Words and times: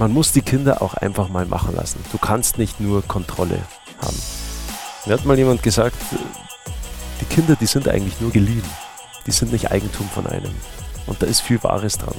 Man 0.00 0.14
muss 0.14 0.32
die 0.32 0.40
Kinder 0.40 0.80
auch 0.80 0.94
einfach 0.94 1.28
mal 1.28 1.44
machen 1.44 1.76
lassen. 1.76 2.02
Du 2.10 2.16
kannst 2.16 2.56
nicht 2.56 2.80
nur 2.80 3.06
Kontrolle 3.06 3.58
haben. 4.00 4.16
Mir 5.04 5.12
hat 5.12 5.26
mal 5.26 5.36
jemand 5.36 5.62
gesagt, 5.62 5.94
die 7.20 7.26
Kinder, 7.26 7.54
die 7.54 7.66
sind 7.66 7.86
eigentlich 7.86 8.18
nur 8.18 8.30
geliehen. 8.30 8.64
Die 9.26 9.30
sind 9.30 9.52
nicht 9.52 9.70
Eigentum 9.70 10.08
von 10.08 10.26
einem. 10.26 10.54
Und 11.06 11.20
da 11.20 11.26
ist 11.26 11.42
viel 11.42 11.62
Wahres 11.62 11.98
dran. 11.98 12.14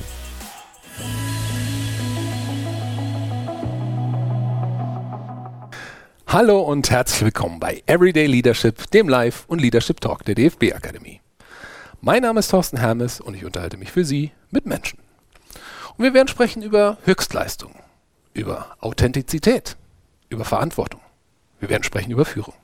Hallo 6.28 6.62
und 6.62 6.92
herzlich 6.92 7.24
willkommen 7.24 7.60
bei 7.60 7.82
Everyday 7.88 8.28
Leadership, 8.28 8.92
dem 8.92 9.10
Live- 9.10 9.46
und 9.48 9.60
Leadership 9.60 10.00
Talk 10.02 10.24
der 10.26 10.36
DFB 10.36 10.72
Akademie. 10.76 11.20
Mein 12.00 12.22
Name 12.22 12.42
ist 12.42 12.52
Thorsten 12.52 12.78
Hermes 12.78 13.20
und 13.20 13.34
ich 13.34 13.44
unterhalte 13.44 13.78
mich 13.78 13.92
für 13.92 14.06
Sie 14.06 14.34
mit 14.52 14.68
Menschen. 14.68 15.00
Und 15.98 16.04
wir 16.04 16.14
werden 16.14 16.28
sprechen 16.28 16.62
über 16.62 16.98
Höchstleistung, 17.06 17.76
über 18.34 18.76
Authentizität, 18.80 19.78
über 20.30 20.46
Verantwortung. 20.46 21.02
Wir 21.60 21.70
werden 21.70 21.84
sprechen 21.84 22.12
über 22.12 22.26
Führung. 22.26 22.56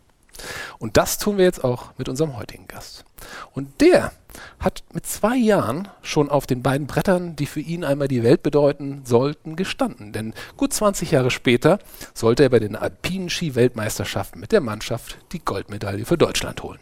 Und 0.80 0.98
das 0.98 1.18
tun 1.18 1.38
wir 1.38 1.46
jetzt 1.46 1.64
auch 1.64 1.92
mit 1.98 2.10
unserem 2.10 2.38
heutigen 2.38 2.68
Gast. 2.68 3.06
Und 3.54 3.82
der 3.82 4.12
hat 4.60 4.84
mit 4.94 5.06
zwei 5.06 5.36
Jahren 5.36 5.88
schon 6.02 6.30
auf 6.30 6.46
den 6.46 6.62
beiden 6.62 6.88
Brettern, 6.88 7.36
die 7.36 7.48
für 7.48 7.60
ihn 7.60 7.84
einmal 7.84 8.08
die 8.08 8.24
Welt 8.24 8.44
bedeuten 8.44 9.02
sollten, 9.04 9.56
gestanden. 9.56 10.14
Denn 10.14 10.34
gut 10.56 10.74
20 10.74 11.12
Jahre 11.12 11.32
später 11.32 11.80
sollte 12.14 12.44
er 12.44 12.50
bei 12.50 12.60
den 12.60 12.76
alpinen 12.76 13.30
Ski-Weltmeisterschaften 13.30 14.40
mit 14.40 14.52
der 14.52 14.62
Mannschaft 14.62 15.18
die 15.32 15.44
Goldmedaille 15.44 16.06
für 16.06 16.18
Deutschland 16.18 16.62
holen. 16.62 16.80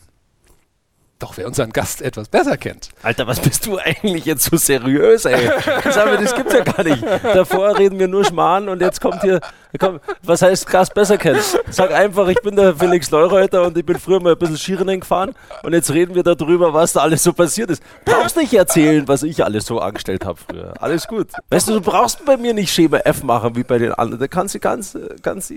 Doch 1.17 1.37
wer 1.37 1.47
unseren 1.47 1.71
Gast 1.71 2.01
etwas 2.01 2.27
besser 2.27 2.57
kennt. 2.57 2.89
Alter, 3.01 3.25
was 3.25 3.39
bist 3.39 3.65
du 3.65 3.77
eigentlich 3.77 4.25
jetzt 4.25 4.43
so 4.43 4.57
seriös, 4.57 5.23
ey? 5.23 5.49
Sag 5.89 6.07
mal, 6.07 6.17
das 6.17 6.35
gibt's 6.35 6.53
ja 6.53 6.61
gar 6.61 6.83
nicht. 6.83 7.01
Davor 7.23 7.77
reden 7.77 7.99
wir 7.99 8.09
nur 8.09 8.25
Schmarrn 8.25 8.67
und 8.67 8.81
jetzt 8.81 8.99
kommt 8.99 9.21
hier, 9.21 9.39
komm, 9.79 10.01
was 10.23 10.41
heißt 10.41 10.67
Gast 10.67 10.93
besser 10.93 11.17
kennt? 11.17 11.57
Sag 11.69 11.91
einfach, 11.91 12.27
ich 12.27 12.41
bin 12.41 12.57
der 12.57 12.75
Felix 12.75 13.09
Leureuter 13.11 13.63
und 13.63 13.77
ich 13.77 13.85
bin 13.85 13.97
früher 13.97 14.21
mal 14.21 14.33
ein 14.33 14.37
bisschen 14.37 14.57
Skirennen 14.57 14.99
gefahren 14.99 15.33
und 15.63 15.71
jetzt 15.71 15.89
reden 15.91 16.15
wir 16.15 16.23
darüber, 16.23 16.73
was 16.73 16.91
da 16.91 16.99
alles 16.99 17.23
so 17.23 17.31
passiert 17.31 17.69
ist. 17.69 17.81
Brauchst 18.03 18.35
nicht 18.35 18.53
erzählen, 18.53 19.07
was 19.07 19.23
ich 19.23 19.41
alles 19.41 19.65
so 19.65 19.79
angestellt 19.79 20.25
habe 20.25 20.37
früher. 20.37 20.73
Alles 20.81 21.07
gut. 21.07 21.29
Weißt 21.49 21.69
du, 21.69 21.73
du 21.75 21.81
brauchst 21.81 22.25
bei 22.25 22.35
mir 22.35 22.53
nicht 22.53 22.73
Schema 22.73 22.97
F 22.97 23.23
machen 23.23 23.55
wie 23.55 23.63
bei 23.63 23.77
den 23.77 23.93
anderen. 23.93 24.19
Da 24.19 24.27
kannst 24.27 24.53
du 24.53 24.59
ganz, 24.59 24.97
ganz, 25.21 25.53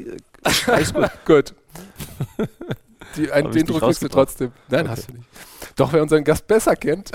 alles 0.69 0.95
gut. 0.95 1.11
gut. 1.27 1.55
Die, 3.17 3.31
ein, 3.31 3.51
den 3.51 3.67
Druck 3.67 3.83
kriegst 3.83 4.03
du 4.03 4.09
trotzdem. 4.09 4.53
Nein, 4.69 4.83
okay. 4.83 4.91
hast 4.91 5.09
du 5.09 5.13
nicht. 5.15 5.29
Doch 5.77 5.93
wer 5.93 6.03
unseren 6.03 6.25
Gast 6.25 6.47
besser 6.47 6.77
kennt, 6.77 7.11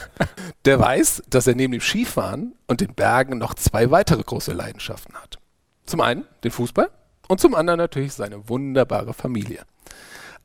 der 0.64 0.78
weiß, 0.78 1.22
dass 1.28 1.46
er 1.46 1.54
neben 1.54 1.72
dem 1.72 1.80
Skifahren 1.80 2.54
und 2.66 2.80
den 2.80 2.94
Bergen 2.94 3.38
noch 3.38 3.54
zwei 3.54 3.90
weitere 3.90 4.22
große 4.22 4.52
Leidenschaften 4.52 5.14
hat. 5.14 5.38
Zum 5.86 6.00
einen 6.00 6.24
den 6.44 6.50
Fußball 6.50 6.90
und 7.28 7.40
zum 7.40 7.54
anderen 7.54 7.78
natürlich 7.78 8.12
seine 8.12 8.48
wunderbare 8.48 9.14
Familie. 9.14 9.62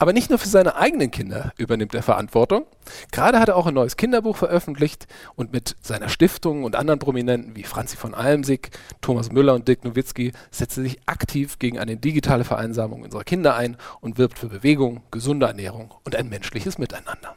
Aber 0.01 0.13
nicht 0.13 0.29
nur 0.29 0.39
für 0.39 0.47
seine 0.47 0.77
eigenen 0.77 1.11
Kinder 1.11 1.51
übernimmt 1.57 1.93
er 1.93 2.01
Verantwortung. 2.01 2.65
Gerade 3.11 3.37
hat 3.37 3.49
er 3.49 3.57
auch 3.57 3.67
ein 3.67 3.73
neues 3.73 3.97
Kinderbuch 3.97 4.37
veröffentlicht 4.37 5.07
und 5.35 5.51
mit 5.51 5.75
seiner 5.81 6.07
Stiftung 6.07 6.63
und 6.63 6.77
anderen 6.77 6.99
Prominenten 6.99 7.57
wie 7.57 7.63
Franzi 7.63 7.97
von 7.97 8.13
Almsig, 8.13 8.71
Thomas 9.01 9.29
Müller 9.29 9.55
und 9.55 9.67
Dirk 9.67 9.83
Nowitzki 9.83 10.31
setzt 10.51 10.77
er 10.77 10.83
sich 10.83 10.99
aktiv 11.05 11.59
gegen 11.59 11.77
eine 11.77 11.97
digitale 11.97 12.45
Vereinsamung 12.45 13.03
unserer 13.03 13.25
Kinder 13.25 13.55
ein 13.55 13.75
und 13.99 14.17
wirbt 14.17 14.39
für 14.39 14.47
Bewegung, 14.47 15.01
gesunde 15.11 15.47
Ernährung 15.47 15.93
und 16.05 16.15
ein 16.15 16.29
menschliches 16.29 16.77
Miteinander. 16.77 17.35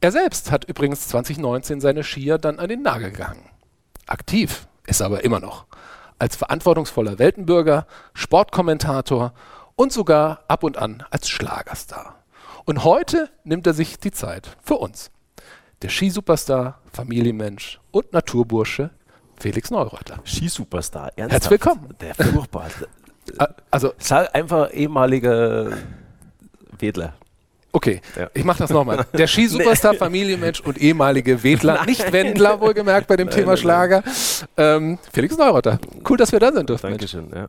Er 0.00 0.12
selbst 0.12 0.52
hat 0.52 0.64
übrigens 0.64 1.08
2019 1.08 1.80
seine 1.80 2.04
Skier 2.04 2.38
dann 2.38 2.60
an 2.60 2.68
den 2.68 2.82
Nagel 2.82 3.10
gehangen. 3.10 3.50
Aktiv 4.06 4.68
ist 4.86 5.00
er 5.00 5.06
aber 5.06 5.24
immer 5.24 5.40
noch. 5.40 5.66
Als 6.20 6.36
verantwortungsvoller 6.36 7.18
Weltenbürger, 7.18 7.86
Sportkommentator 8.14 9.32
und 9.78 9.92
sogar 9.92 10.44
ab 10.48 10.64
und 10.64 10.76
an 10.76 11.04
als 11.10 11.28
Schlagerstar. 11.28 12.16
Und 12.64 12.82
heute 12.82 13.30
nimmt 13.44 13.66
er 13.66 13.74
sich 13.74 13.98
die 13.98 14.10
Zeit 14.10 14.56
für 14.62 14.74
uns. 14.74 15.12
Der 15.82 15.88
Skisuperstar, 15.88 16.80
Familienmensch 16.92 17.78
und 17.92 18.12
Naturbursche 18.12 18.90
Felix 19.38 19.70
Neureuter. 19.70 20.20
Skisuperstar, 20.24 21.12
ernsthaft? 21.14 21.30
Herzlich 21.30 21.50
willkommen. 21.52 21.94
Der 22.00 22.14
furchtbar. 22.16 22.66
also, 23.70 23.92
sag 23.98 24.34
einfach 24.34 24.74
ehemaliger 24.74 25.70
Wedler. 26.76 27.14
Okay, 27.70 28.00
ja. 28.16 28.28
ich 28.34 28.42
mache 28.42 28.58
das 28.58 28.70
nochmal. 28.70 29.06
Der 29.12 29.26
Skisuperstar, 29.28 29.94
Familienmensch 29.94 30.60
und 30.60 30.78
ehemalige 30.78 31.44
Wedler, 31.44 31.74
nein. 31.76 31.86
nicht 31.86 32.12
Wendler 32.12 32.60
wohlgemerkt 32.60 33.06
bei 33.06 33.16
dem 33.16 33.28
nein, 33.28 33.36
Thema 33.36 33.52
nein, 33.52 33.58
Schlager. 33.58 34.02
Ähm, 34.56 34.98
Felix 35.12 35.36
Neurotter. 35.36 35.78
Cool, 36.08 36.16
dass 36.16 36.32
wir 36.32 36.40
da 36.40 36.50
sind 36.50 36.68
dürfen. 36.68 36.90
Dankeschön, 36.90 37.30
ja. 37.32 37.48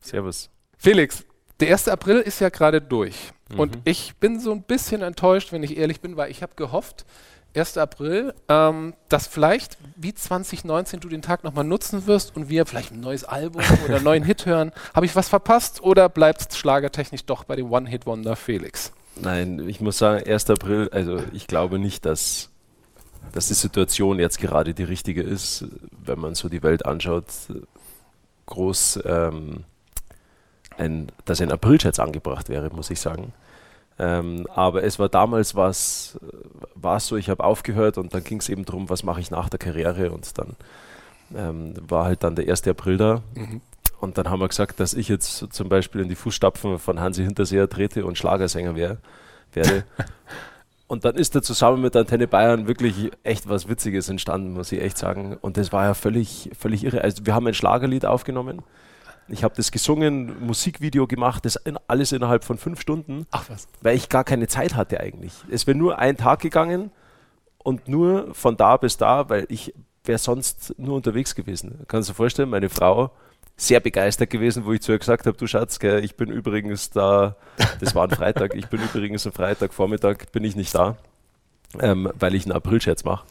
Servus. 0.00 0.48
Felix, 0.78 1.26
der 1.60 1.72
1. 1.72 1.88
April 1.88 2.18
ist 2.18 2.40
ja 2.40 2.48
gerade 2.48 2.80
durch. 2.80 3.32
Mhm. 3.48 3.60
Und 3.60 3.78
ich 3.84 4.16
bin 4.16 4.40
so 4.40 4.52
ein 4.52 4.62
bisschen 4.62 5.02
enttäuscht, 5.02 5.52
wenn 5.52 5.62
ich 5.62 5.76
ehrlich 5.76 6.00
bin, 6.00 6.16
weil 6.16 6.30
ich 6.30 6.42
habe 6.42 6.52
gehofft, 6.56 7.04
1. 7.56 7.78
April, 7.78 8.34
ähm, 8.48 8.94
dass 9.08 9.26
vielleicht 9.26 9.78
wie 9.96 10.14
2019 10.14 11.00
du 11.00 11.08
den 11.08 11.22
Tag 11.22 11.42
nochmal 11.42 11.64
nutzen 11.64 12.06
wirst 12.06 12.36
und 12.36 12.48
wir 12.50 12.66
vielleicht 12.66 12.92
ein 12.92 13.00
neues 13.00 13.24
Album 13.24 13.62
oder 13.84 13.96
einen 13.96 14.04
neuen 14.04 14.22
Hit 14.24 14.46
hören. 14.46 14.72
Habe 14.94 15.06
ich 15.06 15.16
was 15.16 15.28
verpasst 15.28 15.82
oder 15.82 16.08
bleibt 16.08 16.50
es 16.50 16.56
schlagertechnisch 16.58 17.24
doch 17.24 17.44
bei 17.44 17.56
dem 17.56 17.72
One-Hit-Wonder 17.72 18.36
Felix? 18.36 18.92
Nein, 19.18 19.66
ich 19.66 19.80
muss 19.80 19.96
sagen, 19.98 20.28
1. 20.28 20.50
April, 20.50 20.90
also 20.92 21.22
ich 21.32 21.46
glaube 21.46 21.78
nicht, 21.78 22.04
dass, 22.04 22.50
dass 23.32 23.48
die 23.48 23.54
Situation 23.54 24.18
jetzt 24.18 24.38
gerade 24.38 24.74
die 24.74 24.84
richtige 24.84 25.22
ist, 25.22 25.64
wenn 26.04 26.18
man 26.18 26.34
so 26.34 26.50
die 26.50 26.62
Welt 26.62 26.84
anschaut, 26.84 27.24
groß, 28.44 29.00
ähm, 29.06 29.64
ein, 30.78 31.08
dass 31.24 31.40
ein 31.40 31.52
Aprilscherz 31.52 31.98
angebracht 31.98 32.48
wäre, 32.48 32.70
muss 32.70 32.90
ich 32.90 33.00
sagen. 33.00 33.32
Ähm, 33.98 34.46
aber 34.54 34.82
es 34.84 34.98
war 34.98 35.08
damals 35.08 35.54
was, 35.54 36.18
war 36.74 36.96
es 36.96 37.06
so, 37.06 37.16
ich 37.16 37.30
habe 37.30 37.42
aufgehört 37.42 37.96
und 37.96 38.12
dann 38.12 38.22
ging 38.22 38.40
es 38.40 38.48
eben 38.48 38.64
darum, 38.64 38.90
was 38.90 39.02
mache 39.02 39.20
ich 39.20 39.30
nach 39.30 39.48
der 39.48 39.58
Karriere 39.58 40.10
und 40.10 40.36
dann 40.38 40.56
ähm, 41.34 41.74
war 41.88 42.04
halt 42.04 42.22
dann 42.22 42.36
der 42.36 42.48
1. 42.48 42.66
April 42.68 42.98
da. 42.98 43.22
Mhm. 43.34 43.60
Und 43.98 44.18
dann 44.18 44.28
haben 44.28 44.40
wir 44.40 44.48
gesagt, 44.48 44.78
dass 44.78 44.92
ich 44.92 45.08
jetzt 45.08 45.52
zum 45.52 45.68
Beispiel 45.70 46.02
in 46.02 46.08
die 46.08 46.14
Fußstapfen 46.14 46.78
von 46.78 47.00
Hansi 47.00 47.24
Hinterseher 47.24 47.68
trete 47.68 48.04
und 48.04 48.18
Schlagersänger 48.18 48.76
wär, 48.76 48.98
werde. 49.54 49.84
und 50.86 51.06
dann 51.06 51.16
ist 51.16 51.34
da 51.34 51.40
zusammen 51.40 51.80
mit 51.80 51.96
Antenne 51.96 52.28
Bayern 52.28 52.68
wirklich 52.68 53.10
echt 53.22 53.48
was 53.48 53.68
Witziges 53.68 54.10
entstanden, 54.10 54.52
muss 54.52 54.70
ich 54.72 54.82
echt 54.82 54.98
sagen. 54.98 55.38
Und 55.40 55.56
das 55.56 55.72
war 55.72 55.84
ja 55.84 55.94
völlig, 55.94 56.50
völlig 56.58 56.84
irre. 56.84 57.00
Also 57.00 57.24
wir 57.24 57.34
haben 57.34 57.46
ein 57.46 57.54
Schlagerlied 57.54 58.04
aufgenommen. 58.04 58.62
Ich 59.28 59.42
habe 59.42 59.54
das 59.56 59.72
gesungen, 59.72 60.46
Musikvideo 60.46 61.06
gemacht, 61.06 61.44
das 61.44 61.56
in, 61.56 61.78
alles 61.88 62.12
innerhalb 62.12 62.44
von 62.44 62.58
fünf 62.58 62.80
Stunden. 62.80 63.26
Ach. 63.30 63.44
Weil 63.80 63.96
ich 63.96 64.08
gar 64.08 64.24
keine 64.24 64.46
Zeit 64.46 64.76
hatte 64.76 65.00
eigentlich. 65.00 65.32
Es 65.50 65.66
wäre 65.66 65.76
nur 65.76 65.98
ein 65.98 66.16
Tag 66.16 66.40
gegangen 66.40 66.90
und 67.58 67.88
nur 67.88 68.34
von 68.34 68.56
da 68.56 68.76
bis 68.76 68.96
da, 68.96 69.28
weil 69.28 69.46
ich 69.48 69.74
wäre 70.04 70.18
sonst 70.18 70.74
nur 70.78 70.94
unterwegs 70.96 71.34
gewesen. 71.34 71.84
Kannst 71.88 72.08
du 72.08 72.12
dir 72.12 72.16
vorstellen, 72.16 72.50
meine 72.50 72.68
Frau 72.68 73.10
sehr 73.56 73.80
begeistert 73.80 74.30
gewesen, 74.30 74.66
wo 74.66 74.72
ich 74.72 74.82
zu 74.82 74.92
ihr 74.92 74.98
gesagt 74.98 75.26
habe, 75.26 75.36
du 75.36 75.46
Schatz, 75.46 75.78
gell, 75.78 76.04
ich 76.04 76.16
bin 76.16 76.30
übrigens 76.30 76.90
da, 76.90 77.36
das 77.80 77.94
war 77.94 78.04
ein 78.04 78.10
Freitag, 78.10 78.54
ich 78.54 78.68
bin 78.68 78.80
übrigens 78.82 79.26
am 79.26 79.32
Freitagvormittag, 79.32 80.30
bin 80.30 80.44
ich 80.44 80.56
nicht 80.56 80.74
da, 80.74 80.96
ähm, 81.80 82.12
weil 82.18 82.34
ich 82.34 82.44
einen 82.44 82.52
Aprilscherz 82.52 83.04
mache. 83.04 83.26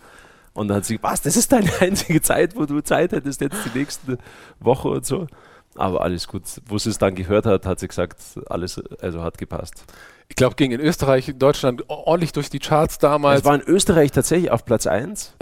Und 0.54 0.70
dann 0.70 0.78
hat 0.78 0.86
sie, 0.86 1.02
was, 1.04 1.22
das 1.22 1.38
ist 1.38 1.52
deine 1.52 1.70
einzige 1.80 2.22
Zeit, 2.22 2.56
wo 2.56 2.66
du 2.66 2.82
Zeit 2.82 3.12
hättest, 3.12 3.42
jetzt 3.42 3.58
die 3.66 3.78
nächste 3.78 4.18
Woche 4.60 4.88
und 4.88 5.06
so. 5.06 5.28
Aber 5.76 6.02
alles 6.02 6.28
gut. 6.28 6.44
Wo 6.68 6.78
sie 6.78 6.90
es 6.90 6.98
dann 6.98 7.16
gehört 7.16 7.46
hat, 7.46 7.66
hat 7.66 7.80
sie 7.80 7.88
gesagt, 7.88 8.18
alles, 8.48 8.82
also 9.02 9.24
hat 9.24 9.38
gepasst. 9.38 9.86
Ich 10.28 10.36
glaube, 10.36 10.56
ging 10.56 10.72
in 10.72 10.80
Österreich, 10.80 11.30
in 11.30 11.40
Deutschland 11.40 11.84
ordentlich 11.90 12.32
durch 12.32 12.50
die 12.50 12.60
Charts 12.60 12.98
damals. 12.98 13.40
Es 13.40 13.46
war 13.46 13.56
in 13.56 13.62
Österreich 13.62 14.12
tatsächlich 14.12 14.52
auf 14.52 14.66
Platz 14.66 14.88
1 14.88 15.36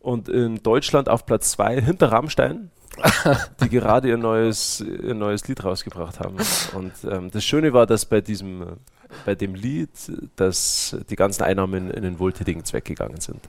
und 0.00 0.28
in 0.28 0.62
Deutschland 0.62 1.08
auf 1.08 1.26
Platz 1.26 1.50
2 1.52 1.80
hinter 1.80 2.12
Rammstein. 2.12 2.70
die 3.60 3.68
gerade 3.68 4.08
ihr 4.08 4.16
neues, 4.16 4.80
ihr 4.80 5.14
neues 5.14 5.48
Lied 5.48 5.64
rausgebracht 5.64 6.20
haben. 6.20 6.36
Und 6.74 6.92
ähm, 7.10 7.28
das 7.32 7.44
Schöne 7.44 7.72
war, 7.72 7.86
dass 7.86 8.06
bei 8.06 8.20
diesem, 8.20 8.64
bei 9.26 9.34
dem 9.34 9.56
Lied, 9.56 9.90
dass 10.36 10.96
die 11.10 11.16
ganzen 11.16 11.42
Einnahmen 11.42 11.90
in 11.90 12.02
den 12.02 12.20
wohltätigen 12.20 12.64
Zweck 12.64 12.84
gegangen 12.84 13.20
sind. 13.20 13.40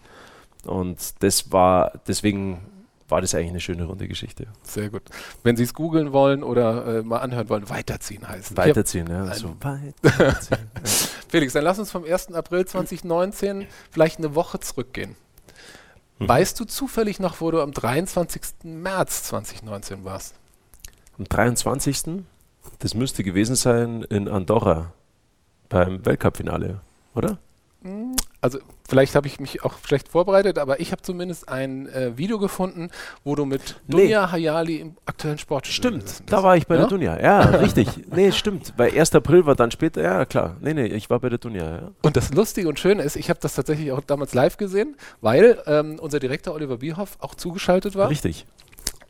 Und 0.65 1.21
das 1.21 1.51
war, 1.51 1.91
deswegen 2.07 2.59
war 3.07 3.21
das 3.21 3.35
eigentlich 3.35 3.49
eine 3.49 3.59
schöne 3.59 3.85
runde 3.85 4.07
Geschichte. 4.07 4.47
Sehr 4.63 4.89
gut. 4.89 5.03
Wenn 5.43 5.55
Sie 5.57 5.63
es 5.63 5.73
googeln 5.73 6.11
wollen 6.11 6.43
oder 6.43 6.99
äh, 6.99 7.03
mal 7.03 7.19
anhören 7.19 7.49
wollen, 7.49 7.69
weiterziehen 7.69 8.27
heißt 8.27 8.57
Weiterziehen, 8.57 9.07
ja. 9.07 9.33
So 9.33 9.55
weiterziehen. 9.59 10.69
Felix, 11.27 11.53
dann 11.53 11.63
lass 11.63 11.79
uns 11.79 11.91
vom 11.91 12.03
1. 12.03 12.33
April 12.33 12.65
2019 12.65 13.67
vielleicht 13.91 14.17
eine 14.17 14.35
Woche 14.35 14.59
zurückgehen. 14.59 15.15
Mhm. 16.19 16.29
Weißt 16.29 16.59
du 16.59 16.65
zufällig 16.65 17.19
noch, 17.19 17.41
wo 17.41 17.51
du 17.51 17.61
am 17.61 17.71
23. 17.71 18.41
März 18.63 19.23
2019 19.23 20.03
warst? 20.03 20.35
Am 21.17 21.25
23. 21.25 22.23
Das 22.79 22.93
müsste 22.93 23.23
gewesen 23.23 23.55
sein 23.55 24.03
in 24.03 24.27
Andorra 24.27 24.93
beim 25.69 26.05
Weltcup-Finale, 26.05 26.81
oder? 27.13 27.37
also 28.41 28.59
vielleicht 28.87 29.15
habe 29.15 29.27
ich 29.27 29.39
mich 29.39 29.63
auch 29.63 29.73
schlecht 29.85 30.07
vorbereitet, 30.07 30.59
aber 30.59 30.79
ich 30.79 30.91
habe 30.91 31.01
zumindest 31.01 31.49
ein 31.49 31.87
äh, 31.87 32.17
Video 32.17 32.39
gefunden, 32.39 32.89
wo 33.23 33.35
du 33.35 33.45
mit 33.45 33.81
Dunja 33.87 34.25
nee. 34.25 34.31
Hayali 34.31 34.75
im 34.77 34.97
aktuellen 35.05 35.37
Sport 35.37 35.67
Stimmt, 35.67 36.23
da 36.27 36.43
war 36.43 36.57
ich 36.57 36.67
bei 36.67 36.75
ja? 36.75 36.81
der 36.81 36.89
Dunja. 36.89 37.19
Ja, 37.19 37.39
richtig. 37.61 37.87
nee, 38.13 38.31
stimmt. 38.31 38.73
Weil 38.77 38.97
1. 38.97 39.15
April 39.15 39.45
war 39.45 39.55
dann 39.55 39.71
später, 39.71 40.01
ja 40.01 40.25
klar. 40.25 40.57
Nee, 40.61 40.73
nee, 40.73 40.87
ich 40.87 41.09
war 41.09 41.19
bei 41.19 41.29
der 41.29 41.39
Dunja. 41.39 41.63
Ja. 41.63 41.91
Und 42.01 42.15
das 42.15 42.33
Lustige 42.33 42.69
und 42.69 42.79
Schöne 42.79 43.03
ist, 43.03 43.15
ich 43.15 43.29
habe 43.29 43.39
das 43.41 43.55
tatsächlich 43.55 43.91
auch 43.91 44.01
damals 44.01 44.33
live 44.33 44.57
gesehen, 44.57 44.95
weil 45.21 45.61
ähm, 45.65 45.97
unser 45.99 46.19
Direktor 46.19 46.53
Oliver 46.53 46.77
Bierhoff 46.77 47.17
auch 47.19 47.35
zugeschaltet 47.35 47.95
war. 47.95 48.09
Richtig. 48.09 48.45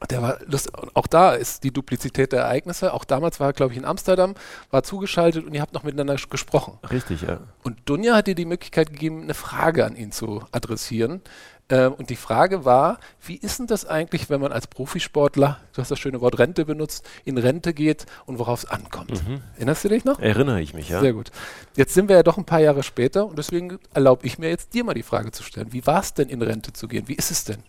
Der 0.10 0.22
war 0.22 0.40
lustig. 0.46 0.74
Auch 0.94 1.08
da 1.08 1.34
ist 1.34 1.64
die 1.64 1.72
Duplizität 1.72 2.32
der 2.32 2.42
Ereignisse. 2.42 2.94
Auch 2.94 3.06
damals 3.06 3.40
war 3.40 3.48
er, 3.48 3.54
glaube 3.54 3.74
ich, 3.74 3.78
in 3.78 3.86
Amsterdam, 3.86 4.36
war 4.72 4.84
zugeschaltet 4.84 5.46
und 5.46 5.54
ihr 5.54 5.62
habt 5.62 5.74
noch 5.74 5.84
miteinander 5.84 6.16
gesprochen. 6.30 6.78
Richtig, 6.92 7.22
ja. 7.22 7.40
Und 7.64 7.78
Dunja 7.86 8.16
hat 8.16 8.28
dir 8.28 8.36
die 8.36 8.46
Möglichkeit 8.46 8.92
gegeben, 8.92 9.24
eine 9.24 9.34
Frage 9.34 9.86
an 9.86 9.96
ihn 9.96 10.12
zu 10.12 10.44
adressieren. 10.52 11.22
Ähm, 11.68 11.94
und 11.94 12.12
die 12.12 12.16
Frage 12.16 12.64
war, 12.64 13.00
wie 13.26 13.38
ist 13.38 13.58
denn 13.58 13.66
das 13.66 13.86
eigentlich, 13.86 14.30
wenn 14.30 14.40
man 14.40 14.52
als 14.52 14.68
Profisportler, 14.68 15.60
du 15.74 15.82
hast 15.82 15.90
das 15.90 15.98
schöne 15.98 16.22
Wort 16.22 16.38
Rente 16.38 16.66
benutzt, 16.66 17.08
in 17.24 17.38
Rente 17.40 17.74
geht 17.74 18.06
und 18.28 18.38
worauf 18.38 18.64
es 18.64 18.70
ankommt? 18.70 19.28
Mhm. 19.28 19.42
Erinnerst 19.56 19.84
du 19.84 19.90
dich 19.90 20.06
noch? 20.06 20.20
Erinnere 20.20 20.62
ich 20.62 20.76
mich, 20.76 20.90
ja. 20.90 21.00
Sehr 21.00 21.14
gut. 21.14 21.32
Jetzt 21.76 21.96
sind 21.96 22.08
wir 22.08 22.18
ja 22.18 22.24
doch 22.24 22.38
ein 22.38 22.46
paar 22.46 22.60
Jahre 22.60 22.84
später 22.84 23.26
und 23.26 23.40
deswegen 23.40 23.80
erlaube 23.94 24.28
ich 24.28 24.38
mir 24.38 24.50
jetzt 24.50 24.76
dir 24.76 24.84
mal 24.84 24.94
die 24.94 25.04
Frage 25.04 25.32
zu 25.32 25.42
stellen. 25.42 25.74
Wie 25.74 25.88
war 25.88 26.02
es 26.02 26.14
denn, 26.14 26.30
in 26.30 26.42
Rente 26.42 26.72
zu 26.72 26.88
gehen? 26.88 27.08
Wie 27.08 27.16
ist 27.16 27.32
es 27.32 27.46
denn? 27.46 27.64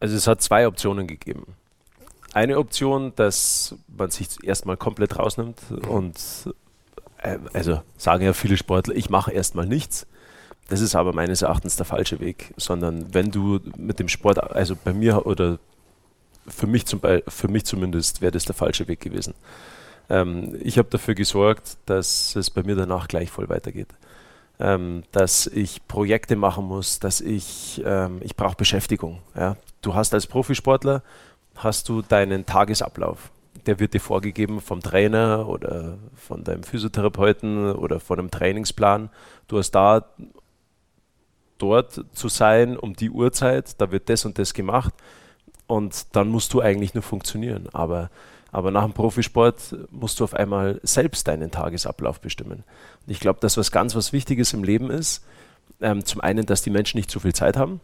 Also 0.00 0.16
es 0.16 0.26
hat 0.26 0.42
zwei 0.42 0.66
Optionen 0.66 1.06
gegeben. 1.06 1.54
Eine 2.32 2.58
Option, 2.58 3.12
dass 3.16 3.74
man 3.88 4.10
sich 4.10 4.28
erstmal 4.44 4.76
komplett 4.76 5.18
rausnimmt 5.18 5.58
und 5.88 6.16
äh, 7.18 7.38
also 7.52 7.80
sagen 7.96 8.24
ja 8.24 8.32
viele 8.32 8.56
Sportler, 8.56 8.94
ich 8.94 9.08
mache 9.08 9.32
erstmal 9.32 9.66
nichts. 9.66 10.06
Das 10.68 10.80
ist 10.80 10.94
aber 10.94 11.12
meines 11.12 11.42
Erachtens 11.42 11.76
der 11.76 11.86
falsche 11.86 12.20
Weg, 12.20 12.52
sondern 12.56 13.14
wenn 13.14 13.30
du 13.30 13.60
mit 13.76 14.00
dem 14.00 14.08
Sport, 14.08 14.38
also 14.52 14.76
bei 14.76 14.92
mir 14.92 15.24
oder 15.24 15.58
für 16.48 16.66
mich, 16.66 16.86
zum 16.86 17.00
für 17.28 17.48
mich 17.48 17.64
zumindest, 17.64 18.20
wäre 18.20 18.32
das 18.32 18.44
der 18.44 18.54
falsche 18.54 18.88
Weg 18.88 19.00
gewesen. 19.00 19.34
Ähm, 20.08 20.56
ich 20.60 20.78
habe 20.78 20.88
dafür 20.90 21.14
gesorgt, 21.14 21.76
dass 21.86 22.36
es 22.36 22.50
bei 22.50 22.62
mir 22.62 22.76
danach 22.76 23.08
gleich 23.08 23.30
voll 23.30 23.48
weitergeht. 23.48 23.88
Ähm, 24.58 25.02
dass 25.12 25.46
ich 25.46 25.86
Projekte 25.86 26.34
machen 26.34 26.64
muss, 26.64 26.98
dass 26.98 27.20
ich, 27.20 27.82
ähm, 27.84 28.20
ich 28.22 28.36
brauche 28.36 28.56
Beschäftigung. 28.56 29.18
Ja? 29.34 29.56
du 29.86 29.94
hast 29.94 30.12
als 30.12 30.26
Profisportler, 30.26 31.02
hast 31.54 31.88
du 31.88 32.02
deinen 32.02 32.44
Tagesablauf. 32.44 33.30
Der 33.64 33.80
wird 33.80 33.94
dir 33.94 34.00
vorgegeben 34.00 34.60
vom 34.60 34.80
Trainer 34.80 35.48
oder 35.48 35.96
von 36.14 36.44
deinem 36.44 36.62
Physiotherapeuten 36.62 37.72
oder 37.72 38.00
von 38.00 38.18
einem 38.18 38.30
Trainingsplan. 38.30 39.08
Du 39.48 39.58
hast 39.58 39.70
da 39.70 40.04
dort 41.58 42.04
zu 42.12 42.28
sein 42.28 42.76
um 42.76 42.94
die 42.94 43.10
Uhrzeit, 43.10 43.80
da 43.80 43.90
wird 43.90 44.10
das 44.10 44.24
und 44.24 44.38
das 44.38 44.52
gemacht 44.52 44.92
und 45.66 46.14
dann 46.14 46.28
musst 46.28 46.52
du 46.52 46.60
eigentlich 46.60 46.94
nur 46.94 47.02
funktionieren. 47.02 47.68
Aber, 47.72 48.10
aber 48.56 48.70
nach 48.70 48.84
dem 48.84 48.94
Profisport 48.94 49.76
musst 49.90 50.18
du 50.18 50.24
auf 50.24 50.32
einmal 50.32 50.80
selbst 50.82 51.28
deinen 51.28 51.50
Tagesablauf 51.50 52.22
bestimmen. 52.22 52.64
Und 53.06 53.12
ich 53.12 53.20
glaube, 53.20 53.38
dass 53.40 53.58
was 53.58 53.70
ganz 53.70 53.94
was 53.94 54.14
Wichtiges 54.14 54.54
im 54.54 54.64
Leben 54.64 54.90
ist, 54.90 55.22
ähm, 55.82 56.06
zum 56.06 56.22
einen, 56.22 56.46
dass 56.46 56.62
die 56.62 56.70
Menschen 56.70 56.96
nicht 56.96 57.10
zu 57.10 57.20
viel 57.20 57.34
Zeit 57.34 57.58
haben, 57.58 57.80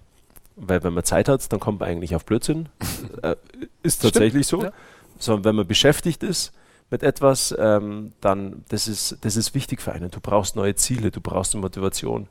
weil 0.57 0.83
wenn 0.83 0.95
man 0.95 1.05
Zeit 1.05 1.29
hat, 1.29 1.53
dann 1.53 1.61
kommt 1.61 1.81
man 1.81 1.91
eigentlich 1.91 2.17
auf 2.17 2.25
Blödsinn. 2.25 2.71
äh, 3.23 3.37
ist 3.83 4.01
tatsächlich 4.01 4.47
Stimmt, 4.47 4.63
so. 4.63 4.67
Ja. 4.69 4.73
Sondern 5.19 5.45
wenn 5.45 5.57
man 5.57 5.67
beschäftigt 5.67 6.23
ist 6.23 6.55
mit 6.91 7.03
etwas, 7.03 7.55
ähm, 7.59 8.13
dann 8.23 8.65
das 8.71 8.89
ist, 8.89 9.19
das 9.21 9.37
ist 9.37 9.55
wichtig 9.55 9.83
für 9.83 9.93
einen. 9.93 10.11
Du 10.11 10.21
brauchst 10.21 10.57
neue 10.57 10.75
Ziele, 10.75 11.11
du 11.11 11.21
brauchst 11.21 11.55
eine 11.55 11.61
Motivation. 11.61 12.29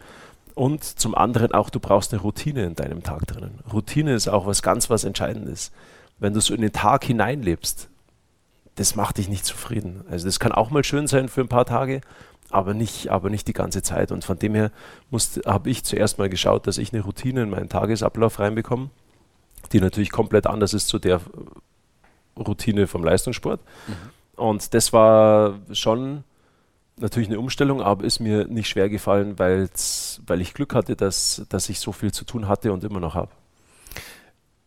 Und 0.55 0.83
zum 0.83 1.13
anderen 1.13 1.51
auch, 1.51 1.69
du 1.69 1.79
brauchst 1.79 2.11
eine 2.11 2.23
Routine 2.23 2.65
in 2.65 2.73
deinem 2.73 3.03
Tag 3.03 3.27
drinnen. 3.27 3.59
Routine 3.71 4.15
ist 4.15 4.27
auch 4.27 4.47
was 4.47 4.63
ganz 4.63 4.89
was 4.89 5.03
Entscheidendes. 5.03 5.71
Wenn 6.17 6.33
du 6.33 6.41
so 6.41 6.55
in 6.55 6.61
den 6.61 6.73
Tag 6.73 7.03
hineinlebst, 7.03 7.90
das 8.75 8.95
macht 8.95 9.17
dich 9.17 9.29
nicht 9.29 9.45
zufrieden. 9.45 10.03
Also 10.09 10.25
das 10.25 10.39
kann 10.39 10.51
auch 10.51 10.69
mal 10.69 10.83
schön 10.83 11.07
sein 11.07 11.29
für 11.29 11.41
ein 11.41 11.47
paar 11.47 11.65
Tage, 11.65 12.01
aber 12.49 12.73
nicht, 12.73 13.09
aber 13.09 13.29
nicht 13.29 13.47
die 13.47 13.53
ganze 13.53 13.81
Zeit. 13.81 14.11
Und 14.11 14.25
von 14.25 14.39
dem 14.39 14.55
her 14.55 14.71
habe 15.45 15.69
ich 15.69 15.83
zuerst 15.83 16.17
mal 16.17 16.29
geschaut, 16.29 16.67
dass 16.67 16.77
ich 16.77 16.93
eine 16.93 17.03
Routine 17.03 17.43
in 17.43 17.49
meinen 17.49 17.69
Tagesablauf 17.69 18.39
reinbekomme, 18.39 18.89
die 19.71 19.81
natürlich 19.81 20.11
komplett 20.11 20.47
anders 20.47 20.73
ist 20.73 20.87
zu 20.87 20.99
der 20.99 21.21
Routine 22.37 22.87
vom 22.87 23.03
Leistungssport. 23.03 23.61
Mhm. 23.87 23.93
Und 24.35 24.73
das 24.73 24.93
war 24.93 25.59
schon 25.71 26.23
natürlich 26.97 27.29
eine 27.29 27.39
Umstellung, 27.39 27.81
aber 27.81 28.03
ist 28.03 28.19
mir 28.19 28.45
nicht 28.47 28.69
schwer 28.69 28.89
gefallen, 28.89 29.37
weil 29.37 29.69
ich 30.39 30.53
Glück 30.53 30.73
hatte, 30.75 30.95
dass, 30.95 31.45
dass 31.49 31.69
ich 31.69 31.79
so 31.79 31.91
viel 31.91 32.11
zu 32.11 32.25
tun 32.25 32.47
hatte 32.47 32.71
und 32.71 32.83
immer 32.83 32.99
noch 32.99 33.15
habe. 33.15 33.31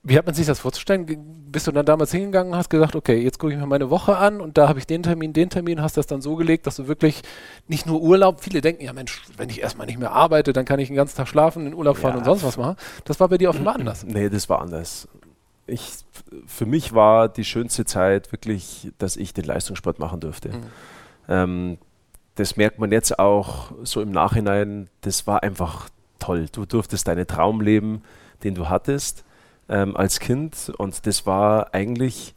Wie 0.07 0.19
hat 0.19 0.27
man 0.27 0.35
sich 0.35 0.47
das 0.47 0.61
vorzustellen? 0.61 1.07
Bist 1.51 1.67
du 1.67 1.73
dann 1.73 1.87
damals 1.87 2.13
hingegangen 2.13 2.53
und 2.53 2.59
hast 2.59 2.69
gesagt, 2.69 2.95
okay, 2.95 3.17
jetzt 3.17 3.39
gucke 3.39 3.55
ich 3.55 3.59
mir 3.59 3.67
meine 3.67 3.89
Woche 3.89 4.19
an 4.19 4.43
und 4.43 4.59
da 4.59 4.69
habe 4.69 4.79
ich 4.79 4.87
den 4.87 5.03
Termin, 5.03 5.33
den 5.33 5.49
Termin, 5.49 5.81
hast 5.81 5.97
das 5.97 6.07
dann 6.07 6.21
so 6.21 6.37
gelegt, 6.37 6.67
dass 6.67 6.77
du 6.77 6.89
wirklich 6.89 7.23
nicht 7.69 7.87
nur 7.87 8.03
Urlaub, 8.03 8.41
viele 8.41 8.61
denken, 8.61 8.85
ja 8.85 8.93
Mensch, 8.93 9.23
wenn 9.39 9.49
ich 9.49 9.63
erstmal 9.63 9.87
nicht 9.87 9.99
mehr 9.99 10.13
arbeite, 10.13 10.53
dann 10.53 10.67
kann 10.67 10.79
ich 10.79 10.89
den 10.89 10.97
ganzen 10.97 11.17
Tag 11.17 11.27
schlafen, 11.27 11.67
in 11.67 11.73
Urlaub 11.73 11.97
fahren 11.97 12.13
ja. 12.13 12.19
und 12.19 12.25
sonst 12.25 12.45
was 12.45 12.59
machen. 12.59 12.77
Das 13.07 13.19
war 13.19 13.29
bei 13.29 13.39
dir 13.39 13.49
offenbar 13.49 13.77
anders. 13.77 14.05
Nee, 14.15 14.29
das 14.29 14.49
war 14.51 14.61
anders. 14.61 15.09
Ich, 15.67 15.91
für 16.47 16.67
mich 16.67 16.93
war 16.93 17.29
die 17.31 17.45
schönste 17.45 17.87
Zeit 17.87 18.31
wirklich, 18.31 18.93
dass 18.99 19.17
ich 19.17 19.33
den 19.33 19.45
Leistungssport 19.45 19.99
machen 19.99 20.21
durfte. 20.21 20.51
Mhm. 20.51 20.63
Ähm, 21.29 21.79
das 22.35 22.57
merkt 22.57 22.79
man 22.79 22.93
jetzt 22.93 23.19
auch 23.19 23.73
so 23.83 24.03
im 24.03 24.11
Nachhinein, 24.11 24.91
das 25.01 25.27
war 25.27 25.43
einfach 25.43 25.89
toll. 26.19 26.47
Du 26.53 26.67
durftest 26.67 27.09
deinen 27.09 27.27
Traum 27.27 27.63
leben, 27.63 28.03
den 28.43 28.55
du 28.55 28.69
hattest 28.69 29.25
ähm, 29.69 29.97
als 29.97 30.21
Kind 30.21 30.73
und 30.77 31.07
das 31.07 31.27
war 31.27 31.75
eigentlich. 31.75 32.35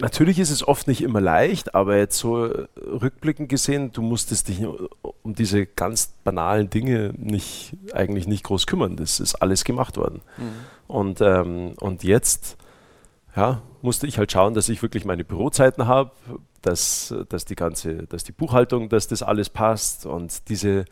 Natürlich 0.00 0.40
ist 0.40 0.50
es 0.50 0.66
oft 0.66 0.88
nicht 0.88 1.02
immer 1.02 1.20
leicht, 1.20 1.76
aber 1.76 1.96
jetzt 1.96 2.18
so 2.18 2.50
rückblickend 2.76 3.48
gesehen, 3.48 3.92
du 3.92 4.02
musstest 4.02 4.48
dich 4.48 4.66
um 5.22 5.34
diese 5.36 5.66
ganz 5.66 6.14
banalen 6.24 6.68
Dinge 6.68 7.14
nicht, 7.16 7.76
eigentlich 7.92 8.26
nicht 8.26 8.42
groß 8.42 8.66
kümmern. 8.66 8.96
Das 8.96 9.20
ist 9.20 9.36
alles 9.36 9.62
gemacht 9.62 9.96
worden. 9.96 10.20
Mhm. 10.36 10.52
Und, 10.88 11.20
ähm, 11.20 11.74
und 11.78 12.02
jetzt 12.02 12.56
ja, 13.36 13.62
musste 13.82 14.06
ich 14.06 14.18
halt 14.18 14.32
schauen, 14.32 14.54
dass 14.54 14.68
ich 14.68 14.82
wirklich 14.82 15.04
meine 15.04 15.24
Bürozeiten 15.24 15.86
habe, 15.86 16.10
dass, 16.62 17.14
dass 17.28 17.44
die 17.44 17.54
ganze, 17.54 18.06
dass 18.06 18.24
die 18.24 18.32
Buchhaltung, 18.32 18.88
dass 18.88 19.08
das 19.08 19.22
alles 19.22 19.50
passt 19.50 20.06
und 20.06 20.48
diese, 20.48 20.84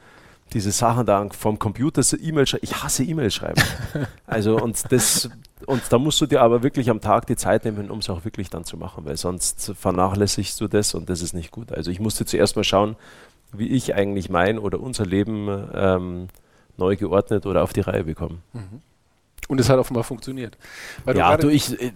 diese 0.52 0.72
Sachen 0.72 1.06
da 1.06 1.26
vom 1.30 1.58
Computer 1.58 2.02
E-Mail 2.20 2.46
schreiben. 2.46 2.64
Ich 2.64 2.82
hasse 2.82 3.04
E-Mail 3.04 3.30
schreiben. 3.30 3.62
also 4.26 4.56
und 4.56 4.90
das 4.90 5.30
und 5.66 5.82
da 5.90 5.98
musst 5.98 6.20
du 6.20 6.26
dir 6.26 6.42
aber 6.42 6.62
wirklich 6.62 6.90
am 6.90 7.00
Tag 7.00 7.26
die 7.26 7.36
Zeit 7.36 7.64
nehmen, 7.64 7.90
um 7.90 7.98
es 7.98 8.10
auch 8.10 8.24
wirklich 8.24 8.50
dann 8.50 8.64
zu 8.64 8.76
machen, 8.76 9.04
weil 9.04 9.16
sonst 9.16 9.72
vernachlässigst 9.78 10.60
du 10.60 10.68
das 10.68 10.94
und 10.94 11.08
das 11.08 11.22
ist 11.22 11.34
nicht 11.34 11.50
gut. 11.50 11.72
Also 11.72 11.90
ich 11.90 12.00
musste 12.00 12.24
zuerst 12.24 12.56
mal 12.56 12.64
schauen, 12.64 12.96
wie 13.52 13.68
ich 13.68 13.94
eigentlich 13.94 14.28
mein 14.28 14.58
oder 14.58 14.80
unser 14.80 15.06
Leben 15.06 15.68
ähm, 15.74 16.28
neu 16.76 16.96
geordnet 16.96 17.46
oder 17.46 17.62
auf 17.62 17.72
die 17.72 17.80
Reihe 17.80 18.04
bekomme. 18.04 18.38
Mhm. 18.52 18.80
Und 19.48 19.60
es 19.60 19.68
hat 19.68 19.78
offenbar 19.78 20.04
funktioniert. 20.04 20.56
Weil 21.04 21.16
ja, 21.16 21.36
du, 21.36 21.48
ich, 21.48 21.80
äh, 21.80 21.92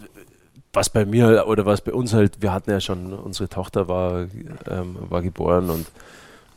was 0.73 0.91
bei 0.91 1.07
mir 1.07 1.47
oder 1.49 1.65
was 1.65 1.81
bei 1.81 1.93
uns 1.93 2.13
halt, 2.13 2.43
wir 2.43 2.53
hatten 2.53 2.71
ja 2.71 2.81
schon, 2.81 3.13
unsere 3.13 3.49
Tochter 3.49 3.89
war, 3.89 4.27
ähm, 4.69 4.97
war 5.09 5.23
geboren 5.23 5.71
und 5.71 5.87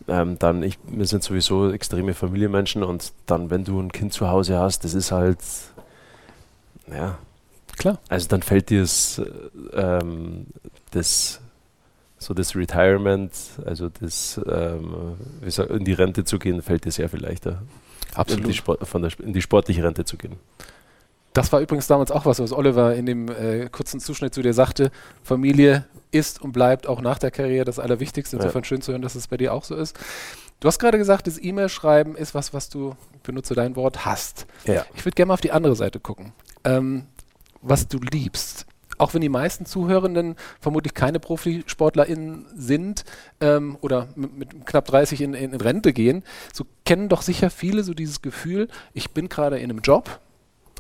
ähm, 0.09 0.37
dann, 0.39 0.63
ich, 0.63 0.77
wir 0.87 1.05
sind 1.05 1.23
sowieso 1.23 1.71
extreme 1.71 2.13
Familienmenschen 2.13 2.83
und 2.83 3.13
dann, 3.25 3.49
wenn 3.49 3.63
du 3.63 3.79
ein 3.79 3.91
Kind 3.91 4.13
zu 4.13 4.29
Hause 4.29 4.57
hast, 4.59 4.83
das 4.83 4.93
ist 4.93 5.11
halt, 5.11 5.39
ja, 6.87 7.17
klar. 7.77 7.99
Also 8.09 8.27
dann 8.27 8.41
fällt 8.41 8.69
dir 8.69 8.81
das, 8.81 9.21
ähm, 9.73 10.47
das 10.91 11.41
so 12.19 12.33
das 12.33 12.55
Retirement, 12.55 13.31
also 13.65 13.89
das 13.89 14.39
ähm, 14.45 15.15
in 15.69 15.85
die 15.85 15.93
Rente 15.93 16.25
zu 16.25 16.37
gehen, 16.37 16.61
fällt 16.61 16.85
dir 16.85 16.91
sehr 16.91 17.07
viel 17.09 17.21
leichter. 17.21 17.61
Absolut. 18.13 18.43
In 18.43 18.51
die, 18.51 18.57
Sport, 18.57 18.87
von 18.87 19.01
der, 19.01 19.11
in 19.19 19.33
die 19.33 19.41
sportliche 19.41 19.83
Rente 19.83 20.03
zu 20.03 20.17
gehen. 20.17 20.35
Das 21.33 21.51
war 21.51 21.61
übrigens 21.61 21.87
damals 21.87 22.11
auch 22.11 22.25
was, 22.25 22.39
was 22.39 22.51
Oliver 22.51 22.95
in 22.95 23.05
dem 23.05 23.29
äh, 23.29 23.69
kurzen 23.69 23.99
Zuschnitt 23.99 24.33
zu 24.33 24.41
dir 24.41 24.53
sagte. 24.53 24.91
Familie 25.21 25.85
ist 26.11 26.41
und 26.41 26.53
bleibt 26.53 26.87
auch 26.87 27.01
nach 27.01 27.19
der 27.19 27.31
Karriere 27.31 27.65
das 27.65 27.77
Allerwichtigste. 27.77 28.37
Insofern 28.37 28.63
ja. 28.63 28.67
schön 28.67 28.81
zu 28.81 28.91
hören, 28.91 29.01
dass 29.01 29.15
es 29.15 29.27
bei 29.27 29.37
dir 29.37 29.53
auch 29.53 29.63
so 29.63 29.75
ist. 29.75 29.97
Du 30.59 30.67
hast 30.67 30.79
gerade 30.79 30.97
gesagt, 30.97 31.27
das 31.27 31.41
E-Mail-Schreiben 31.41 32.15
ist 32.15 32.33
was, 32.33 32.53
was 32.53 32.69
du, 32.69 32.95
benutze 33.23 33.53
dein 33.53 33.75
Wort, 33.75 34.05
hast. 34.05 34.45
Ja. 34.65 34.85
Ich 34.95 35.05
würde 35.05 35.15
gerne 35.15 35.27
mal 35.27 35.35
auf 35.35 35.41
die 35.41 35.51
andere 35.51 35.75
Seite 35.75 35.99
gucken. 35.99 36.33
Ähm, 36.63 37.05
was 37.61 37.87
du 37.87 37.99
liebst. 37.99 38.65
Auch 38.97 39.13
wenn 39.13 39.21
die 39.21 39.29
meisten 39.29 39.65
Zuhörenden 39.65 40.35
vermutlich 40.59 40.93
keine 40.93 41.21
ProfisportlerInnen 41.21 42.47
sind 42.53 43.05
ähm, 43.39 43.77
oder 43.79 44.09
mit, 44.15 44.65
knapp 44.65 44.85
30 44.85 45.21
in, 45.21 45.33
in, 45.33 45.53
in 45.53 45.61
Rente 45.61 45.93
gehen, 45.93 46.23
so 46.51 46.65
kennen 46.85 47.07
doch 47.07 47.21
sicher 47.21 47.49
viele 47.49 47.83
so 47.83 47.93
dieses 47.93 48.21
Gefühl, 48.21 48.67
ich 48.93 49.11
bin 49.11 49.29
gerade 49.29 49.57
in 49.57 49.69
einem 49.69 49.79
Job, 49.79 50.19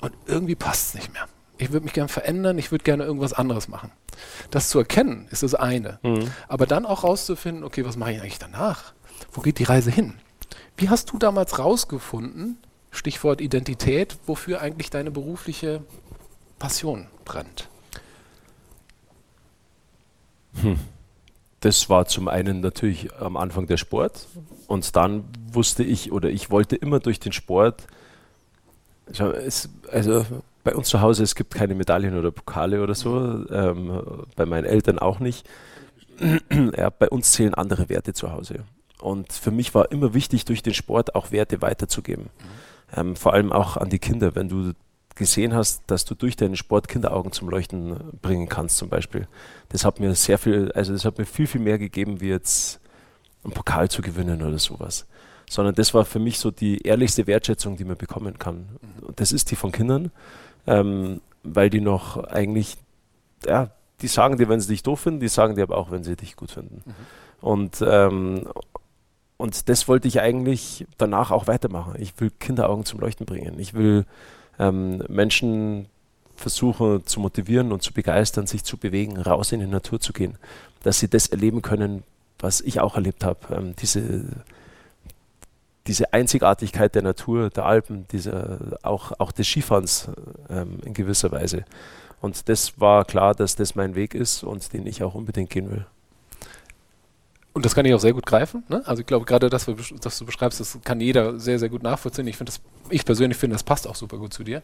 und 0.01 0.13
irgendwie 0.25 0.55
passt 0.55 0.89
es 0.89 0.93
nicht 0.95 1.13
mehr. 1.13 1.27
Ich 1.57 1.71
würde 1.71 1.83
mich 1.83 1.93
gerne 1.93 2.07
verändern, 2.07 2.57
ich 2.57 2.71
würde 2.71 2.83
gerne 2.83 3.03
irgendwas 3.03 3.33
anderes 3.33 3.67
machen. 3.67 3.91
Das 4.49 4.69
zu 4.69 4.79
erkennen, 4.79 5.27
ist 5.29 5.43
das 5.43 5.55
eine. 5.55 5.99
Mhm. 6.03 6.31
Aber 6.47 6.65
dann 6.65 6.85
auch 6.85 7.03
rauszufinden, 7.03 7.63
okay, 7.63 7.85
was 7.85 7.97
mache 7.97 8.13
ich 8.13 8.21
eigentlich 8.21 8.39
danach? 8.39 8.93
wo 9.31 9.41
geht 9.41 9.59
die 9.59 9.63
Reise 9.63 9.91
hin? 9.91 10.13
Wie 10.77 10.89
hast 10.89 11.11
du 11.11 11.17
damals 11.17 11.59
rausgefunden, 11.59 12.57
Stichwort 12.91 13.41
Identität, 13.41 14.17
wofür 14.25 14.61
eigentlich 14.61 14.89
deine 14.89 15.11
berufliche 15.11 15.81
Passion 16.57 17.07
brennt? 17.25 17.69
Hm. 20.61 20.79
Das 21.59 21.89
war 21.89 22.05
zum 22.05 22.29
einen 22.29 22.61
natürlich 22.61 23.13
am 23.15 23.35
Anfang 23.35 23.67
der 23.67 23.77
Sport 23.77 24.27
und 24.67 24.95
dann 24.95 25.25
wusste 25.51 25.83
ich 25.83 26.11
oder 26.11 26.29
ich 26.29 26.49
wollte 26.49 26.77
immer 26.77 26.99
durch 26.99 27.19
den 27.19 27.33
Sport, 27.33 27.85
es, 29.11 29.69
also 29.91 30.25
bei 30.63 30.75
uns 30.75 30.89
zu 30.89 31.01
Hause, 31.01 31.23
es 31.23 31.35
gibt 31.35 31.53
keine 31.53 31.75
Medaillen 31.75 32.17
oder 32.17 32.31
Pokale 32.31 32.81
oder 32.83 32.95
so, 32.95 33.45
ähm, 33.49 34.25
bei 34.35 34.45
meinen 34.45 34.65
Eltern 34.65 34.99
auch 34.99 35.19
nicht. 35.19 35.47
ja, 36.77 36.89
bei 36.89 37.09
uns 37.09 37.31
zählen 37.31 37.53
andere 37.53 37.89
Werte 37.89 38.13
zu 38.13 38.31
Hause. 38.31 38.65
Und 39.01 39.31
für 39.31 39.51
mich 39.51 39.73
war 39.73 39.91
immer 39.91 40.13
wichtig, 40.13 40.45
durch 40.45 40.61
den 40.61 40.73
Sport 40.73 41.15
auch 41.15 41.31
Werte 41.31 41.61
weiterzugeben. 41.61 42.29
Ähm, 42.95 43.15
vor 43.15 43.33
allem 43.33 43.51
auch 43.51 43.77
an 43.77 43.89
die 43.89 43.99
Kinder, 43.99 44.35
wenn 44.35 44.49
du 44.49 44.73
gesehen 45.15 45.53
hast, 45.53 45.83
dass 45.87 46.05
du 46.05 46.15
durch 46.15 46.35
deinen 46.35 46.55
Sport 46.55 46.87
Kinderaugen 46.87 47.31
zum 47.31 47.49
Leuchten 47.49 48.17
bringen 48.21 48.47
kannst, 48.49 48.77
zum 48.77 48.89
Beispiel. 48.89 49.27
Das 49.69 49.85
hat 49.85 49.99
mir 49.99 50.15
sehr 50.15 50.37
viel, 50.37 50.71
also 50.73 50.93
das 50.93 51.05
hat 51.05 51.17
mir 51.17 51.25
viel, 51.25 51.47
viel 51.47 51.61
mehr 51.61 51.77
gegeben, 51.77 52.21
wie 52.21 52.29
jetzt 52.29 52.79
einen 53.43 53.53
Pokal 53.53 53.89
zu 53.89 54.01
gewinnen 54.01 54.41
oder 54.41 54.59
sowas. 54.59 55.07
Sondern 55.49 55.75
das 55.75 55.93
war 55.93 56.05
für 56.05 56.19
mich 56.19 56.39
so 56.39 56.51
die 56.51 56.79
ehrlichste 56.83 57.27
Wertschätzung, 57.27 57.75
die 57.75 57.83
man 57.83 57.97
bekommen 57.97 58.37
kann. 58.37 58.67
Und 59.01 59.19
das 59.19 59.31
ist 59.31 59.51
die 59.51 59.55
von 59.55 59.71
Kindern, 59.71 60.11
ähm, 60.67 61.21
weil 61.43 61.69
die 61.69 61.81
noch 61.81 62.23
eigentlich, 62.23 62.77
ja, 63.45 63.71
die 64.01 64.07
sagen 64.07 64.37
dir, 64.37 64.47
wenn 64.47 64.61
sie 64.61 64.69
dich 64.69 64.83
doof 64.83 65.01
finden, 65.01 65.19
die 65.19 65.27
sagen 65.27 65.55
dir 65.55 65.63
aber 65.63 65.77
auch, 65.77 65.91
wenn 65.91 66.03
sie 66.03 66.15
dich 66.15 66.35
gut 66.35 66.51
finden. 66.51 66.83
Mhm. 66.85 66.93
Und, 67.41 67.83
ähm, 67.85 68.47
und 69.37 69.69
das 69.69 69.87
wollte 69.87 70.07
ich 70.07 70.21
eigentlich 70.21 70.85
danach 70.97 71.31
auch 71.31 71.47
weitermachen. 71.47 71.95
Ich 71.99 72.13
will 72.19 72.31
Kinderaugen 72.39 72.85
zum 72.85 72.99
Leuchten 72.99 73.25
bringen. 73.25 73.59
Ich 73.59 73.73
will 73.73 74.05
ähm, 74.59 75.03
Menschen 75.07 75.87
versuchen 76.35 77.05
zu 77.05 77.19
motivieren 77.19 77.71
und 77.71 77.81
zu 77.81 77.93
begeistern, 77.93 78.47
sich 78.47 78.63
zu 78.63 78.77
bewegen, 78.77 79.17
raus 79.17 79.51
in 79.51 79.59
die 79.59 79.67
Natur 79.67 79.99
zu 79.99 80.13
gehen, 80.13 80.37
dass 80.83 80.99
sie 80.99 81.09
das 81.09 81.27
erleben 81.27 81.61
können, 81.61 82.03
was 82.39 82.61
ich 82.61 82.79
auch 82.79 82.95
erlebt 82.95 83.23
habe. 83.23 83.39
Ähm, 83.53 83.75
diese, 83.81 84.23
diese 85.87 86.13
Einzigartigkeit 86.13 86.93
der 86.95 87.01
Natur, 87.01 87.49
der 87.49 87.65
Alpen, 87.65 88.05
diese, 88.11 88.77
auch, 88.83 89.13
auch 89.17 89.31
des 89.31 89.47
Skifahrens 89.47 90.09
ähm, 90.49 90.79
in 90.85 90.93
gewisser 90.93 91.31
Weise. 91.31 91.65
Und 92.21 92.49
das 92.49 92.79
war 92.79 93.05
klar, 93.05 93.33
dass 93.33 93.55
das 93.55 93.75
mein 93.75 93.95
Weg 93.95 94.13
ist 94.13 94.43
und 94.43 94.73
den 94.73 94.85
ich 94.85 95.03
auch 95.03 95.15
unbedingt 95.15 95.49
gehen 95.49 95.71
will. 95.71 95.85
Und 97.53 97.65
das 97.65 97.75
kann 97.75 97.85
ich 97.85 97.93
auch 97.93 97.99
sehr 97.99 98.13
gut 98.13 98.25
greifen. 98.25 98.63
Ne? 98.69 98.83
Also 98.85 99.01
ich 99.01 99.07
glaube, 99.07 99.25
gerade 99.25 99.49
das, 99.49 99.67
was 99.67 100.17
du 100.19 100.25
beschreibst, 100.25 100.59
das 100.59 100.77
kann 100.83 101.01
jeder 101.01 101.39
sehr, 101.39 101.59
sehr 101.59 101.69
gut 101.69 101.83
nachvollziehen. 101.83 102.27
Ich 102.27 102.37
das, 102.37 102.61
ich 102.89 103.05
persönlich 103.05 103.37
finde, 103.37 103.55
das 103.55 103.63
passt 103.63 103.87
auch 103.87 103.95
super 103.95 104.17
gut 104.17 104.33
zu 104.33 104.43
dir. 104.43 104.61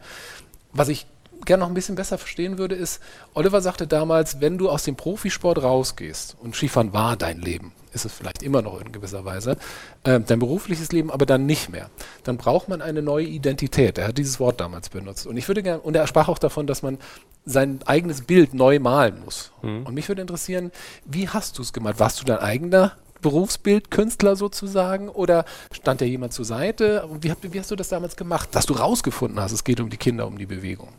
Was 0.72 0.88
ich 0.88 1.06
gerne 1.44 1.62
noch 1.62 1.68
ein 1.68 1.74
bisschen 1.74 1.96
besser 1.96 2.18
verstehen 2.18 2.58
würde, 2.58 2.74
ist, 2.74 3.02
Oliver 3.34 3.60
sagte 3.60 3.86
damals, 3.86 4.40
wenn 4.40 4.56
du 4.58 4.70
aus 4.70 4.84
dem 4.84 4.96
Profisport 4.96 5.62
rausgehst, 5.62 6.36
und 6.40 6.54
Skifahren 6.54 6.92
war 6.92 7.16
dein 7.16 7.40
Leben, 7.40 7.72
ist 7.96 8.04
es 8.04 8.12
vielleicht 8.12 8.42
immer 8.42 8.62
noch 8.62 8.80
in 8.80 8.92
gewisser 8.92 9.24
Weise, 9.24 9.56
äh, 10.04 10.20
dein 10.20 10.38
berufliches 10.38 10.92
Leben 10.92 11.10
aber 11.10 11.26
dann 11.26 11.46
nicht 11.46 11.70
mehr, 11.70 11.90
dann 12.22 12.36
braucht 12.36 12.68
man 12.68 12.82
eine 12.82 13.02
neue 13.02 13.26
Identität. 13.26 13.98
Er 13.98 14.08
hat 14.08 14.18
dieses 14.18 14.38
Wort 14.38 14.60
damals 14.60 14.90
benutzt. 14.90 15.26
Und 15.26 15.36
ich 15.36 15.48
würde 15.48 15.62
gerne, 15.62 15.80
und 15.80 15.96
er 15.96 16.06
sprach 16.06 16.28
auch 16.28 16.38
davon, 16.38 16.66
dass 16.66 16.82
man 16.82 16.98
sein 17.44 17.80
eigenes 17.86 18.22
Bild 18.22 18.54
neu 18.54 18.78
malen 18.78 19.24
muss. 19.24 19.50
Mhm. 19.62 19.86
Und 19.86 19.94
mich 19.94 20.08
würde 20.08 20.20
interessieren, 20.20 20.70
wie 21.04 21.28
hast 21.28 21.58
du 21.58 21.62
es 21.62 21.72
gemacht? 21.72 21.98
Warst 21.98 22.20
du 22.20 22.24
dein 22.24 22.38
eigener 22.38 22.92
Berufsbildkünstler 23.22 24.36
sozusagen 24.36 25.08
oder 25.08 25.46
stand 25.72 26.00
dir 26.00 26.06
jemand 26.06 26.32
zur 26.32 26.44
Seite? 26.44 27.08
Wie, 27.20 27.32
wie, 27.40 27.58
hast 27.58 27.70
du 27.70 27.76
das 27.76 27.88
damals 27.88 28.16
gemacht, 28.16 28.50
dass 28.52 28.66
du 28.66 28.74
rausgefunden 28.74 29.40
hast, 29.40 29.52
es 29.52 29.64
geht 29.64 29.80
um 29.80 29.90
die 29.90 29.96
Kinder, 29.96 30.26
um 30.26 30.38
die 30.38 30.46
Bewegung? 30.46 30.90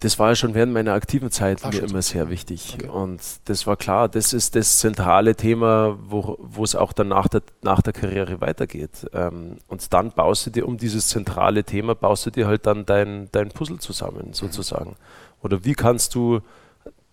Das 0.00 0.18
war 0.18 0.30
ja 0.30 0.34
schon 0.34 0.54
während 0.54 0.72
meiner 0.72 0.92
aktiven 0.92 1.30
Zeit 1.30 1.62
war 1.62 1.72
mir 1.72 1.82
immer 1.82 2.02
sehr 2.02 2.30
wichtig. 2.30 2.76
Okay. 2.78 2.88
Und 2.88 3.20
das 3.46 3.66
war 3.66 3.76
klar, 3.76 4.08
das 4.08 4.32
ist 4.32 4.54
das 4.56 4.78
zentrale 4.78 5.34
Thema, 5.34 5.98
wo 6.00 6.62
es 6.62 6.74
auch 6.74 6.92
dann 6.92 7.08
nach 7.08 7.28
der, 7.28 7.42
nach 7.62 7.82
der 7.82 7.92
Karriere 7.92 8.40
weitergeht. 8.40 9.06
Ähm, 9.12 9.58
und 9.68 9.92
dann 9.92 10.12
baust 10.12 10.46
du 10.46 10.50
dir 10.50 10.66
um 10.66 10.76
dieses 10.76 11.08
zentrale 11.08 11.64
Thema, 11.64 11.94
baust 11.94 12.26
du 12.26 12.30
dir 12.30 12.46
halt 12.46 12.66
dann 12.66 12.86
dein, 12.86 13.28
dein 13.32 13.50
Puzzle 13.50 13.78
zusammen, 13.78 14.32
sozusagen. 14.32 14.90
Mhm. 14.90 14.96
Oder 15.42 15.64
wie 15.64 15.74
kannst 15.74 16.14
du 16.14 16.40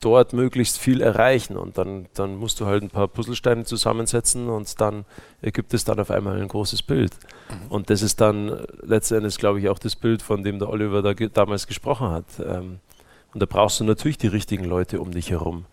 dort 0.02 0.34
möglichst 0.34 0.78
viel 0.78 1.02
erreichen. 1.02 1.56
Und 1.56 1.78
dann, 1.78 2.08
dann 2.14 2.36
musst 2.36 2.60
du 2.60 2.66
halt 2.66 2.84
ein 2.84 2.90
paar 2.90 3.08
Puzzlesteine 3.08 3.64
zusammensetzen 3.64 4.50
und 4.50 4.82
dann 4.82 5.06
ergibt 5.42 5.74
es 5.74 5.86
dann 5.86 6.00
auf 6.00 6.12
einmal 6.12 6.42
ein 6.42 6.48
großes 6.48 6.84
Bild. 6.84 7.14
Mhm. 7.50 7.72
Und 7.72 7.90
das 7.90 8.02
ist 8.02 8.20
dann 8.20 8.66
letztendlich, 8.82 9.38
glaube 9.38 9.60
ich, 9.60 9.70
auch 9.70 9.80
das 9.80 9.96
Bild, 9.96 10.22
von 10.22 10.44
dem 10.44 10.60
der 10.60 10.70
Oliver 10.70 11.02
da 11.02 11.14
ge 11.14 11.30
damals 11.34 11.68
gesprochen 11.68 12.10
hat. 12.10 12.26
Ähm, 12.46 12.80
und 13.34 13.42
da 13.42 13.46
brauchst 13.46 13.80
du 13.80 13.84
natürlich 13.84 14.18
die 14.18 14.28
richtigen 14.28 14.66
Leute 14.66 15.00
um 15.00 15.12
dich 15.12 15.32
herum. 15.32 15.66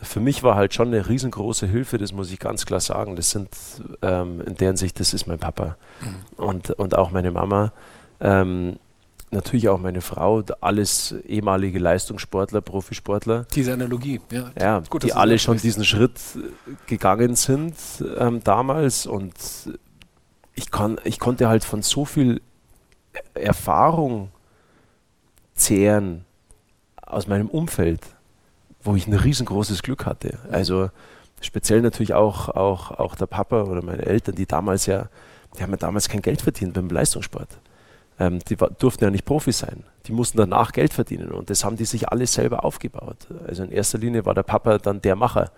Für 0.00 0.20
mich 0.20 0.42
war 0.42 0.54
halt 0.54 0.74
schon 0.74 0.88
eine 0.88 1.08
riesengroße 1.08 1.66
Hilfe, 1.66 1.98
das 1.98 2.12
muss 2.12 2.30
ich 2.30 2.38
ganz 2.38 2.66
klar 2.66 2.80
sagen. 2.80 3.16
Das 3.16 3.30
sind 3.30 3.48
ähm, 4.02 4.42
in 4.42 4.54
deren 4.54 4.76
Sicht, 4.76 5.00
das 5.00 5.14
ist 5.14 5.26
mein 5.26 5.38
Papa 5.38 5.76
mhm. 6.00 6.44
und, 6.44 6.70
und 6.70 6.96
auch 6.96 7.10
meine 7.10 7.30
Mama. 7.30 7.72
Ähm, 8.20 8.76
natürlich 9.34 9.68
auch 9.68 9.78
meine 9.78 10.00
Frau, 10.00 10.42
alles 10.60 11.14
ehemalige 11.26 11.78
Leistungssportler, 11.78 12.60
Profisportler. 12.60 13.46
Diese 13.54 13.72
Analogie, 13.72 14.20
ja. 14.30 14.50
Ja, 14.58 14.82
Gut, 14.88 15.02
die 15.02 15.12
alle 15.12 15.38
schon 15.38 15.58
diesen 15.58 15.84
Schritt 15.84 16.18
äh, 16.36 16.72
gegangen 16.86 17.36
sind 17.36 17.74
ähm, 18.18 18.42
damals 18.42 19.06
und 19.06 19.34
ich, 20.54 20.70
kann, 20.70 20.98
ich 21.04 21.18
konnte 21.18 21.48
halt 21.48 21.64
von 21.64 21.82
so 21.82 22.04
viel 22.04 22.40
Erfahrung 23.34 24.30
zehren 25.54 26.24
aus 27.02 27.26
meinem 27.26 27.48
Umfeld, 27.48 28.00
wo 28.82 28.96
ich 28.96 29.06
ein 29.06 29.14
riesengroßes 29.14 29.82
Glück 29.82 30.06
hatte. 30.06 30.38
Also 30.50 30.90
speziell 31.40 31.82
natürlich 31.82 32.14
auch, 32.14 32.48
auch, 32.48 32.90
auch 32.92 33.14
der 33.14 33.26
Papa 33.26 33.64
oder 33.64 33.82
meine 33.82 34.06
Eltern, 34.06 34.34
die 34.34 34.46
damals 34.46 34.86
ja, 34.86 35.08
die 35.56 35.62
haben 35.62 35.70
ja 35.70 35.76
damals 35.76 36.08
kein 36.08 36.22
Geld 36.22 36.42
verdient 36.42 36.74
beim 36.74 36.88
Leistungssport 36.88 37.48
ähm, 38.18 38.38
die 38.48 38.56
durften 38.56 39.04
ja 39.04 39.10
nicht 39.10 39.24
Profis 39.24 39.58
sein. 39.58 39.84
Die 40.06 40.12
mussten 40.12 40.38
danach 40.38 40.72
Geld 40.72 40.92
verdienen 40.92 41.30
und 41.30 41.50
das 41.50 41.64
haben 41.64 41.76
die 41.76 41.84
sich 41.84 42.08
alles 42.08 42.34
selber 42.34 42.64
aufgebaut. 42.64 43.26
Also 43.46 43.64
in 43.64 43.72
erster 43.72 43.98
Linie 43.98 44.24
war 44.26 44.34
der 44.34 44.42
Papa 44.42 44.78
dann 44.78 45.00
der 45.00 45.16
Macher. 45.16 45.50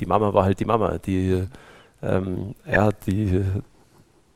Die 0.00 0.06
Mama 0.06 0.34
war 0.34 0.44
halt 0.44 0.60
die 0.60 0.64
Mama. 0.64 0.98
Die, 0.98 1.44
ähm, 2.02 2.54
ja, 2.66 2.90
die, 2.92 3.42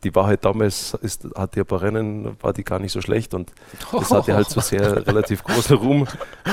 die 0.02 0.14
war 0.14 0.26
halt 0.26 0.44
damals, 0.44 0.94
ist, 1.02 1.26
hat 1.36 1.54
die 1.54 1.60
ein 1.60 1.66
paar 1.66 1.82
Rennen, 1.82 2.36
war 2.40 2.52
die 2.52 2.64
gar 2.64 2.78
nicht 2.78 2.92
so 2.92 3.00
schlecht 3.00 3.34
und 3.34 3.52
das 3.92 4.10
hatte 4.10 4.34
halt 4.34 4.48
so 4.48 4.60
sehr 4.60 5.06
relativ 5.06 5.44
großen 5.44 5.76
Ruhm 5.76 6.06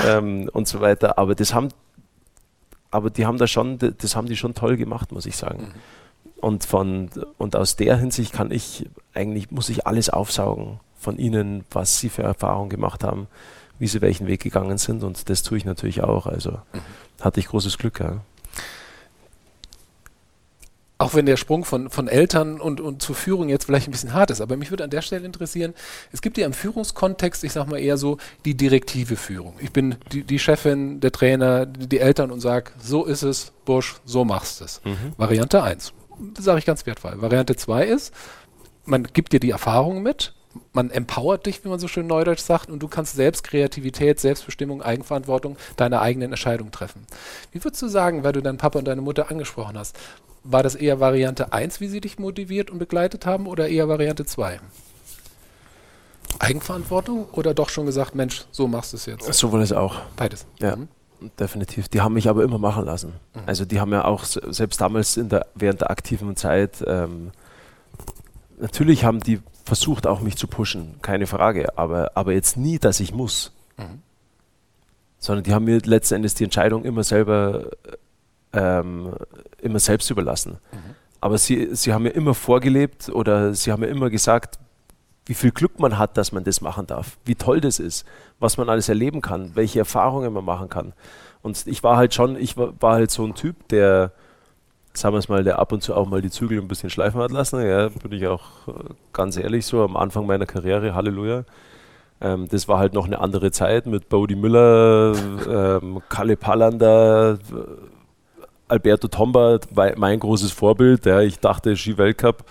ähm, 0.06 0.50
und 0.52 0.68
so 0.68 0.82
weiter. 0.82 1.18
Aber 1.18 1.36
das 1.36 1.54
haben, 1.54 1.70
aber 2.92 3.10
die 3.10 3.26
haben 3.26 3.38
da 3.38 3.48
schon, 3.48 3.78
das 3.80 4.16
haben 4.16 4.28
die 4.28 4.36
schon 4.36 4.56
toll 4.56 4.78
gemacht, 4.78 5.12
muss 5.12 5.26
ich 5.26 5.38
sagen. 5.38 5.74
Mhm. 5.74 6.42
Und 6.42 6.66
von 6.66 7.10
und 7.38 7.56
aus 7.56 7.76
der 7.76 7.98
Hinsicht 7.98 8.34
kann 8.34 8.52
ich 8.52 8.88
eigentlich 9.16 9.52
muss 9.52 9.70
ich 9.70 9.88
alles 9.88 10.10
aufsaugen 10.10 10.80
von 10.98 11.18
ihnen, 11.18 11.66
was 11.72 12.00
sie 12.00 12.10
für 12.10 12.24
Erfahrungen 12.24 12.70
gemacht 12.70 13.04
haben, 13.04 13.28
wie 13.80 13.88
sie 13.88 14.02
welchen 14.02 14.28
Weg 14.28 14.42
gegangen 14.42 14.78
sind. 14.78 15.04
Und 15.04 15.30
das 15.30 15.44
tue 15.44 15.58
ich 15.58 15.66
natürlich 15.66 16.04
auch. 16.04 16.26
Also 16.26 16.52
mhm. 16.52 16.82
hatte 17.22 17.40
ich 17.40 17.48
großes 17.48 17.78
Glück, 17.78 18.00
ja. 18.00 18.22
Auch 20.98 21.14
wenn 21.14 21.26
der 21.26 21.36
Sprung 21.36 21.66
von, 21.66 21.90
von 21.90 22.08
Eltern 22.08 22.62
und, 22.62 22.80
und 22.80 23.02
zur 23.02 23.16
Führung 23.16 23.50
jetzt 23.50 23.66
vielleicht 23.66 23.90
ein 23.90 23.92
bisschen 23.92 24.14
hart 24.14 24.32
ist, 24.32 24.40
aber 24.40 24.56
mich 24.56 24.70
würde 24.70 24.86
an 24.86 24.90
der 24.90 25.02
Stelle 25.02 25.26
interessieren, 25.26 25.74
es 26.14 26.22
gibt 26.22 26.38
ja 26.38 26.46
im 26.46 26.54
Führungskontext, 26.54 27.44
ich 27.44 27.52
sage 27.52 27.70
mal 27.70 27.80
eher 27.80 27.98
so, 27.98 28.18
die 28.46 28.56
direktive 28.56 29.18
Führung. 29.18 29.56
Ich 29.60 29.74
bin 29.74 29.96
die, 30.14 30.24
die 30.24 30.40
Chefin, 30.40 31.02
der 31.02 31.12
Trainer, 31.12 31.66
die, 31.66 31.88
die 31.88 32.00
Eltern 32.00 32.32
und 32.32 32.40
sage, 32.40 32.72
so 32.80 33.04
ist 33.04 33.24
es, 33.24 33.52
Bursch, 33.66 33.96
so 34.06 34.24
machst 34.24 34.62
es. 34.62 34.80
Mhm. 34.86 35.12
Variante 35.18 35.62
1. 35.62 35.92
Das 36.34 36.46
sage 36.46 36.60
ich 36.60 36.66
ganz 36.66 36.86
wertvoll. 36.86 37.22
Variante 37.22 37.58
2 37.58 37.88
ist, 37.88 38.14
man 38.86 39.04
gibt 39.04 39.34
dir 39.34 39.40
die 39.40 39.52
Erfahrung 39.52 40.02
mit, 40.04 40.34
man 40.74 40.90
empowert 40.90 41.46
dich, 41.46 41.64
wie 41.64 41.70
man 41.70 41.80
so 41.80 41.88
schön 41.88 42.08
neudeutsch 42.08 42.42
sagt, 42.42 42.70
und 42.70 42.80
du 42.80 42.88
kannst 42.88 43.16
selbst 43.16 43.44
Kreativität, 43.44 44.20
Selbstbestimmung, 44.20 44.82
Eigenverantwortung 44.82 45.58
deine 45.76 46.02
eigenen 46.02 46.32
Entscheidungen 46.32 46.72
treffen. 46.72 47.06
Wie 47.52 47.64
würdest 47.64 47.82
du 47.82 47.88
sagen, 47.88 48.24
weil 48.24 48.34
du 48.34 48.42
deinen 48.42 48.58
Papa 48.58 48.80
und 48.80 48.86
deine 48.86 49.02
Mutter 49.02 49.30
angesprochen 49.30 49.78
hast, 49.78 49.98
war 50.44 50.64
das 50.64 50.76
eher 50.76 51.00
Variante 51.00 51.52
1, 51.52 51.82
wie 51.82 51.88
sie 51.88 52.02
dich 52.02 52.20
motiviert 52.20 52.70
und 52.70 52.80
begleitet 52.80 53.26
haben, 53.26 53.48
oder 53.48 53.68
eher 53.68 53.90
Variante 53.90 54.26
2? 54.26 54.60
Eigenverantwortung 56.40 57.28
oder 57.32 57.54
doch 57.54 57.70
schon 57.70 57.86
gesagt, 57.86 58.16
Mensch, 58.16 58.46
so 58.52 58.68
machst 58.68 58.94
du 58.94 58.98
es 58.98 59.06
jetzt? 59.06 59.34
So 59.34 59.52
war 59.52 59.62
es 59.62 59.72
auch. 59.72 59.96
Beides. 60.16 60.46
Ja. 60.60 60.76
Mhm. 60.76 60.88
Definitiv. 61.40 61.88
Die 61.88 62.02
haben 62.02 62.14
mich 62.14 62.28
aber 62.28 62.44
immer 62.44 62.58
machen 62.58 62.86
lassen. 62.86 63.14
Mhm. 63.34 63.42
Also 63.46 63.66
die 63.66 63.80
haben 63.80 63.92
ja 63.92 64.04
auch 64.04 64.26
selbst 64.26 64.82
damals 64.82 65.18
in 65.18 65.30
der, 65.30 65.48
während 65.56 65.82
der 65.82 65.90
aktiven 65.90 66.36
Zeit 66.36 66.84
ähm, 66.86 67.32
natürlich 68.60 69.04
haben 69.04 69.20
die 69.20 69.42
versucht 69.64 70.08
auch 70.08 70.22
mich 70.22 70.38
zu 70.38 70.48
pushen, 70.48 70.96
keine 71.02 71.28
Frage, 71.28 71.78
aber, 71.78 72.12
aber 72.16 72.34
jetzt 72.34 72.56
nie, 72.58 72.78
dass 72.78 73.00
ich 73.00 73.14
muss. 73.14 73.52
Mhm. 73.78 74.02
Sondern 75.18 75.44
die 75.44 75.54
haben 75.54 75.66
mir 75.66 75.80
letzten 75.80 76.16
Endes 76.16 76.36
die 76.36 76.44
Entscheidung 76.44 76.86
immer 76.86 77.04
selber, 77.04 77.72
ähm, 78.54 79.14
immer 79.62 79.80
selbst 79.80 80.10
überlassen. 80.12 80.60
Mhm. 80.72 80.96
aber 81.20 81.38
sie, 81.40 81.76
sie 81.76 81.94
haben 81.94 82.04
mir 82.04 82.12
immer 82.12 82.36
vorgelebt 82.36 83.10
oder 83.10 83.56
sie 83.56 83.72
haben 83.72 83.80
mir 83.80 83.88
immer 83.88 84.12
gesagt, 84.12 84.60
wie 85.26 85.34
viel 85.34 85.52
Glück 85.52 85.80
man 85.80 85.98
hat, 85.98 86.18
dass 86.18 86.32
man 86.32 86.44
das 86.44 86.62
machen 86.62 86.86
darf, 86.86 87.18
wie 87.26 87.34
toll 87.34 87.60
das 87.60 87.80
ist, 87.80 88.06
was 88.40 88.58
man 88.58 88.70
alles 88.70 88.90
erleben 88.90 89.22
kann, 89.22 89.56
welche 89.56 89.80
Erfahrungen 89.80 90.32
man 90.34 90.46
machen 90.46 90.70
kann. 90.70 90.94
Und 91.42 91.66
ich 91.66 91.82
war 91.82 91.98
halt 91.98 92.14
schon, 92.14 92.36
ich 92.36 92.58
war, 92.58 92.80
war 92.80 92.94
halt 92.94 93.10
so 93.10 93.26
ein 93.26 93.34
Typ, 93.34 93.68
der, 93.70 94.12
sagen 94.98 95.16
wir 95.16 95.20
es 95.20 95.30
mal, 95.30 95.44
der 95.44 95.60
ab 95.60 95.72
und 95.72 95.82
zu 95.82 95.96
auch 95.96 96.08
mal 96.08 96.22
die 96.22 96.30
Zügel 96.30 96.60
ein 96.60 96.68
bisschen 96.68 96.90
schleifen 96.90 97.22
hat 97.22 97.32
lassen. 97.32 97.66
Ja, 97.66 97.90
bin 97.90 98.12
ich 98.12 98.28
auch 98.28 98.68
äh, 98.68 98.72
ganz 99.14 99.38
ehrlich 99.38 99.66
so 99.66 99.84
am 99.84 99.96
Anfang 99.98 100.26
meiner 100.26 100.46
Karriere, 100.46 100.96
Halleluja. 100.96 101.44
Ähm, 102.22 102.48
das 102.50 102.68
war 102.68 102.80
halt 102.80 102.94
noch 102.94 103.06
eine 103.06 103.20
andere 103.20 103.52
Zeit 103.52 103.86
mit 103.86 104.10
Bodie 104.10 104.36
Müller, 104.36 105.14
ähm, 105.50 106.02
Kalle 106.10 106.38
Pallander, 106.38 107.38
Alberto 108.68 109.08
Tomba, 109.08 109.60
mein 109.96 110.20
großes 110.20 110.52
Vorbild. 110.52 111.06
Ja, 111.06 111.22
ich 111.22 111.40
dachte, 111.40 111.76
Ski-Weltcup, 111.76 112.46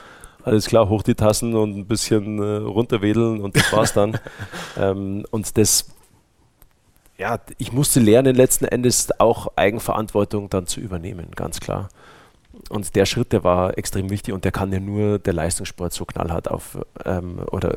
alles 0.45 0.67
klar, 0.67 0.89
hoch 0.89 1.03
die 1.03 1.15
Tassen 1.15 1.55
und 1.55 1.77
ein 1.77 1.87
bisschen 1.87 2.39
äh, 2.39 2.57
runterwedeln 2.59 3.41
und 3.41 3.57
das 3.57 3.73
war's 3.73 3.95
dann. 3.95 4.19
ähm, 4.79 5.25
und 5.31 5.57
das, 5.57 5.91
ja, 7.17 7.39
ich 7.59 7.73
musste 7.73 8.01
lernen, 8.01 8.37
letzten 8.37 8.67
Endes 8.67 9.09
auch 9.19 9.49
Eigenverantwortung 9.57 10.51
dann 10.51 10.67
zu 10.67 10.81
übernehmen, 10.81 11.29
ganz 11.35 11.61
klar. 11.61 11.89
Und 12.69 12.95
der 12.95 13.07
Schritt, 13.07 13.33
der 13.33 13.45
war 13.45 13.77
extrem 13.77 14.11
wichtig 14.11 14.35
und 14.35 14.45
der 14.45 14.53
kann 14.53 14.73
ja 14.73 14.81
nur 14.81 15.19
der 15.19 15.33
Leistungssport 15.33 15.93
so 15.93 16.05
knallhart 16.05 16.51
auf, 16.51 16.79
ähm, 17.05 17.41
oder 17.51 17.77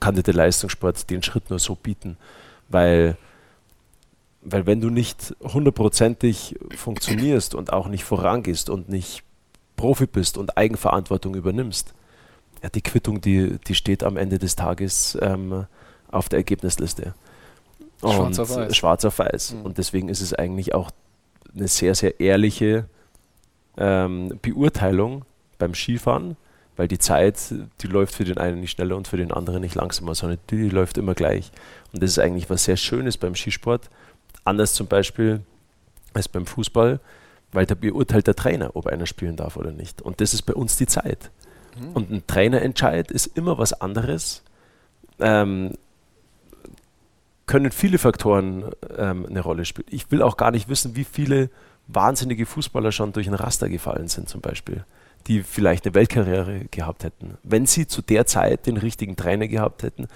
kann 0.00 0.16
dir 0.16 0.22
der 0.22 0.34
Leistungssport 0.34 1.08
den 1.10 1.22
Schritt 1.22 1.50
nur 1.50 1.58
so 1.58 1.74
bieten, 1.74 2.16
weil 2.68 3.16
weil 4.44 4.66
wenn 4.66 4.80
du 4.80 4.90
nicht 4.90 5.34
hundertprozentig 5.42 6.56
funktionierst 6.76 7.54
und 7.54 7.72
auch 7.72 7.88
nicht 7.88 8.04
vorangehst 8.04 8.68
und 8.68 8.90
nicht 8.90 9.22
Profi 9.76 10.06
bist 10.06 10.36
und 10.36 10.58
Eigenverantwortung 10.58 11.34
übernimmst, 11.34 11.94
ja, 12.62 12.68
die 12.68 12.82
Quittung, 12.82 13.20
die, 13.20 13.58
die 13.66 13.74
steht 13.74 14.04
am 14.04 14.16
Ende 14.16 14.38
des 14.38 14.54
Tages 14.54 15.18
ähm, 15.20 15.66
auf 16.10 16.28
der 16.28 16.40
Ergebnisliste. 16.40 17.14
Schwarz 18.00 18.38
auf 18.38 18.54
weiß. 18.54 18.76
Schwarz 18.76 19.04
auf 19.04 19.18
weiß. 19.18 19.54
Mhm. 19.54 19.62
Und 19.62 19.78
deswegen 19.78 20.08
ist 20.08 20.20
es 20.20 20.34
eigentlich 20.34 20.74
auch 20.74 20.90
eine 21.54 21.68
sehr, 21.68 21.94
sehr 21.94 22.20
ehrliche 22.20 22.86
ähm, 23.76 24.38
Beurteilung 24.42 25.24
beim 25.58 25.74
Skifahren, 25.74 26.36
weil 26.76 26.88
die 26.88 26.98
Zeit, 26.98 27.54
die 27.80 27.86
läuft 27.86 28.14
für 28.14 28.24
den 28.24 28.38
einen 28.38 28.60
nicht 28.60 28.72
schneller 28.72 28.96
und 28.96 29.08
für 29.08 29.16
den 29.16 29.32
anderen 29.32 29.60
nicht 29.60 29.74
langsamer, 29.74 30.14
sondern 30.14 30.38
die, 30.50 30.56
die 30.56 30.68
läuft 30.70 30.98
immer 30.98 31.14
gleich. 31.14 31.52
Und 31.92 32.02
das 32.02 32.10
ist 32.10 32.18
eigentlich 32.18 32.50
was 32.50 32.64
sehr 32.64 32.76
Schönes 32.76 33.16
beim 33.16 33.34
Skisport, 33.34 33.88
Anders 34.44 34.74
zum 34.74 34.86
Beispiel 34.88 35.40
als 36.12 36.28
beim 36.28 36.46
Fußball, 36.46 37.00
weil 37.52 37.66
da 37.66 37.74
beurteilt 37.74 38.26
der 38.26 38.36
Trainer, 38.36 38.76
ob 38.76 38.86
einer 38.86 39.06
spielen 39.06 39.36
darf 39.36 39.56
oder 39.56 39.72
nicht. 39.72 40.02
Und 40.02 40.20
das 40.20 40.34
ist 40.34 40.42
bei 40.42 40.52
uns 40.52 40.76
die 40.76 40.86
Zeit. 40.86 41.30
Mhm. 41.78 41.92
Und 41.92 42.10
ein 42.10 42.26
Trainerentscheid 42.26 43.10
ist 43.10 43.26
immer 43.38 43.58
was 43.58 43.72
anderes. 43.72 44.42
Ähm, 45.18 45.72
können 47.46 47.72
viele 47.72 47.98
Faktoren 47.98 48.70
ähm, 48.96 49.26
eine 49.26 49.40
Rolle 49.40 49.64
spielen. 49.64 49.88
Ich 49.90 50.10
will 50.10 50.22
auch 50.22 50.36
gar 50.36 50.50
nicht 50.50 50.68
wissen, 50.68 50.96
wie 50.96 51.04
viele 51.04 51.50
wahnsinnige 51.86 52.46
Fußballer 52.46 52.92
schon 52.92 53.12
durch 53.12 53.28
ein 53.28 53.34
Raster 53.34 53.68
gefallen 53.68 54.08
sind, 54.08 54.28
zum 54.28 54.40
Beispiel, 54.40 54.84
die 55.26 55.42
vielleicht 55.42 55.84
eine 55.84 55.94
Weltkarriere 55.94 56.66
gehabt 56.70 57.04
hätten. 57.04 57.38
Wenn 57.42 57.66
sie 57.66 57.86
zu 57.86 58.02
der 58.02 58.26
Zeit 58.26 58.66
den 58.66 58.76
richtigen 58.76 59.16
Trainer 59.16 59.48
gehabt 59.48 59.82
hätten, 59.82 60.08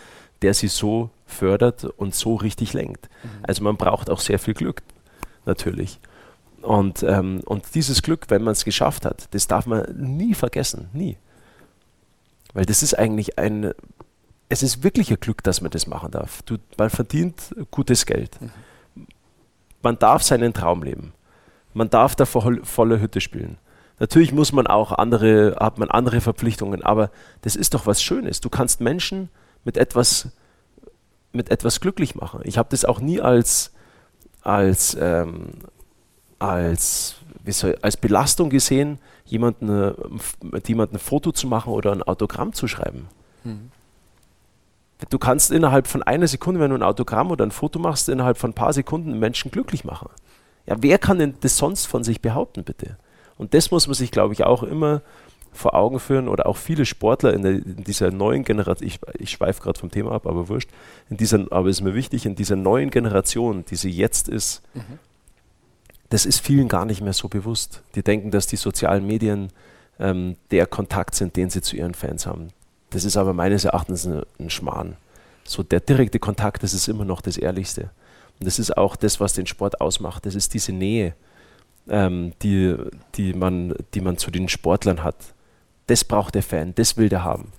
der 0.42 0.54
sie 0.54 0.68
so 0.68 1.10
fördert 1.26 1.84
und 1.84 2.14
so 2.14 2.36
richtig 2.36 2.72
lenkt. 2.72 3.08
Mhm. 3.22 3.28
Also 3.42 3.64
man 3.64 3.76
braucht 3.76 4.10
auch 4.10 4.20
sehr 4.20 4.38
viel 4.38 4.54
Glück, 4.54 4.82
natürlich. 5.44 6.00
Und, 6.62 7.02
ähm, 7.02 7.40
und 7.44 7.74
dieses 7.74 8.02
Glück, 8.02 8.26
wenn 8.28 8.42
man 8.42 8.52
es 8.52 8.64
geschafft 8.64 9.04
hat, 9.04 9.28
das 9.32 9.46
darf 9.46 9.66
man 9.66 9.84
nie 9.96 10.34
vergessen, 10.34 10.88
nie. 10.92 11.16
Weil 12.52 12.66
das 12.66 12.82
ist 12.82 12.94
eigentlich 12.94 13.38
ein, 13.38 13.72
es 14.48 14.62
ist 14.62 14.82
wirklich 14.82 15.10
ein 15.10 15.20
Glück, 15.20 15.42
dass 15.42 15.60
man 15.60 15.70
das 15.70 15.86
machen 15.86 16.10
darf. 16.10 16.42
Du, 16.42 16.56
man 16.76 16.90
verdient 16.90 17.54
gutes 17.70 18.06
Geld. 18.06 18.40
Mhm. 18.40 18.50
Man 19.82 19.98
darf 19.98 20.22
seinen 20.22 20.52
Traum 20.52 20.82
leben. 20.82 21.12
Man 21.78 21.90
darf 21.90 22.16
da 22.16 22.26
voll, 22.26 22.64
voller 22.64 22.98
Hütte 22.98 23.20
spielen. 23.20 23.56
Natürlich 24.00 24.32
muss 24.32 24.50
man 24.50 24.66
auch 24.66 24.90
andere, 24.90 25.58
hat 25.60 25.78
man 25.78 25.88
andere 25.88 26.20
Verpflichtungen, 26.20 26.82
aber 26.82 27.12
das 27.42 27.54
ist 27.54 27.72
doch 27.72 27.86
was 27.86 28.02
Schönes. 28.02 28.40
Du 28.40 28.50
kannst 28.50 28.80
Menschen 28.80 29.28
mit 29.62 29.76
etwas, 29.76 30.30
mit 31.30 31.52
etwas 31.52 31.78
glücklich 31.78 32.16
machen. 32.16 32.40
Ich 32.42 32.58
habe 32.58 32.68
das 32.72 32.84
auch 32.84 32.98
nie 32.98 33.20
als, 33.20 33.72
als, 34.42 34.96
ähm, 35.00 35.50
als, 36.40 37.14
soll, 37.46 37.78
als 37.80 37.96
Belastung 37.96 38.50
gesehen, 38.50 38.98
jemanden, 39.24 39.94
mit 40.42 40.68
jemandem 40.68 40.96
ein 40.96 41.00
Foto 41.00 41.30
zu 41.30 41.46
machen 41.46 41.72
oder 41.72 41.92
ein 41.92 42.02
Autogramm 42.02 42.54
zu 42.54 42.66
schreiben. 42.66 43.06
Mhm. 43.44 43.70
Du 45.10 45.18
kannst 45.20 45.52
innerhalb 45.52 45.86
von 45.86 46.02
einer 46.02 46.26
Sekunde, 46.26 46.58
wenn 46.58 46.70
du 46.70 46.76
ein 46.76 46.82
Autogramm 46.82 47.30
oder 47.30 47.46
ein 47.46 47.52
Foto 47.52 47.78
machst, 47.78 48.08
innerhalb 48.08 48.36
von 48.36 48.50
ein 48.50 48.54
paar 48.54 48.72
Sekunden 48.72 49.10
einen 49.10 49.20
Menschen 49.20 49.52
glücklich 49.52 49.84
machen. 49.84 50.08
Ja, 50.68 50.76
wer 50.80 50.98
kann 50.98 51.18
denn 51.18 51.34
das 51.40 51.56
sonst 51.56 51.86
von 51.86 52.04
sich 52.04 52.20
behaupten, 52.20 52.62
bitte? 52.62 52.98
Und 53.38 53.54
das 53.54 53.70
muss 53.70 53.86
man 53.86 53.94
sich, 53.94 54.10
glaube 54.10 54.34
ich, 54.34 54.44
auch 54.44 54.62
immer 54.62 55.00
vor 55.50 55.74
Augen 55.74 55.98
führen 55.98 56.28
oder 56.28 56.46
auch 56.46 56.58
viele 56.58 56.84
Sportler 56.84 57.32
in, 57.32 57.42
der, 57.42 57.52
in 57.52 57.84
dieser 57.84 58.10
neuen 58.10 58.44
Generation, 58.44 58.86
ich, 58.86 59.00
ich 59.18 59.30
schweife 59.30 59.62
gerade 59.62 59.78
vom 59.78 59.90
Thema 59.90 60.12
ab, 60.12 60.26
aber 60.26 60.50
wurscht, 60.50 60.68
in 61.08 61.16
dieser, 61.16 61.50
aber 61.50 61.70
ist 61.70 61.80
mir 61.80 61.94
wichtig, 61.94 62.26
in 62.26 62.34
dieser 62.34 62.54
neuen 62.54 62.90
Generation, 62.90 63.64
die 63.64 63.76
sie 63.76 63.90
jetzt 63.90 64.28
ist, 64.28 64.60
mhm. 64.74 64.98
das 66.10 66.26
ist 66.26 66.40
vielen 66.40 66.68
gar 66.68 66.84
nicht 66.84 67.00
mehr 67.00 67.14
so 67.14 67.28
bewusst. 67.28 67.82
Die 67.94 68.02
denken, 68.02 68.30
dass 68.30 68.46
die 68.46 68.56
sozialen 68.56 69.06
Medien 69.06 69.48
ähm, 69.98 70.36
der 70.50 70.66
Kontakt 70.66 71.14
sind, 71.14 71.34
den 71.36 71.48
sie 71.48 71.62
zu 71.62 71.76
ihren 71.76 71.94
Fans 71.94 72.26
haben. 72.26 72.48
Das 72.90 73.04
ist 73.04 73.16
aber 73.16 73.32
meines 73.32 73.64
Erachtens 73.64 74.06
ein, 74.06 74.22
ein 74.38 74.50
Schmarrn. 74.50 74.96
So 75.44 75.62
der 75.62 75.80
direkte 75.80 76.18
Kontakt, 76.18 76.62
das 76.62 76.74
ist 76.74 76.88
immer 76.88 77.06
noch 77.06 77.22
das 77.22 77.38
Ehrlichste. 77.38 77.90
Und 78.40 78.46
das 78.46 78.58
ist 78.58 78.76
auch 78.76 78.96
das, 78.96 79.20
was 79.20 79.34
den 79.34 79.46
Sport 79.46 79.80
ausmacht. 79.80 80.26
Das 80.26 80.34
ist 80.34 80.54
diese 80.54 80.72
Nähe, 80.72 81.14
ähm, 81.88 82.32
die, 82.42 82.76
die, 83.14 83.32
man, 83.32 83.74
die 83.94 84.00
man 84.00 84.18
zu 84.18 84.30
den 84.30 84.48
Sportlern 84.48 85.02
hat 85.02 85.16
das 85.88 86.04
braucht 86.04 86.34
der 86.34 86.42
Fan, 86.42 86.74
das 86.76 86.96
will 86.96 87.08
der 87.08 87.24
haben. 87.24 87.52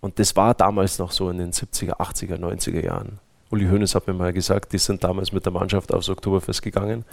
Und 0.00 0.18
das 0.18 0.36
war 0.36 0.54
damals 0.54 0.98
noch 0.98 1.10
so 1.10 1.28
in 1.28 1.38
den 1.38 1.52
70er, 1.52 1.98
80er, 1.98 2.38
90er 2.38 2.84
Jahren. 2.84 3.18
Uli 3.50 3.66
Hoeneß 3.68 3.94
hat 3.94 4.06
mir 4.06 4.14
mal 4.14 4.32
gesagt, 4.32 4.72
die 4.72 4.78
sind 4.78 5.02
damals 5.02 5.32
mit 5.32 5.44
der 5.44 5.52
Mannschaft 5.52 5.92
aufs 5.92 6.08
Oktoberfest 6.08 6.62
gegangen 6.62 7.04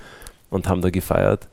und 0.49 0.67
haben 0.69 0.81
da 0.81 0.91
gefeiert 0.91 1.47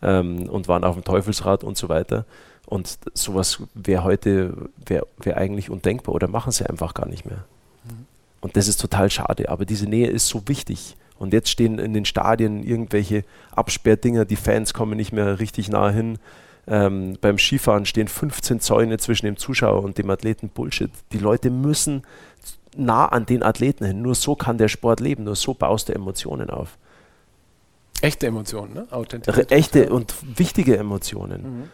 ähm, 0.00 0.48
und 0.48 0.66
waren 0.66 0.84
auf 0.84 0.94
dem 0.96 1.04
Teufelsrad 1.04 1.62
und 1.62 1.76
so 1.76 1.88
weiter. 1.88 2.24
Und 2.66 2.98
sowas 3.14 3.62
wäre 3.74 4.04
heute 4.04 4.54
wär, 4.84 5.06
wär 5.18 5.36
eigentlich 5.36 5.68
undenkbar 5.68 6.14
oder 6.14 6.28
machen 6.28 6.52
sie 6.52 6.66
einfach 6.66 6.94
gar 6.94 7.06
nicht 7.06 7.26
mehr. 7.26 7.44
Und 8.40 8.56
das 8.56 8.68
ist 8.68 8.80
total 8.80 9.10
schade, 9.10 9.48
aber 9.48 9.64
diese 9.64 9.86
Nähe 9.86 10.08
ist 10.08 10.28
so 10.28 10.42
wichtig. 10.46 10.96
Und 11.18 11.32
jetzt 11.32 11.50
stehen 11.50 11.78
in 11.78 11.92
den 11.92 12.04
Stadien 12.04 12.62
irgendwelche 12.62 13.24
Absperrdinger, 13.50 14.24
die 14.24 14.36
Fans 14.36 14.72
kommen 14.72 14.96
nicht 14.96 15.12
mehr 15.12 15.40
richtig 15.40 15.68
nah 15.68 15.90
hin. 15.90 16.18
Ähm, 16.68 17.16
beim 17.20 17.38
Skifahren 17.38 17.86
stehen 17.86 18.08
15 18.08 18.60
Zäune 18.60 18.98
zwischen 18.98 19.26
dem 19.26 19.36
Zuschauer 19.36 19.82
und 19.82 19.98
dem 19.98 20.10
Athleten. 20.10 20.50
Bullshit. 20.50 20.90
Die 21.12 21.18
Leute 21.18 21.50
müssen 21.50 22.02
nah 22.76 23.06
an 23.06 23.26
den 23.26 23.42
Athleten 23.42 23.84
hin. 23.84 24.02
Nur 24.02 24.14
so 24.14 24.36
kann 24.36 24.58
der 24.58 24.68
Sport 24.68 25.00
leben. 25.00 25.24
Nur 25.24 25.34
so 25.34 25.54
baust 25.54 25.88
du 25.88 25.94
Emotionen 25.94 26.50
auf. 26.50 26.76
Echte 28.00 28.26
Emotionen, 28.26 28.74
ne? 28.74 28.86
Authentizität. 28.90 29.50
Echte 29.50 29.90
und 29.90 30.14
wichtige 30.38 30.76
Emotionen. 30.76 31.42
Mhm. 31.42 31.70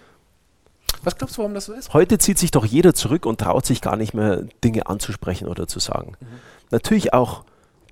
Was 1.02 1.18
glaubst 1.18 1.36
du, 1.36 1.40
warum 1.40 1.52
das 1.52 1.66
so 1.66 1.74
ist? 1.74 1.92
Heute 1.92 2.16
zieht 2.16 2.38
sich 2.38 2.50
doch 2.50 2.64
jeder 2.64 2.94
zurück 2.94 3.26
und 3.26 3.40
traut 3.40 3.66
sich 3.66 3.82
gar 3.82 3.96
nicht 3.96 4.14
mehr, 4.14 4.44
Dinge 4.62 4.86
anzusprechen 4.86 5.48
oder 5.48 5.66
zu 5.66 5.80
sagen. 5.80 6.16
Mhm. 6.20 6.26
Natürlich 6.74 7.14
auch 7.14 7.44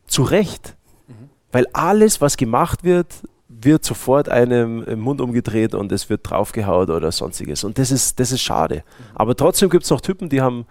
zu 0.09 0.25
Recht. 0.25 0.75
Mhm. 1.07 1.31
Weil 1.53 1.67
alles, 1.73 2.21
was 2.21 2.37
gemacht 2.37 2.83
wird, 2.83 3.07
wird 3.47 3.85
sofort 3.85 4.29
einem 4.29 4.83
im 4.83 4.99
Mund 4.99 5.21
umgedreht 5.21 5.73
und 5.73 5.93
es 5.93 6.11
wird 6.11 6.29
draufgehaut 6.29 6.91
oder 6.91 7.13
sonstiges. 7.13 7.63
Und 7.63 7.79
das 7.79 7.93
ist, 7.93 8.19
das 8.19 8.33
ist 8.33 8.41
schade. 8.41 8.83
Aber 9.15 9.37
trotzdem 9.37 9.71
gibt 9.71 9.85
es 9.85 9.91
noch 9.91 10.01
Typen, 10.01 10.29
die 10.29 10.41
haben 10.41 10.67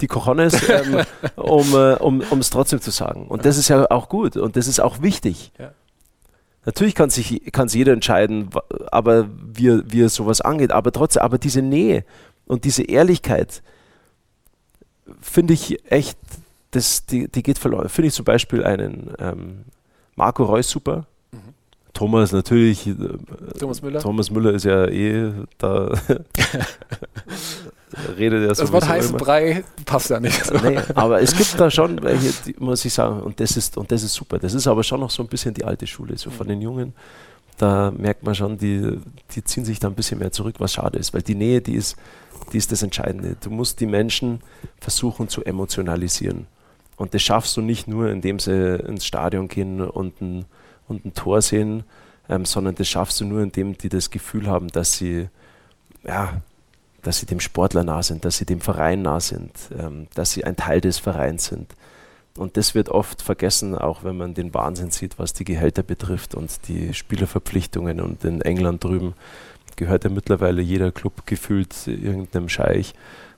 die 0.00 0.08
Cojones, 0.08 0.68
ähm, 0.68 1.04
um 1.36 1.74
es 1.76 2.32
um, 2.32 2.40
trotzdem 2.40 2.80
zu 2.80 2.90
sagen. 2.90 3.28
Und 3.28 3.44
das 3.44 3.56
ist 3.56 3.68
ja 3.68 3.88
auch 3.92 4.08
gut 4.08 4.36
und 4.36 4.56
das 4.56 4.66
ist 4.66 4.80
auch 4.80 5.00
wichtig. 5.00 5.52
Ja. 5.60 5.70
Natürlich 6.64 6.96
kann 6.96 7.10
sich 7.10 7.40
jeder 7.68 7.92
entscheiden, 7.92 8.50
aber 8.90 9.28
wie, 9.28 9.80
wie 9.92 10.02
er 10.02 10.08
sowas 10.08 10.40
angeht, 10.40 10.72
aber 10.72 10.90
trotzdem, 10.90 11.22
aber 11.22 11.38
diese 11.38 11.62
Nähe 11.62 12.04
und 12.46 12.64
diese 12.64 12.82
Ehrlichkeit 12.82 13.62
finde 15.20 15.54
ich 15.54 15.90
echt, 15.90 16.18
das, 16.74 17.06
die, 17.06 17.28
die 17.28 17.42
geht 17.42 17.58
verloren. 17.58 17.88
Finde 17.88 18.08
ich 18.08 18.14
zum 18.14 18.24
Beispiel 18.24 18.64
einen 18.64 19.12
ähm, 19.18 19.64
Marco 20.16 20.44
Reus 20.44 20.68
super, 20.68 21.06
Thomas 21.94 22.32
natürlich. 22.32 22.86
Äh, 22.86 22.94
Thomas 23.58 23.80
Müller. 23.80 24.00
Thomas 24.00 24.30
Müller 24.30 24.52
ist 24.52 24.64
ja 24.64 24.86
eh 24.86 25.32
da. 25.58 25.92
redet 28.18 28.48
er 28.48 28.54
so. 28.54 28.62
Das 28.62 28.72
Wort 28.72 28.88
heißen 28.88 29.16
Brei 29.16 29.64
passt 29.86 30.10
ja 30.10 30.18
nicht. 30.20 30.44
So. 30.44 30.58
Nee, 30.58 30.80
aber 30.94 31.22
es 31.22 31.36
gibt 31.36 31.58
da 31.58 31.70
schon 31.70 32.02
welche, 32.02 32.32
die, 32.44 32.56
muss 32.58 32.84
ich 32.84 32.92
sagen, 32.92 33.22
und 33.22 33.38
das, 33.38 33.56
ist, 33.56 33.76
und 33.76 33.90
das 33.90 34.02
ist 34.02 34.14
super. 34.14 34.38
Das 34.38 34.52
ist 34.52 34.66
aber 34.66 34.82
schon 34.82 35.00
noch 35.00 35.10
so 35.10 35.22
ein 35.22 35.28
bisschen 35.28 35.54
die 35.54 35.64
alte 35.64 35.86
Schule, 35.86 36.18
so 36.18 36.30
von 36.30 36.48
den 36.48 36.60
Jungen, 36.60 36.92
da 37.56 37.92
merkt 37.96 38.24
man 38.24 38.34
schon, 38.34 38.58
die, 38.58 38.98
die 39.30 39.44
ziehen 39.44 39.64
sich 39.64 39.78
da 39.78 39.86
ein 39.86 39.94
bisschen 39.94 40.18
mehr 40.18 40.32
zurück, 40.32 40.56
was 40.58 40.72
schade 40.72 40.98
ist, 40.98 41.14
weil 41.14 41.22
die 41.22 41.36
Nähe, 41.36 41.60
die 41.60 41.74
ist, 41.74 41.94
die 42.52 42.58
ist 42.58 42.72
das 42.72 42.82
Entscheidende. 42.82 43.36
Du 43.40 43.50
musst 43.50 43.78
die 43.78 43.86
Menschen 43.86 44.40
versuchen 44.80 45.28
zu 45.28 45.44
emotionalisieren. 45.44 46.48
Und 46.96 47.14
das 47.14 47.22
schaffst 47.22 47.56
du 47.56 47.60
nicht 47.60 47.88
nur, 47.88 48.10
indem 48.10 48.38
sie 48.38 48.76
ins 48.76 49.04
Stadion 49.04 49.48
gehen 49.48 49.80
und 49.80 50.20
ein, 50.20 50.44
und 50.86 51.04
ein 51.04 51.14
Tor 51.14 51.42
sehen, 51.42 51.84
ähm, 52.28 52.44
sondern 52.44 52.74
das 52.74 52.88
schaffst 52.88 53.20
du 53.20 53.24
nur, 53.24 53.42
indem 53.42 53.76
die 53.76 53.88
das 53.88 54.10
Gefühl 54.10 54.46
haben, 54.46 54.68
dass 54.68 54.92
sie, 54.94 55.28
ja, 56.04 56.40
dass 57.02 57.18
sie 57.18 57.26
dem 57.26 57.40
Sportler 57.40 57.84
nah 57.84 58.02
sind, 58.02 58.24
dass 58.24 58.38
sie 58.38 58.46
dem 58.46 58.60
Verein 58.60 59.02
nah 59.02 59.20
sind, 59.20 59.52
ähm, 59.78 60.06
dass 60.14 60.32
sie 60.32 60.44
ein 60.44 60.56
Teil 60.56 60.80
des 60.80 60.98
Vereins 60.98 61.46
sind. 61.46 61.74
Und 62.36 62.56
das 62.56 62.74
wird 62.74 62.88
oft 62.88 63.22
vergessen, 63.22 63.76
auch 63.76 64.02
wenn 64.02 64.16
man 64.16 64.34
den 64.34 64.52
Wahnsinn 64.54 64.90
sieht, 64.90 65.18
was 65.18 65.34
die 65.34 65.44
Gehälter 65.44 65.84
betrifft 65.84 66.34
und 66.34 66.66
die 66.66 66.92
Spielerverpflichtungen. 66.92 68.00
Und 68.00 68.24
in 68.24 68.40
England 68.40 68.82
drüben 68.82 69.14
gehört 69.76 70.04
ja 70.04 70.10
mittlerweile 70.10 70.60
jeder 70.60 70.90
Club 70.90 71.26
gefühlt 71.26 71.86
irgendeinem 71.86 72.48
Scheich. 72.48 72.94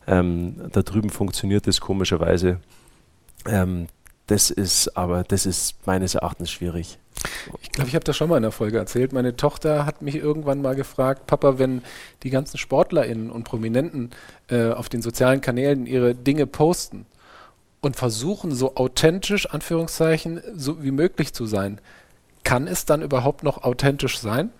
Ähm, 0.06 0.54
da 0.72 0.82
drüben 0.82 1.10
funktioniert 1.10 1.66
es 1.66 1.80
komischerweise. 1.80 2.58
Ähm, 3.48 3.86
das 4.26 4.50
ist 4.50 4.96
aber, 4.96 5.22
das 5.22 5.46
ist 5.46 5.86
meines 5.86 6.14
Erachtens 6.14 6.50
schwierig. 6.50 6.98
Ich 7.62 7.72
glaube, 7.72 7.88
ich 7.88 7.94
habe 7.94 8.04
das 8.04 8.16
schon 8.16 8.28
mal 8.28 8.36
in 8.36 8.42
der 8.42 8.52
Folge 8.52 8.78
erzählt. 8.78 9.12
Meine 9.12 9.36
Tochter 9.36 9.86
hat 9.86 10.02
mich 10.02 10.16
irgendwann 10.16 10.60
mal 10.60 10.74
gefragt, 10.74 11.26
Papa, 11.26 11.58
wenn 11.58 11.82
die 12.22 12.30
ganzen 12.30 12.58
SportlerInnen 12.58 13.30
und 13.30 13.44
Prominenten 13.44 14.10
äh, 14.48 14.70
auf 14.70 14.88
den 14.88 15.00
sozialen 15.00 15.40
Kanälen 15.40 15.86
ihre 15.86 16.14
Dinge 16.14 16.46
posten 16.46 17.06
und 17.80 17.96
versuchen, 17.96 18.54
so 18.54 18.74
authentisch, 18.74 19.46
Anführungszeichen, 19.46 20.42
so 20.54 20.82
wie 20.82 20.90
möglich 20.90 21.32
zu 21.32 21.46
sein, 21.46 21.80
kann 22.44 22.66
es 22.66 22.84
dann 22.84 23.02
überhaupt 23.02 23.42
noch 23.42 23.62
authentisch 23.62 24.18
sein? 24.18 24.50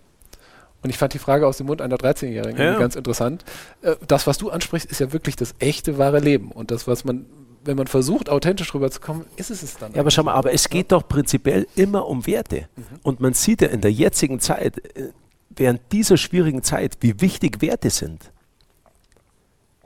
Und 0.83 0.91
ich 0.91 0.99
fand 0.99 1.15
die 1.15 1.19
Frage 1.19 1.47
aus 1.47 1.57
dem 1.57 1.67
Mund 1.67 1.83
einer 1.83 1.97
13-Jährigen 1.97 2.61
ja. 2.61 2.79
ganz 2.79 2.95
interessant. 2.95 3.45
Äh, 3.83 3.97
das, 4.07 4.27
was 4.27 4.39
du 4.39 4.51
ansprichst, 4.51 4.91
ist 4.91 5.01
ja 5.01 5.13
wirklich 5.13 5.35
das 5.37 5.55
echte, 5.59 5.99
wahre 5.99 6.21
Leben. 6.21 6.53
Und 6.53 6.71
das, 6.71 6.87
was 6.87 7.05
man 7.05 7.27
wenn 7.67 7.77
man 7.77 7.87
versucht, 7.87 8.31
authentisch 8.31 8.75
rüberzukommen, 8.75 9.25
ist 9.37 9.51
es 9.51 9.63
es 9.63 9.77
dann. 9.77 9.93
Ja, 9.93 10.01
aber 10.01 10.11
schau 10.11 10.23
mal, 10.23 10.35
aber 10.35 10.53
es 10.53 10.69
geht 10.69 10.93
doch 10.93 11.07
prinzipiell 11.07 11.67
immer 11.75 12.07
um 12.07 12.27
Werte. 12.27 12.69
Mhm. 12.77 12.83
Und 13.03 13.21
man 13.21 13.35
sieht 13.35 13.63
ja 13.63 13.69
in 13.69 13.81
der 13.81 13.93
jetzigen 13.93 14.41
Zeit, 14.41 14.79
äh, 14.97 15.11
während 15.51 15.81
dieser 15.93 16.17
schwierigen 16.17 16.63
Zeit, 16.63 16.99
wie 17.01 17.21
wichtig 17.21 17.61
Werte 17.61 17.91
sind. 17.91 18.31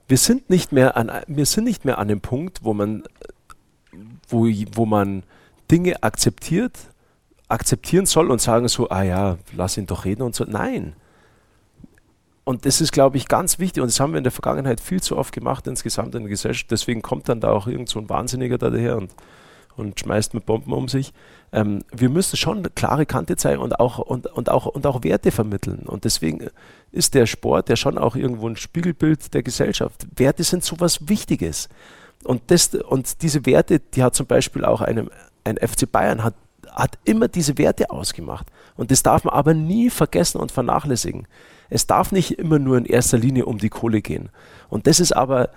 Wir 0.09 0.19
sind 0.19 0.51
nicht 0.51 0.73
mehr 0.73 0.97
an, 0.97 1.11
wir 1.29 1.47
sind 1.47 1.65
nicht 1.65 1.85
mehr 1.85 1.99
an 1.99 2.09
dem 2.09 2.21
Punkt, 2.21 2.65
wo 2.65 2.75
man, 2.75 3.05
wo, 4.29 4.47
wo 4.75 4.87
man 4.87 5.23
Dinge 5.71 6.03
akzeptiert, 6.03 6.77
akzeptieren 7.49 8.07
soll 8.07 8.31
und 8.31 8.41
sagen 8.41 8.69
so, 8.69 8.89
ah 8.91 9.03
ja, 9.03 9.39
lass 9.57 9.77
ihn 9.77 9.87
doch 9.87 10.05
reden 10.05 10.23
und 10.23 10.35
so. 10.35 10.45
Nein. 10.45 10.95
Und 12.51 12.67
das 12.67 12.81
ist, 12.81 12.91
glaube 12.91 13.17
ich, 13.17 13.29
ganz 13.29 13.61
wichtig 13.61 13.81
und 13.81 13.89
das 13.89 14.01
haben 14.01 14.13
wir 14.13 14.19
in 14.19 14.25
der 14.25 14.33
Vergangenheit 14.33 14.81
viel 14.81 15.01
zu 15.01 15.17
oft 15.17 15.33
gemacht 15.33 15.69
insgesamt 15.69 16.17
in 16.17 16.23
der 16.23 16.31
Gesellschaft. 16.31 16.69
Deswegen 16.73 17.01
kommt 17.01 17.29
dann 17.29 17.41
da 17.41 17.53
auch 17.53 17.69
irgend 17.69 17.89
so 17.89 18.01
ein 18.01 18.09
Wahnsinniger 18.09 18.59
da 18.59 18.71
daher 18.71 18.97
und, 18.97 19.13
und 19.77 20.01
schmeißt 20.01 20.35
mit 20.35 20.47
Bomben 20.47 20.73
um 20.73 20.89
sich. 20.89 21.13
Ähm, 21.53 21.85
wir 21.93 22.09
müssen 22.09 22.37
schon 22.37 22.59
eine 22.59 22.71
klare 22.71 23.07
Kante 23.07 23.37
zeigen 23.37 23.63
und 23.63 23.79
auch, 23.79 23.99
und, 23.99 24.27
und, 24.27 24.49
auch, 24.49 24.67
und 24.67 24.85
auch 24.85 25.05
Werte 25.05 25.31
vermitteln. 25.31 25.85
Und 25.87 26.03
deswegen 26.05 26.49
ist 26.91 27.15
der 27.15 27.27
Sport 27.27 27.69
ja 27.69 27.77
schon 27.77 27.97
auch 27.97 28.17
irgendwo 28.17 28.49
ein 28.49 28.57
Spiegelbild 28.57 29.33
der 29.33 29.45
Gesellschaft. 29.45 30.09
Werte 30.17 30.43
sind 30.43 30.65
so 30.65 30.75
was 30.81 31.09
Wichtiges. 31.09 31.69
Und, 32.25 32.43
das, 32.49 32.75
und 32.75 33.23
diese 33.23 33.47
Werte, 33.47 33.79
die 33.79 34.03
hat 34.03 34.17
zum 34.17 34.27
Beispiel 34.27 34.65
auch 34.65 34.81
einem, 34.81 35.09
ein 35.45 35.57
FC 35.57 35.89
Bayern, 35.89 36.25
hat, 36.25 36.35
hat 36.73 36.99
immer 37.05 37.29
diese 37.29 37.59
Werte 37.59 37.91
ausgemacht. 37.91 38.49
Und 38.75 38.91
das 38.91 39.05
darf 39.05 39.23
man 39.23 39.35
aber 39.35 39.55
nie 39.55 39.89
vergessen 39.89 40.41
und 40.41 40.51
vernachlässigen. 40.51 41.29
Es 41.71 41.87
darf 41.87 42.13
nicht 42.13 42.39
immer 42.39 42.59
nur 42.59 42.77
in 42.77 42.85
erster 42.85 43.17
Linie 43.17 43.47
um 43.47 43.59
die 43.59 43.69
Kohle 43.69 44.03
gehen. 44.03 44.29
Und 44.69 44.87
das 44.87 45.01
ist 45.01 45.13
aber 45.13 45.51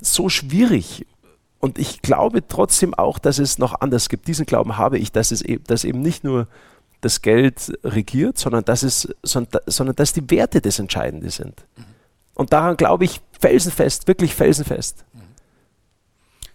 so 0.00 0.28
schwierig. 0.28 1.06
Und 1.60 1.78
ich 1.78 2.02
glaube 2.02 2.46
trotzdem 2.46 2.94
auch, 2.94 3.18
dass 3.18 3.38
es 3.38 3.58
noch 3.58 3.80
anders 3.80 4.08
gibt. 4.08 4.26
Diesen 4.28 4.46
Glauben 4.46 4.76
habe 4.76 4.98
ich, 4.98 5.12
dass 5.12 5.30
es 5.30 5.42
eben, 5.42 5.64
dass 5.64 5.84
eben 5.84 6.00
nicht 6.00 6.24
nur 6.24 6.48
das 7.00 7.22
Geld 7.22 7.72
regiert, 7.84 8.38
sondern 8.38 8.64
dass 8.64 8.82
es, 8.82 9.08
sondern, 9.22 9.96
dass 9.96 10.12
die 10.12 10.30
Werte 10.30 10.60
das 10.60 10.78
Entscheidende 10.78 11.30
sind. 11.30 11.64
Und 12.34 12.52
daran 12.52 12.76
glaube 12.76 13.04
ich 13.04 13.20
felsenfest, 13.38 14.08
wirklich 14.08 14.34
felsenfest. 14.34 15.04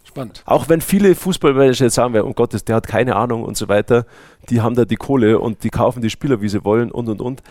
Spannend. 0.03 0.43
Auch 0.45 0.69
wenn 0.69 0.81
viele 0.81 1.15
Fußballmanager 1.15 1.85
jetzt 1.85 1.95
sagen, 1.95 2.19
um 2.21 2.33
Gottes, 2.33 2.63
der 2.63 2.77
hat 2.77 2.87
keine 2.87 3.15
Ahnung 3.15 3.43
und 3.43 3.57
so 3.57 3.67
weiter, 3.67 4.05
die 4.49 4.61
haben 4.61 4.75
da 4.75 4.85
die 4.85 4.95
Kohle 4.95 5.39
und 5.39 5.63
die 5.63 5.69
kaufen 5.69 6.01
die 6.01 6.09
Spieler, 6.09 6.41
wie 6.41 6.49
sie 6.49 6.63
wollen 6.63 6.91
und 6.91 7.09
und 7.09 7.21
und. 7.21 7.43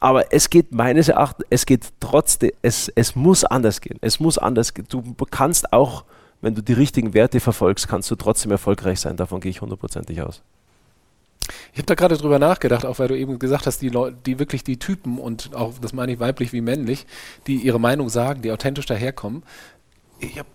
Aber 0.00 0.32
es 0.32 0.50
geht 0.50 0.72
meines 0.72 1.08
Erachtens, 1.08 1.46
es 1.50 1.66
geht 1.66 1.88
trotzdem, 2.00 2.52
es, 2.62 2.90
es 2.94 3.16
muss 3.16 3.44
anders 3.44 3.80
gehen. 3.80 3.98
Es 4.00 4.20
muss 4.20 4.38
anders 4.38 4.74
gehen. 4.74 4.86
Du 4.88 5.02
kannst 5.30 5.72
auch, 5.72 6.04
wenn 6.40 6.54
du 6.54 6.62
die 6.62 6.72
richtigen 6.72 7.14
Werte 7.14 7.40
verfolgst, 7.40 7.88
kannst 7.88 8.10
du 8.10 8.14
trotzdem 8.14 8.52
erfolgreich 8.52 9.00
sein. 9.00 9.16
Davon 9.16 9.40
gehe 9.40 9.50
ich 9.50 9.60
hundertprozentig 9.60 10.22
aus. 10.22 10.42
Ich 11.72 11.78
habe 11.78 11.86
da 11.86 11.94
gerade 11.94 12.16
drüber 12.16 12.38
nachgedacht, 12.38 12.84
auch 12.84 12.98
weil 12.98 13.08
du 13.08 13.16
eben 13.16 13.38
gesagt 13.38 13.66
hast, 13.66 13.80
die 13.80 13.88
Leute, 13.88 14.16
die 14.26 14.38
wirklich 14.38 14.64
die 14.64 14.78
Typen 14.78 15.18
und 15.18 15.54
auch, 15.54 15.74
das 15.80 15.92
meine 15.92 16.12
ich 16.12 16.20
weiblich 16.20 16.52
wie 16.52 16.60
männlich, 16.60 17.06
die 17.46 17.56
ihre 17.56 17.80
Meinung 17.80 18.08
sagen, 18.08 18.42
die 18.42 18.52
authentisch 18.52 18.86
daherkommen. 18.86 19.42
Hab, 20.36 20.46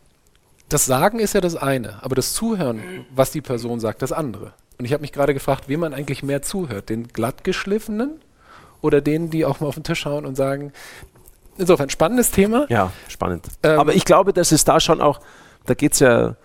das 0.69 0.85
Sagen 0.85 1.19
ist 1.19 1.33
ja 1.33 1.41
das 1.41 1.55
eine, 1.55 2.03
aber 2.03 2.15
das 2.15 2.33
Zuhören, 2.33 3.05
was 3.13 3.31
die 3.31 3.41
Person 3.41 3.79
sagt, 3.79 4.01
das 4.01 4.11
andere. 4.11 4.53
Und 4.77 4.85
ich 4.85 4.93
habe 4.93 5.01
mich 5.01 5.11
gerade 5.11 5.33
gefragt, 5.33 5.67
wem 5.67 5.81
man 5.81 5.93
eigentlich 5.93 6.23
mehr 6.23 6.41
zuhört, 6.41 6.89
den 6.89 7.07
glattgeschliffenen 7.07 8.19
oder 8.83 9.01
denen, 9.01 9.29
die 9.29 9.45
auch 9.45 9.61
mal 9.61 9.67
auf 9.67 9.75
den 9.75 9.83
Tisch 9.83 10.05
hauen 10.05 10.25
und 10.25 10.35
sagen, 10.35 10.73
insofern 11.57 11.89
spannendes 11.89 12.31
Thema. 12.31 12.67
Ja, 12.69 12.91
spannend. 13.07 13.47
Ähm, 13.63 13.79
Aber 13.79 13.95
ich 13.95 14.05
glaube, 14.05 14.33
dass 14.33 14.51
es 14.51 14.65
da 14.65 14.79
schon 14.79 15.01
auch, 15.01 15.21
da 15.65 15.73
geht 15.73 15.93
es 15.93 15.99
ja 15.99 16.35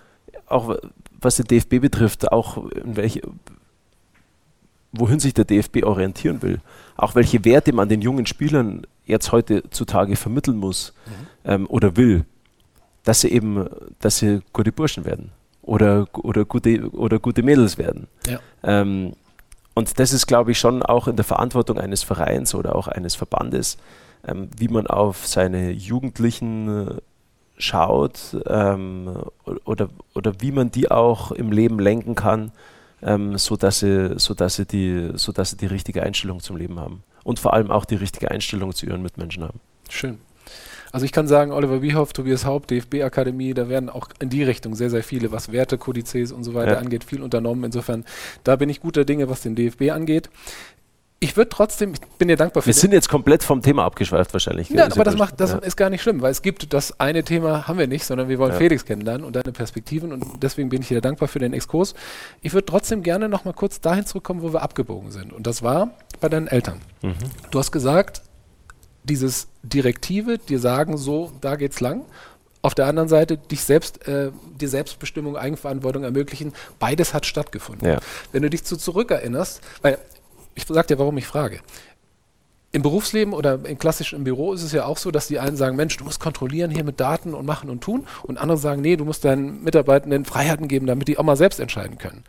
auch, 0.46 0.77
was 1.20 1.37
den 1.37 1.46
DFB 1.46 1.81
betrifft, 1.81 2.31
auch 2.31 2.70
in 2.70 2.96
welche, 2.96 3.22
wohin 4.92 5.18
sich 5.18 5.35
der 5.35 5.44
DFB 5.44 5.83
orientieren 5.83 6.40
will. 6.42 6.61
Auch 6.96 7.16
welche 7.16 7.44
Werte 7.44 7.72
man 7.72 7.88
den 7.88 8.03
jungen 8.03 8.24
Spielern 8.24 8.87
jetzt 9.05 9.33
heutzutage 9.33 10.14
vermitteln 10.14 10.59
muss 10.59 10.94
mhm. 11.07 11.51
ähm, 11.51 11.66
oder 11.68 11.96
will, 11.96 12.24
dass 13.03 13.22
sie 13.22 13.33
eben, 13.33 13.68
dass 13.98 14.18
sie 14.18 14.42
gute 14.53 14.70
Burschen 14.70 15.05
werden 15.05 15.33
oder, 15.62 16.07
oder, 16.12 16.44
gute, 16.44 16.88
oder 16.92 17.18
gute 17.18 17.42
Mädels 17.42 17.79
werden. 17.79 18.07
Ja. 18.27 18.38
Ähm, 18.62 19.14
und 19.79 20.01
das 20.01 20.12
ist, 20.12 20.27
glaube 20.27 20.51
ich, 20.51 20.59
schon 20.59 20.83
auch 20.83 21.07
in 21.07 21.14
der 21.14 21.25
Verantwortung 21.25 21.79
eines 21.79 22.03
Vereins 22.03 22.53
oder 22.53 22.75
auch 22.75 22.88
eines 22.88 23.14
Verbandes, 23.14 23.79
ähm, 24.27 24.51
wie 24.57 24.67
man 24.67 24.88
auf 24.88 25.25
seine 25.29 25.71
Jugendlichen 25.71 26.88
äh, 26.88 26.95
schaut 27.59 28.37
ähm, 28.49 29.23
oder, 29.64 29.88
oder 30.17 30.33
wie 30.41 30.51
man 30.51 30.73
die 30.73 30.91
auch 30.91 31.31
im 31.31 31.53
Leben 31.53 31.79
lenken 31.79 32.17
kann, 32.17 32.51
ähm, 33.03 33.38
sodass, 33.38 33.79
sie, 33.79 34.19
sodass, 34.19 34.57
sie 34.57 34.67
die, 34.67 35.12
sodass 35.14 35.51
sie 35.51 35.57
die 35.57 35.67
richtige 35.67 36.03
Einstellung 36.03 36.41
zum 36.41 36.57
Leben 36.57 36.81
haben. 36.81 37.05
Und 37.23 37.38
vor 37.38 37.55
allem 37.55 37.71
auch 37.71 37.85
die 37.85 37.95
richtige 37.95 38.33
Einstellung 38.33 38.75
zu 38.75 38.85
ihren 38.85 39.03
Mitmenschen 39.03 39.45
haben. 39.45 39.61
Schön. 39.88 40.19
Also 40.93 41.05
ich 41.05 41.13
kann 41.13 41.29
sagen, 41.29 41.53
Oliver 41.53 41.83
Wiehoff, 41.83 42.13
Tobias 42.13 42.45
Haupt, 42.45 42.71
DFB-Akademie, 42.71 43.55
da 43.55 43.69
werden 43.69 43.91
auch 43.91 44.09
in 44.21 44.31
die 44.31 44.43
Richtung 44.43 44.75
sehr, 44.75 44.91
sehr 44.91 45.03
viele, 45.03 45.33
was 45.33 45.53
Werte, 45.53 45.79
Kodizes 45.79 46.33
und 46.33 46.45
so 46.45 46.55
weiter 46.55 46.73
ja. 46.73 46.79
angeht, 46.79 47.05
viel 47.05 47.23
unternommen. 47.23 47.65
Insofern, 47.65 48.05
da 48.45 48.57
bin 48.57 48.69
ich 48.69 48.81
guter 48.81 49.05
Dinge, 49.05 49.29
was 49.29 49.43
den 49.43 49.55
DFB 49.55 49.91
angeht. 49.91 50.31
Ich 51.21 51.37
würde 51.37 51.49
trotzdem, 51.49 51.95
ich 51.95 52.01
bin 52.17 52.29
dir 52.29 52.37
dankbar 52.37 52.63
für. 52.63 52.69
Wir 52.69 52.75
sind 52.75 52.93
jetzt 52.93 53.09
komplett 53.09 53.43
vom 53.43 53.61
Thema 53.61 53.85
abgeschweift 53.85 54.33
wahrscheinlich. 54.33 54.71
Ja, 54.71 54.85
aber 54.85 55.03
das 55.03 55.17
macht, 55.17 55.41
das 55.41 55.51
ja. 55.51 55.59
ist 55.59 55.77
gar 55.77 55.91
nicht 55.91 56.01
schlimm, 56.01 56.23
weil 56.23 56.31
es 56.31 56.43
gibt 56.43 56.73
das 56.73 57.01
eine 57.01 57.25
Thema 57.25 57.67
haben 57.67 57.77
wir 57.77 57.89
nicht, 57.89 58.05
sondern 58.05 58.29
wir 58.29 58.39
wollen 58.39 58.53
ja. 58.53 58.59
Felix 58.59 58.85
kennenlernen 58.85 59.27
und 59.27 59.35
deine 59.35 59.51
Perspektiven 59.51 60.13
und 60.13 60.25
deswegen 60.41 60.69
bin 60.69 60.81
ich 60.81 60.89
dir 60.89 61.01
dankbar 61.01 61.27
für 61.27 61.41
den 61.41 61.55
Exkurs. 61.55 61.95
Ich 62.41 62.55
würde 62.55 62.67
trotzdem 62.67 63.03
gerne 63.03 63.29
nochmal 63.29 63.53
kurz 63.53 63.81
dahin 63.81 64.07
zurückkommen, 64.07 64.43
wo 64.43 64.53
wir 64.53 64.63
abgebogen 64.63 65.11
sind. 65.11 65.33
Und 65.33 65.49
das 65.49 65.65
war 65.65 65.91
bei 66.21 66.29
deinen 66.29 66.47
Eltern. 66.47 66.81
Mhm. 67.03 67.15
Du 67.51 67.59
hast 67.59 67.73
gesagt, 67.73 68.23
dieses 69.09 69.49
Direktive, 69.62 70.38
dir 70.38 70.61
sagen, 70.61 70.97
so, 70.97 71.33
da 71.40 71.57
geht's 71.57 71.81
lang. 71.81 72.05
Auf 72.61 72.75
der 72.75 72.87
anderen 72.87 73.09
Seite 73.09 73.37
dich 73.37 73.62
selbst, 73.62 74.07
äh, 74.09 74.31
die 74.61 74.66
Selbstbestimmung, 74.66 75.37
Eigenverantwortung 75.37 76.05
ermöglichen. 76.05 76.53
Beides 76.79 77.14
hat 77.14 77.25
stattgefunden. 77.25 77.88
Ja. 77.88 77.99
Wenn 78.33 78.42
du 78.42 78.51
dich 78.51 78.64
zu 78.64 78.77
zurückerinnerst, 78.77 79.61
weil 79.83 79.99
ich 80.55 80.64
sag 80.68 80.88
dir, 80.88 80.99
warum 80.99 81.16
ich 81.18 81.27
frage. 81.27 81.61
Im 82.71 82.83
Berufsleben 82.83 83.33
oder 83.33 83.61
im 83.64 83.79
klassischen 83.79 84.25
Büro 84.25 84.53
ist 84.53 84.62
es 84.62 84.73
ja 84.73 84.85
auch 84.85 84.99
so, 84.99 85.11
dass 85.11 85.29
die 85.29 85.38
einen 85.38 85.57
sagen, 85.57 85.77
Mensch, 85.77 85.97
du 85.97 86.05
musst 86.05 86.21
kontrollieren 86.21 86.71
hier 86.71 86.85
mit 86.85 87.01
Daten 87.01 87.33
und 87.33 87.47
machen 87.47 87.71
und 87.71 87.81
tun. 87.81 88.07
Und 88.25 88.38
andere 88.38 88.59
sagen, 88.59 88.83
nee, 88.83 88.97
du 88.97 89.05
musst 89.05 89.25
deinen 89.25 89.62
Mitarbeitenden 89.62 90.25
Freiheiten 90.25 90.68
geben, 90.68 90.87
damit 90.87 91.09
die 91.09 91.16
auch 91.16 91.23
mal 91.23 91.37
selbst 91.37 91.61
entscheiden 91.61 91.97
können. 91.97 92.25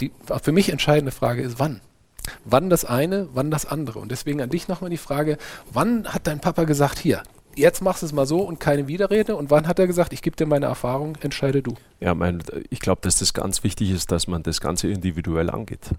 Die 0.00 0.10
für 0.42 0.52
mich 0.52 0.68
entscheidende 0.68 1.12
Frage 1.12 1.42
ist, 1.42 1.58
wann? 1.58 1.80
Wann 2.44 2.70
das 2.70 2.84
eine, 2.84 3.28
wann 3.34 3.50
das 3.50 3.66
andere. 3.66 3.98
Und 3.98 4.10
deswegen 4.10 4.40
an 4.40 4.50
dich 4.50 4.68
nochmal 4.68 4.90
die 4.90 4.96
Frage, 4.96 5.38
wann 5.72 6.12
hat 6.12 6.26
dein 6.26 6.40
Papa 6.40 6.64
gesagt, 6.64 6.98
hier, 6.98 7.22
jetzt 7.56 7.82
machst 7.82 8.02
du 8.02 8.06
es 8.06 8.12
mal 8.12 8.26
so 8.26 8.40
und 8.40 8.60
keine 8.60 8.88
Widerrede? 8.88 9.36
Und 9.36 9.50
wann 9.50 9.66
hat 9.66 9.78
er 9.78 9.86
gesagt, 9.86 10.12
ich 10.12 10.22
gebe 10.22 10.36
dir 10.36 10.46
meine 10.46 10.66
Erfahrung, 10.66 11.16
entscheide 11.20 11.62
du? 11.62 11.74
Ja, 12.00 12.14
mein, 12.14 12.42
ich 12.70 12.80
glaube, 12.80 13.00
dass 13.02 13.18
das 13.18 13.34
ganz 13.34 13.64
wichtig 13.64 13.90
ist, 13.90 14.10
dass 14.12 14.26
man 14.26 14.42
das 14.42 14.60
Ganze 14.60 14.88
individuell 14.88 15.50
angeht. 15.50 15.90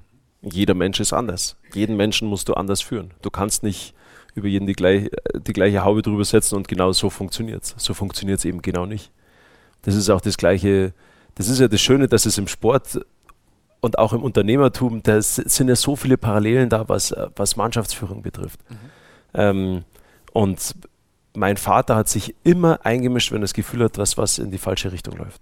Jeder 0.42 0.76
Mensch 0.76 1.00
ist 1.00 1.14
anders. 1.14 1.58
Jeden 1.74 1.98
Menschen 1.98 2.28
musst 2.28 2.50
du 2.50 2.54
anders 2.54 2.82
führen. 2.82 3.12
Du 3.22 3.32
kannst 3.32 3.64
nicht 3.64 3.96
über 4.36 4.48
jeden 4.48 4.68
die, 4.68 4.74
gleich, 4.74 5.10
die 5.34 5.54
gleiche 5.54 5.84
Haube 5.84 6.02
drüber 6.02 6.26
setzen 6.26 6.56
und 6.56 6.68
genau 6.68 6.92
so 6.92 7.10
funktioniert 7.10 7.64
es. 7.64 7.76
So 7.78 7.94
funktioniert 7.94 8.40
es 8.40 8.46
eben 8.46 8.62
genau 8.62 8.86
nicht. 8.86 9.12
Das 9.82 9.96
ist 9.96 10.10
auch 10.10 10.22
das 10.22 10.38
gleiche, 10.38 10.94
das 11.36 11.48
ist 11.48 11.60
ja 11.60 11.68
das 11.68 11.82
Schöne, 11.82 12.08
dass 12.08 12.26
es 12.26 12.38
im 12.38 12.48
Sport 12.48 13.00
und 13.82 14.00
auch 14.00 14.14
im 14.14 14.24
Unternehmertum, 14.24 15.04
da 15.04 15.22
sind 15.22 15.68
ja 15.68 15.76
so 15.76 15.96
viele 15.96 16.18
Parallelen 16.18 16.70
da, 16.70 16.90
was, 16.90 17.14
was 17.36 17.56
Mannschaftsführung 17.56 18.22
betrifft. 18.22 18.60
Mhm. 18.70 18.76
Ähm, 19.34 19.84
und 20.34 20.76
mein 21.36 21.58
Vater 21.58 21.96
hat 21.96 22.10
sich 22.10 22.36
immer 22.44 22.80
eingemischt, 22.84 23.32
wenn 23.32 23.40
er 23.40 23.42
das 23.42 23.54
Gefühl 23.54 23.84
hat, 23.84 23.98
dass 23.98 24.18
was 24.18 24.38
in 24.40 24.52
die 24.52 24.58
falsche 24.58 24.92
Richtung 24.92 25.18
läuft. 25.18 25.42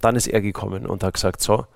Dann 0.00 0.16
ist 0.16 0.28
er 0.28 0.40
gekommen 0.40 0.86
und 0.86 1.02
hat 1.02 1.14
gesagt, 1.14 1.42
so, 1.42 1.66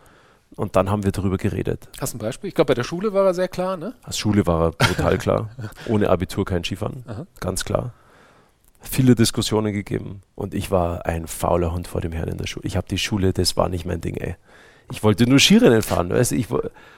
und 0.56 0.76
dann 0.76 0.90
haben 0.90 1.04
wir 1.04 1.12
darüber 1.12 1.36
geredet. 1.36 1.88
Hast 2.00 2.12
du 2.12 2.18
ein 2.18 2.20
Beispiel? 2.20 2.48
Ich 2.48 2.54
glaube, 2.54 2.68
bei 2.68 2.74
der 2.74 2.84
Schule 2.84 3.12
war 3.12 3.24
er 3.26 3.34
sehr 3.34 3.48
klar, 3.48 3.76
ne? 3.76 3.94
Als 4.02 4.18
Schule 4.18 4.46
war 4.46 4.66
er 4.66 4.70
brutal 4.72 5.18
klar. 5.18 5.50
Ohne 5.86 6.10
Abitur 6.10 6.44
kein 6.44 6.62
Skifahren, 6.64 7.04
Aha. 7.06 7.26
ganz 7.40 7.64
klar. 7.64 7.92
Viele 8.80 9.14
Diskussionen 9.14 9.72
gegeben 9.72 10.22
und 10.34 10.54
ich 10.54 10.70
war 10.70 11.06
ein 11.06 11.26
fauler 11.26 11.72
Hund 11.72 11.88
vor 11.88 12.00
dem 12.00 12.12
Herrn 12.12 12.28
in 12.28 12.38
der 12.38 12.46
Schule. 12.46 12.66
Ich 12.66 12.76
habe 12.76 12.86
die 12.86 12.98
Schule, 12.98 13.32
das 13.32 13.56
war 13.56 13.68
nicht 13.68 13.86
mein 13.86 14.00
Ding, 14.00 14.16
ey. 14.16 14.36
Ich 14.90 15.02
wollte 15.02 15.28
nur 15.28 15.38
Skirennen 15.38 15.82
fahren. 15.82 16.10
Weißt? 16.10 16.32
Ich 16.32 16.48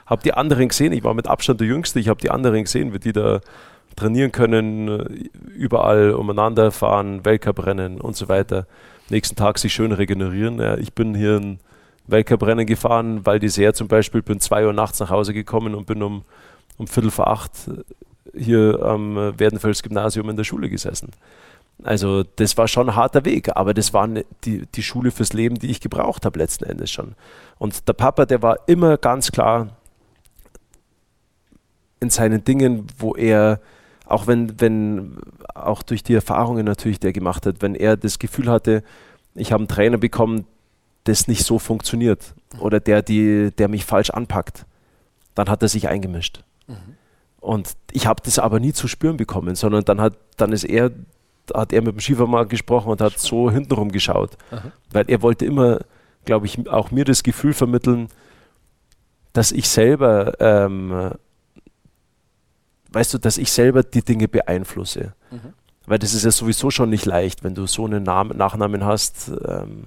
habe 0.05 0.23
die 0.23 0.33
anderen 0.33 0.67
gesehen, 0.69 0.93
ich 0.93 1.03
war 1.03 1.13
mit 1.13 1.27
Abstand 1.27 1.59
der 1.59 1.67
Jüngste, 1.67 1.99
ich 1.99 2.09
habe 2.09 2.21
die 2.21 2.29
anderen 2.29 2.63
gesehen, 2.63 2.93
wie 2.93 2.99
die 2.99 3.13
da 3.13 3.41
trainieren 3.95 4.31
können, 4.31 5.29
überall 5.55 6.11
umeinander 6.11 6.71
fahren, 6.71 7.25
Weltcuprennen 7.25 7.99
und 7.99 8.15
so 8.15 8.29
weiter. 8.29 8.67
Nächsten 9.09 9.35
Tag 9.35 9.57
sich 9.57 9.73
schön 9.73 9.91
regenerieren. 9.91 10.59
Ja, 10.59 10.77
ich 10.77 10.93
bin 10.93 11.15
hier 11.15 11.37
ein 11.37 11.59
Weltcuprennen 12.05 12.65
gefahren, 12.65 13.25
weil 13.25 13.39
die 13.39 13.49
Seher 13.49 13.73
zum 13.73 13.87
Beispiel, 13.87 14.21
bin 14.21 14.39
zwei 14.39 14.65
Uhr 14.65 14.73
nachts 14.73 14.99
nach 14.99 15.09
Hause 15.09 15.33
gekommen 15.33 15.75
und 15.75 15.87
bin 15.87 16.03
um, 16.03 16.23
um 16.77 16.87
Viertel 16.87 17.11
vor 17.11 17.27
acht 17.27 17.51
hier 18.35 18.79
am 18.83 19.15
Werdenfels 19.39 19.81
Gymnasium 19.81 20.29
in 20.29 20.37
der 20.37 20.43
Schule 20.43 20.69
gesessen. 20.69 21.09
Also 21.83 22.23
das 22.23 22.57
war 22.57 22.67
schon 22.67 22.89
ein 22.89 22.95
harter 22.95 23.23
Weg, 23.25 23.55
aber 23.55 23.73
das 23.73 23.93
war 23.93 24.07
ne, 24.07 24.25
die, 24.43 24.65
die 24.65 24.83
Schule 24.83 25.11
fürs 25.11 25.33
Leben, 25.33 25.59
die 25.59 25.69
ich 25.69 25.79
gebraucht 25.79 26.25
habe 26.25 26.39
letzten 26.39 26.65
Endes 26.65 26.89
schon. 26.89 27.15
Und 27.59 27.87
der 27.87 27.93
Papa, 27.93 28.25
der 28.25 28.41
war 28.41 28.57
immer 28.67 28.97
ganz 28.97 29.31
klar 29.31 29.77
in 31.99 32.09
seinen 32.09 32.43
Dingen, 32.43 32.87
wo 32.97 33.15
er, 33.15 33.59
auch 34.05 34.27
wenn, 34.27 34.59
wenn, 34.59 35.17
auch 35.53 35.83
durch 35.83 36.03
die 36.03 36.13
Erfahrungen 36.13 36.65
natürlich, 36.65 36.99
die 36.99 37.07
er 37.07 37.13
gemacht 37.13 37.45
hat, 37.45 37.61
wenn 37.61 37.75
er 37.75 37.97
das 37.97 38.19
Gefühl 38.19 38.49
hatte, 38.49 38.83
ich 39.35 39.51
habe 39.51 39.61
einen 39.61 39.67
Trainer 39.67 39.97
bekommen, 39.97 40.45
das 41.03 41.27
nicht 41.27 41.45
so 41.45 41.59
funktioniert 41.59 42.33
oder 42.59 42.79
der, 42.79 43.01
die, 43.01 43.51
der 43.57 43.67
mich 43.67 43.85
falsch 43.85 44.09
anpackt, 44.09 44.65
dann 45.35 45.49
hat 45.49 45.61
er 45.61 45.69
sich 45.69 45.87
eingemischt. 45.87 46.43
Mhm. 46.67 46.97
Und 47.39 47.77
ich 47.91 48.07
habe 48.07 48.21
das 48.23 48.39
aber 48.39 48.59
nie 48.59 48.73
zu 48.73 48.87
spüren 48.87 49.17
bekommen, 49.17 49.55
sondern 49.55 49.85
dann 49.85 50.01
hat, 50.01 50.17
dann 50.35 50.51
ist 50.51 50.63
er, 50.63 50.91
hat 51.53 51.73
er 51.73 51.81
mit 51.81 51.95
dem 51.95 51.99
Schiefermarkt 51.99 52.49
gesprochen 52.49 52.91
und 52.91 53.01
hat 53.01 53.19
so 53.19 53.51
hintenrum 53.51 53.91
geschaut. 53.91 54.37
Aha. 54.51 54.71
Weil 54.91 55.05
er 55.09 55.21
wollte 55.21 55.45
immer, 55.45 55.79
glaube 56.25 56.45
ich, 56.45 56.69
auch 56.69 56.91
mir 56.91 57.05
das 57.05 57.23
Gefühl 57.23 57.53
vermitteln, 57.53 58.09
dass 59.33 59.51
ich 59.51 59.69
selber, 59.69 60.33
ähm, 60.39 61.11
weißt 62.91 63.13
du, 63.13 63.17
dass 63.17 63.37
ich 63.37 63.51
selber 63.51 63.83
die 63.83 64.01
Dinge 64.01 64.27
beeinflusse. 64.27 65.13
Mhm. 65.31 65.53
Weil 65.85 65.99
das 65.99 66.13
ist 66.13 66.25
ja 66.25 66.31
sowieso 66.31 66.69
schon 66.69 66.89
nicht 66.89 67.05
leicht, 67.05 67.43
wenn 67.43 67.55
du 67.55 67.65
so 67.65 67.85
einen 67.85 68.03
Namen, 68.03 68.37
Nachnamen 68.37 68.83
hast. 68.83 69.31
Ähm, 69.45 69.85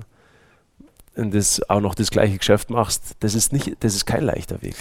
und 1.17 1.35
das 1.35 1.69
auch 1.69 1.81
noch 1.81 1.95
das 1.95 2.11
gleiche 2.11 2.39
Geschäft 2.39 2.71
machst, 2.71 3.17
das 3.21 3.35
ist 3.35 3.53
nicht, 3.53 3.77
das 3.81 3.95
ist 3.95 4.07
kein 4.07 4.23
leichter 4.23 4.63
Weg. 4.63 4.77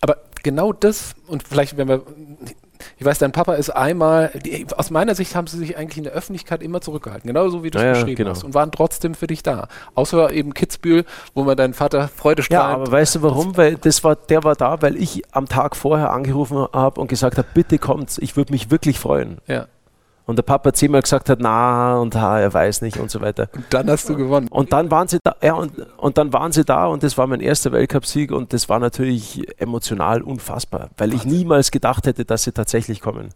Aber 0.00 0.18
genau 0.42 0.72
das, 0.72 1.14
und 1.26 1.46
vielleicht, 1.46 1.76
wenn 1.76 1.88
wir, 1.88 2.02
ich 2.98 3.04
weiß, 3.04 3.18
dein 3.18 3.32
Papa 3.32 3.54
ist 3.54 3.70
einmal, 3.70 4.30
die, 4.44 4.66
aus 4.76 4.90
meiner 4.90 5.14
Sicht 5.14 5.34
haben 5.34 5.46
sie 5.46 5.58
sich 5.58 5.76
eigentlich 5.76 5.98
in 5.98 6.04
der 6.04 6.12
Öffentlichkeit 6.12 6.62
immer 6.62 6.80
zurückgehalten, 6.80 7.28
genauso 7.28 7.62
wie 7.62 7.70
du 7.70 7.78
es 7.78 7.84
ja, 7.84 7.92
beschrieben 7.92 8.16
genau. 8.16 8.30
hast, 8.30 8.44
und 8.44 8.54
waren 8.54 8.72
trotzdem 8.72 9.14
für 9.14 9.26
dich 9.26 9.42
da. 9.42 9.68
Außer 9.94 10.32
eben 10.32 10.54
Kitzbühel, 10.54 11.04
wo 11.34 11.44
man 11.44 11.56
deinen 11.56 11.74
Vater 11.74 12.08
Freude 12.08 12.42
strahlt. 12.42 12.70
Ja, 12.70 12.74
aber 12.74 12.90
weißt 12.90 13.16
du 13.16 13.22
warum? 13.22 13.56
Weil 13.56 13.76
das 13.76 14.04
war, 14.04 14.16
der 14.16 14.44
war 14.44 14.54
da, 14.54 14.82
weil 14.82 14.96
ich 14.96 15.22
am 15.32 15.48
Tag 15.48 15.76
vorher 15.76 16.12
angerufen 16.12 16.66
habe 16.72 17.00
und 17.00 17.08
gesagt 17.08 17.38
habe, 17.38 17.48
bitte 17.54 17.78
kommt, 17.78 18.18
ich 18.18 18.36
würde 18.36 18.52
mich 18.52 18.70
wirklich 18.70 18.98
freuen. 18.98 19.38
Ja 19.46 19.66
und 20.26 20.36
der 20.36 20.42
Papa 20.42 20.72
zehnmal 20.72 21.02
gesagt 21.02 21.30
hat, 21.30 21.38
na 21.40 21.98
und 21.98 22.14
ha, 22.16 22.40
er 22.40 22.52
weiß 22.52 22.82
nicht 22.82 22.98
und 22.98 23.10
so 23.10 23.20
weiter. 23.20 23.48
Und 23.54 23.64
dann 23.70 23.88
hast 23.88 24.08
du 24.08 24.16
gewonnen. 24.16 24.48
Und 24.48 24.72
dann 24.72 24.90
waren 24.90 25.06
sie 25.06 25.18
da, 25.22 25.36
ja, 25.40 25.54
und, 25.54 25.72
und 25.96 26.18
dann 26.18 26.32
waren 26.32 26.50
sie 26.50 26.64
da 26.64 26.86
und 26.86 27.04
das 27.04 27.16
war 27.16 27.28
mein 27.28 27.40
erster 27.40 27.70
Weltcupsieg 27.70 28.32
und 28.32 28.52
das 28.52 28.68
war 28.68 28.80
natürlich 28.80 29.46
emotional 29.60 30.22
unfassbar, 30.22 30.90
weil 30.98 31.14
ich 31.14 31.24
niemals 31.24 31.70
gedacht 31.70 32.06
hätte, 32.06 32.24
dass 32.24 32.42
sie 32.42 32.52
tatsächlich 32.52 33.00
kommen. 33.00 33.28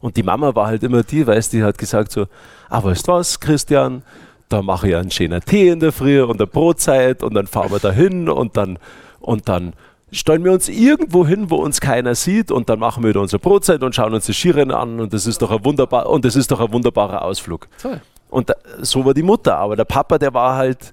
Und 0.00 0.16
die 0.16 0.22
Mama 0.22 0.54
war 0.54 0.68
halt 0.68 0.84
immer 0.84 1.02
die, 1.02 1.26
weißt 1.26 1.52
die 1.52 1.64
hat 1.64 1.76
gesagt 1.76 2.12
so, 2.12 2.26
ah, 2.70 2.84
weißt 2.84 3.08
du 3.08 3.12
was, 3.12 3.40
Christian, 3.40 4.02
da 4.48 4.62
mache 4.62 4.88
ich 4.88 4.96
einen 4.96 5.10
schönen 5.10 5.40
Tee 5.40 5.68
in 5.68 5.80
der 5.80 5.92
Früh 5.92 6.22
und 6.22 6.36
eine 6.36 6.46
Brotzeit 6.46 7.24
und 7.24 7.34
dann 7.34 7.48
fahren 7.48 7.72
wir 7.72 7.80
da 7.80 7.90
hin 7.90 8.28
und 8.28 8.56
dann, 8.56 8.78
und 9.20 9.48
dann 9.48 9.72
stellen 10.10 10.44
wir 10.44 10.52
uns 10.52 10.68
irgendwo 10.68 11.26
hin, 11.26 11.50
wo 11.50 11.56
uns 11.56 11.80
keiner 11.80 12.14
sieht 12.14 12.50
und 12.50 12.68
dann 12.68 12.78
machen 12.78 13.04
wir 13.04 13.12
da 13.12 13.20
unsere 13.20 13.40
Brotzeit 13.40 13.82
und 13.82 13.94
schauen 13.94 14.14
uns 14.14 14.26
das 14.26 14.36
Skirennen 14.36 14.74
an 14.74 15.00
und 15.00 15.12
das 15.12 15.26
ist 15.26 15.42
doch 15.42 15.50
ein 15.50 15.64
wunderbar 15.64 16.08
und 16.08 16.24
das 16.24 16.36
ist 16.36 16.50
doch 16.50 16.60
ein 16.60 16.72
wunderbarer 16.72 17.22
Ausflug. 17.22 17.68
Toll. 17.80 18.00
Und 18.30 18.50
da, 18.50 18.54
so 18.80 19.04
war 19.04 19.14
die 19.14 19.22
Mutter, 19.22 19.56
aber 19.56 19.76
der 19.76 19.84
Papa, 19.84 20.18
der 20.18 20.34
war 20.34 20.56
halt 20.56 20.92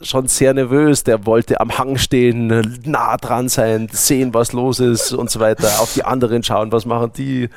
schon 0.00 0.28
sehr 0.28 0.54
nervös, 0.54 1.04
der 1.04 1.26
wollte 1.26 1.60
am 1.60 1.76
Hang 1.76 1.98
stehen, 1.98 2.80
nah 2.84 3.16
dran 3.16 3.48
sein, 3.48 3.88
sehen, 3.92 4.32
was 4.32 4.52
los 4.52 4.80
ist 4.80 5.12
und 5.12 5.30
so 5.30 5.40
weiter, 5.40 5.80
auf 5.80 5.92
die 5.92 6.04
anderen 6.04 6.42
schauen, 6.42 6.72
was 6.72 6.86
machen 6.86 7.12
die, 7.16 7.50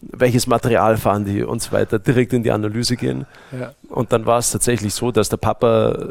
welches 0.00 0.46
Material 0.46 0.96
fahren 0.96 1.24
die 1.24 1.42
und 1.42 1.60
so 1.62 1.72
weiter, 1.72 1.98
direkt 1.98 2.32
in 2.32 2.42
die 2.42 2.52
Analyse 2.52 2.96
gehen. 2.96 3.26
Ja. 3.52 3.72
Und 3.88 4.12
dann 4.12 4.24
war 4.26 4.38
es 4.38 4.50
tatsächlich 4.50 4.94
so, 4.94 5.12
dass 5.12 5.28
der 5.28 5.36
Papa 5.36 6.08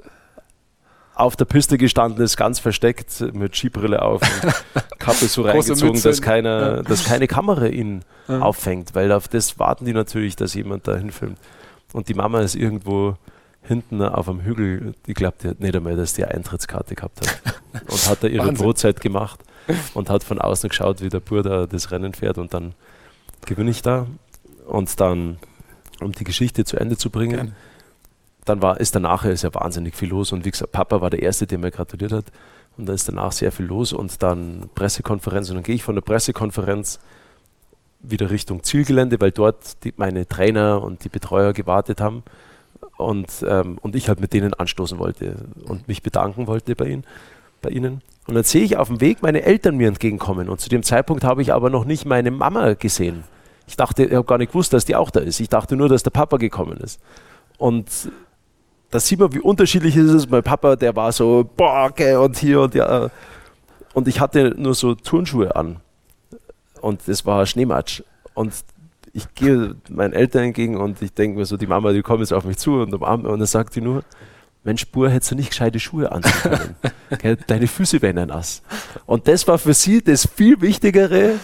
auf 1.20 1.36
der 1.36 1.46
Piste 1.46 1.78
gestanden 1.78 2.24
ist, 2.24 2.38
ganz 2.38 2.60
versteckt, 2.60 3.22
mit 3.34 3.56
Skibrille 3.56 4.02
auf 4.02 4.22
und 4.22 4.54
Kappe 5.00 5.26
so 5.26 5.42
reingezogen, 5.42 6.02
dass, 6.02 6.22
keiner, 6.22 6.78
ja. 6.78 6.82
dass 6.82 7.04
keine 7.04 7.28
Kamera 7.28 7.66
ihn 7.66 8.04
ja. 8.28 8.40
auffängt, 8.40 8.96
weil 8.96 9.12
auf 9.12 9.28
das 9.28 9.60
warten 9.60 9.86
die 9.86 9.94
natürlich, 9.94 10.36
dass 10.36 10.54
jemand 10.54 10.88
da 10.88 10.96
hinfilmt. 10.96 11.38
Und 11.92 12.08
die 12.08 12.14
Mama 12.14 12.40
ist 12.40 12.56
irgendwo 12.56 13.16
hinten 13.62 14.02
auf 14.02 14.30
einem 14.30 14.42
Hügel, 14.42 14.94
die 15.08 15.14
glaubt 15.14 15.44
ja 15.44 15.52
nicht 15.60 15.76
einmal, 15.76 15.98
dass 15.98 16.14
die 16.14 16.24
Eintrittskarte 16.24 16.96
gehabt 16.96 17.20
hat. 17.20 17.84
Und 17.92 18.08
hat 18.08 18.24
da 18.24 18.28
ihre 18.28 18.52
Brotzeit 18.52 19.00
gemacht 19.00 19.40
und 19.94 20.10
hat 20.10 20.24
von 20.24 20.40
außen 20.40 20.70
geschaut, 20.70 21.02
wie 21.02 21.10
der 21.10 21.22
da 21.44 21.68
das 21.68 21.92
Rennen 21.92 22.16
fährt 22.16 22.40
und 22.40 22.52
dann 22.56 22.74
gewinne 23.46 23.70
ich 23.70 23.84
da. 23.84 24.08
Und 24.68 25.00
dann, 25.00 25.38
um 26.02 26.12
die 26.14 26.24
Geschichte 26.24 26.66
zu 26.66 26.78
Ende 26.78 26.98
zu 26.98 27.12
bringen, 27.12 27.38
Gerne 27.38 27.56
dann 28.50 28.62
war, 28.62 28.80
ist 28.80 28.96
danach 28.96 29.26
ist 29.26 29.44
ja 29.44 29.54
wahnsinnig 29.54 29.96
viel 29.96 30.10
los 30.10 30.32
und 30.32 30.46
wie 30.46 30.52
gesagt, 30.52 30.72
Papa 30.72 31.02
war 31.02 31.10
der 31.10 31.22
Erste, 31.22 31.48
der 31.48 31.60
mir 31.60 31.72
gratuliert 31.72 32.12
hat 32.12 32.26
und 32.78 32.88
da 32.88 32.94
ist 32.94 33.08
danach 33.08 33.32
sehr 33.32 33.52
viel 33.52 33.66
los 33.66 33.94
und 33.94 34.22
dann 34.24 34.70
Pressekonferenz 34.76 35.50
und 35.50 35.56
dann 35.58 35.64
gehe 35.64 35.76
ich 35.76 35.84
von 35.84 35.96
der 35.96 36.02
Pressekonferenz 36.02 37.00
wieder 38.02 38.30
Richtung 38.30 38.64
Zielgelände, 38.64 39.20
weil 39.20 39.32
dort 39.32 39.84
die, 39.84 39.94
meine 39.98 40.28
Trainer 40.28 40.82
und 40.82 41.04
die 41.04 41.10
Betreuer 41.10 41.54
gewartet 41.54 42.02
haben 42.02 42.24
und, 42.98 43.46
ähm, 43.48 43.78
und 43.82 43.96
ich 43.96 44.08
halt 44.08 44.20
mit 44.20 44.34
denen 44.34 44.54
anstoßen 44.54 44.98
wollte 45.00 45.36
und 45.66 45.88
mich 45.88 46.02
bedanken 46.02 46.48
wollte 46.48 46.76
bei 46.76 46.86
ihnen. 46.86 47.04
Bei 47.62 47.70
ihnen. 47.70 48.02
Und 48.28 48.36
dann 48.36 48.44
sehe 48.44 48.64
ich 48.64 48.78
auf 48.78 48.88
dem 48.88 49.02
Weg 49.02 49.22
meine 49.22 49.42
Eltern 49.44 49.76
mir 49.76 49.90
entgegenkommen 49.90 50.50
und 50.50 50.62
zu 50.62 50.70
dem 50.70 50.84
Zeitpunkt 50.84 51.24
habe 51.24 51.42
ich 51.42 51.54
aber 51.54 51.70
noch 51.70 51.84
nicht 51.84 52.06
meine 52.06 52.32
Mama 52.32 52.74
gesehen. 52.74 53.24
Ich 53.68 53.76
dachte, 53.76 54.06
ich 54.06 54.14
habe 54.14 54.26
gar 54.26 54.38
nicht 54.38 54.52
gewusst, 54.52 54.74
dass 54.74 54.86
die 54.86 54.96
auch 54.96 55.12
da 55.12 55.20
ist. 55.20 55.40
Ich 55.40 55.50
dachte 55.50 55.76
nur, 55.76 55.90
dass 55.90 56.04
der 56.04 56.10
Papa 56.12 56.38
gekommen 56.38 56.78
ist. 56.78 57.00
Und 57.58 57.88
da 58.92 59.00
sieht 59.00 59.20
man, 59.20 59.34
wie 59.34 59.40
unterschiedlich 59.40 59.96
ist 59.96 60.12
es. 60.12 60.30
Mein 60.30 60.44
Papa, 60.44 60.76
der 60.76 60.96
war 60.96 61.12
so, 61.12 61.48
boah, 61.56 61.88
okay, 61.90 62.16
und 62.16 62.38
hier 62.38 62.62
und 62.62 62.76
ja. 62.76 63.10
Und 63.94 64.08
ich 64.08 64.20
hatte 64.20 64.56
nur 64.58 64.74
so 64.74 64.96
Turnschuhe 64.96 65.56
an. 65.56 65.78
Und 66.82 67.08
es 67.08 67.26
war 67.26 67.46
Schneematsch. 67.46 68.04
Und 68.34 68.54
ich 69.14 69.34
gehe 69.34 69.76
meinen 69.90 70.14
Eltern 70.14 70.46
entgegen 70.46 70.78
und 70.78 71.02
ich 71.02 71.14
denke 71.14 71.38
mir 71.38 71.46
so, 71.46 71.58
die 71.58 71.68
Mama, 71.68 71.92
die 71.92 72.02
kommt 72.02 72.22
jetzt 72.22 72.32
auf 72.32 72.46
mich 72.46 72.58
zu 72.58 72.76
und 72.76 72.94
umarmt 72.94 73.26
und 73.26 73.40
dann 73.40 73.48
sagt 73.48 73.76
die 73.76 73.82
nur, 73.82 74.04
Mensch, 74.64 74.82
Spur, 74.82 75.10
hättest 75.10 75.32
du 75.32 75.36
nicht 75.36 75.50
gescheite 75.50 75.80
Schuhe 75.80 76.12
anziehen 76.12 76.76
können. 77.10 77.38
Deine 77.48 77.68
Füße 77.68 78.02
wären 78.02 78.28
nass. 78.28 78.62
Und 79.06 79.28
das 79.28 79.48
war 79.48 79.58
für 79.58 79.74
sie 79.74 80.02
das 80.04 80.28
viel 80.28 80.60
Wichtigere 80.62 81.36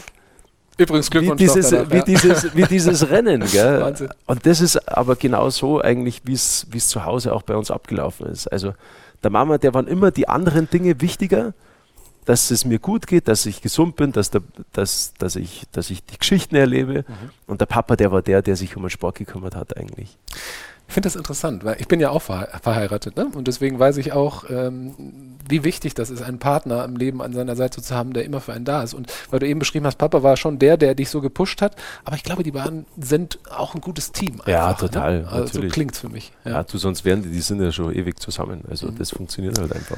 Übrigens 0.77 1.09
Glückwunsch 1.09 1.39
wie 1.39 1.45
dieses, 1.45 1.69
danach, 1.69 1.91
wie, 1.91 1.97
ja. 1.97 2.03
dieses, 2.03 2.55
wie 2.55 2.63
dieses 2.69 3.09
Rennen. 3.09 3.43
Gell? 3.51 3.81
Wahnsinn. 3.81 4.09
Und 4.25 4.45
das 4.45 4.61
ist 4.61 4.89
aber 4.89 5.15
genau 5.15 5.49
so 5.49 5.81
eigentlich, 5.81 6.21
wie 6.25 6.33
es 6.33 6.87
zu 6.87 7.05
Hause 7.05 7.33
auch 7.33 7.43
bei 7.43 7.55
uns 7.55 7.71
abgelaufen 7.71 8.27
ist. 8.27 8.47
Also 8.47 8.73
der 9.23 9.31
Mama, 9.31 9.57
der 9.57 9.73
waren 9.73 9.87
immer 9.87 10.11
die 10.11 10.27
anderen 10.27 10.69
Dinge 10.69 11.01
wichtiger, 11.01 11.53
dass 12.25 12.51
es 12.51 12.65
mir 12.65 12.79
gut 12.79 13.07
geht, 13.07 13.27
dass 13.27 13.45
ich 13.45 13.61
gesund 13.61 13.95
bin, 13.95 14.11
dass, 14.11 14.31
der, 14.31 14.41
dass, 14.73 15.13
dass, 15.17 15.35
ich, 15.35 15.63
dass 15.71 15.89
ich 15.89 16.03
die 16.03 16.17
Geschichten 16.17 16.55
erlebe. 16.55 17.05
Mhm. 17.07 17.29
Und 17.47 17.61
der 17.61 17.67
Papa, 17.67 17.95
der 17.95 18.11
war 18.11 18.21
der, 18.21 18.41
der 18.41 18.55
sich 18.55 18.75
um 18.75 18.83
den 18.83 18.89
Sport 18.89 19.17
gekümmert 19.17 19.55
hat 19.55 19.77
eigentlich. 19.77 20.17
Ich 20.87 20.93
finde 20.93 21.07
das 21.07 21.15
interessant, 21.15 21.63
weil 21.63 21.77
ich 21.79 21.87
bin 21.87 21.99
ja 21.99 22.11
auch 22.11 22.21
verheiratet 22.21 23.17
ne? 23.17 23.27
und 23.33 23.47
deswegen 23.47 23.79
weiß 23.79 23.97
ich 23.97 24.13
auch, 24.13 24.49
ähm, 24.49 25.35
wie 25.47 25.63
wichtig 25.63 25.95
das 25.95 26.09
ist, 26.09 26.21
einen 26.21 26.39
Partner 26.39 26.85
im 26.85 26.95
Leben 26.95 27.21
an 27.21 27.33
seiner 27.33 27.55
Seite 27.55 27.81
zu 27.81 27.95
haben, 27.95 28.13
der 28.13 28.23
immer 28.23 28.39
für 28.39 28.53
einen 28.53 28.65
da 28.65 28.83
ist. 28.83 28.93
Und 28.93 29.11
weil 29.31 29.39
du 29.39 29.47
eben 29.47 29.59
beschrieben 29.59 29.85
hast, 29.87 29.97
Papa 29.97 30.21
war 30.21 30.37
schon 30.37 30.59
der, 30.59 30.77
der 30.77 30.93
dich 30.95 31.09
so 31.09 31.21
gepusht 31.21 31.61
hat, 31.61 31.75
aber 32.03 32.15
ich 32.15 32.23
glaube, 32.23 32.43
die 32.43 32.51
beiden 32.51 32.85
sind 32.97 33.39
auch 33.49 33.73
ein 33.73 33.81
gutes 33.81 34.11
Team. 34.11 34.41
Einfach, 34.41 34.47
ja, 34.47 34.69
ne? 34.69 34.77
total. 34.77 35.21
Ne? 35.21 35.27
Also 35.27 35.61
so 35.61 35.67
klingt 35.67 35.93
es 35.93 35.99
für 35.99 36.09
mich. 36.09 36.31
Ja. 36.45 36.51
ja, 36.51 36.63
du, 36.63 36.77
sonst 36.77 37.03
wären 37.03 37.23
die, 37.23 37.29
die 37.29 37.41
sind 37.41 37.61
ja 37.61 37.71
schon 37.71 37.93
ewig 37.93 38.19
zusammen. 38.19 38.61
Also 38.69 38.87
mhm. 38.87 38.97
das 38.97 39.09
funktioniert 39.09 39.59
halt 39.59 39.73
einfach. 39.73 39.97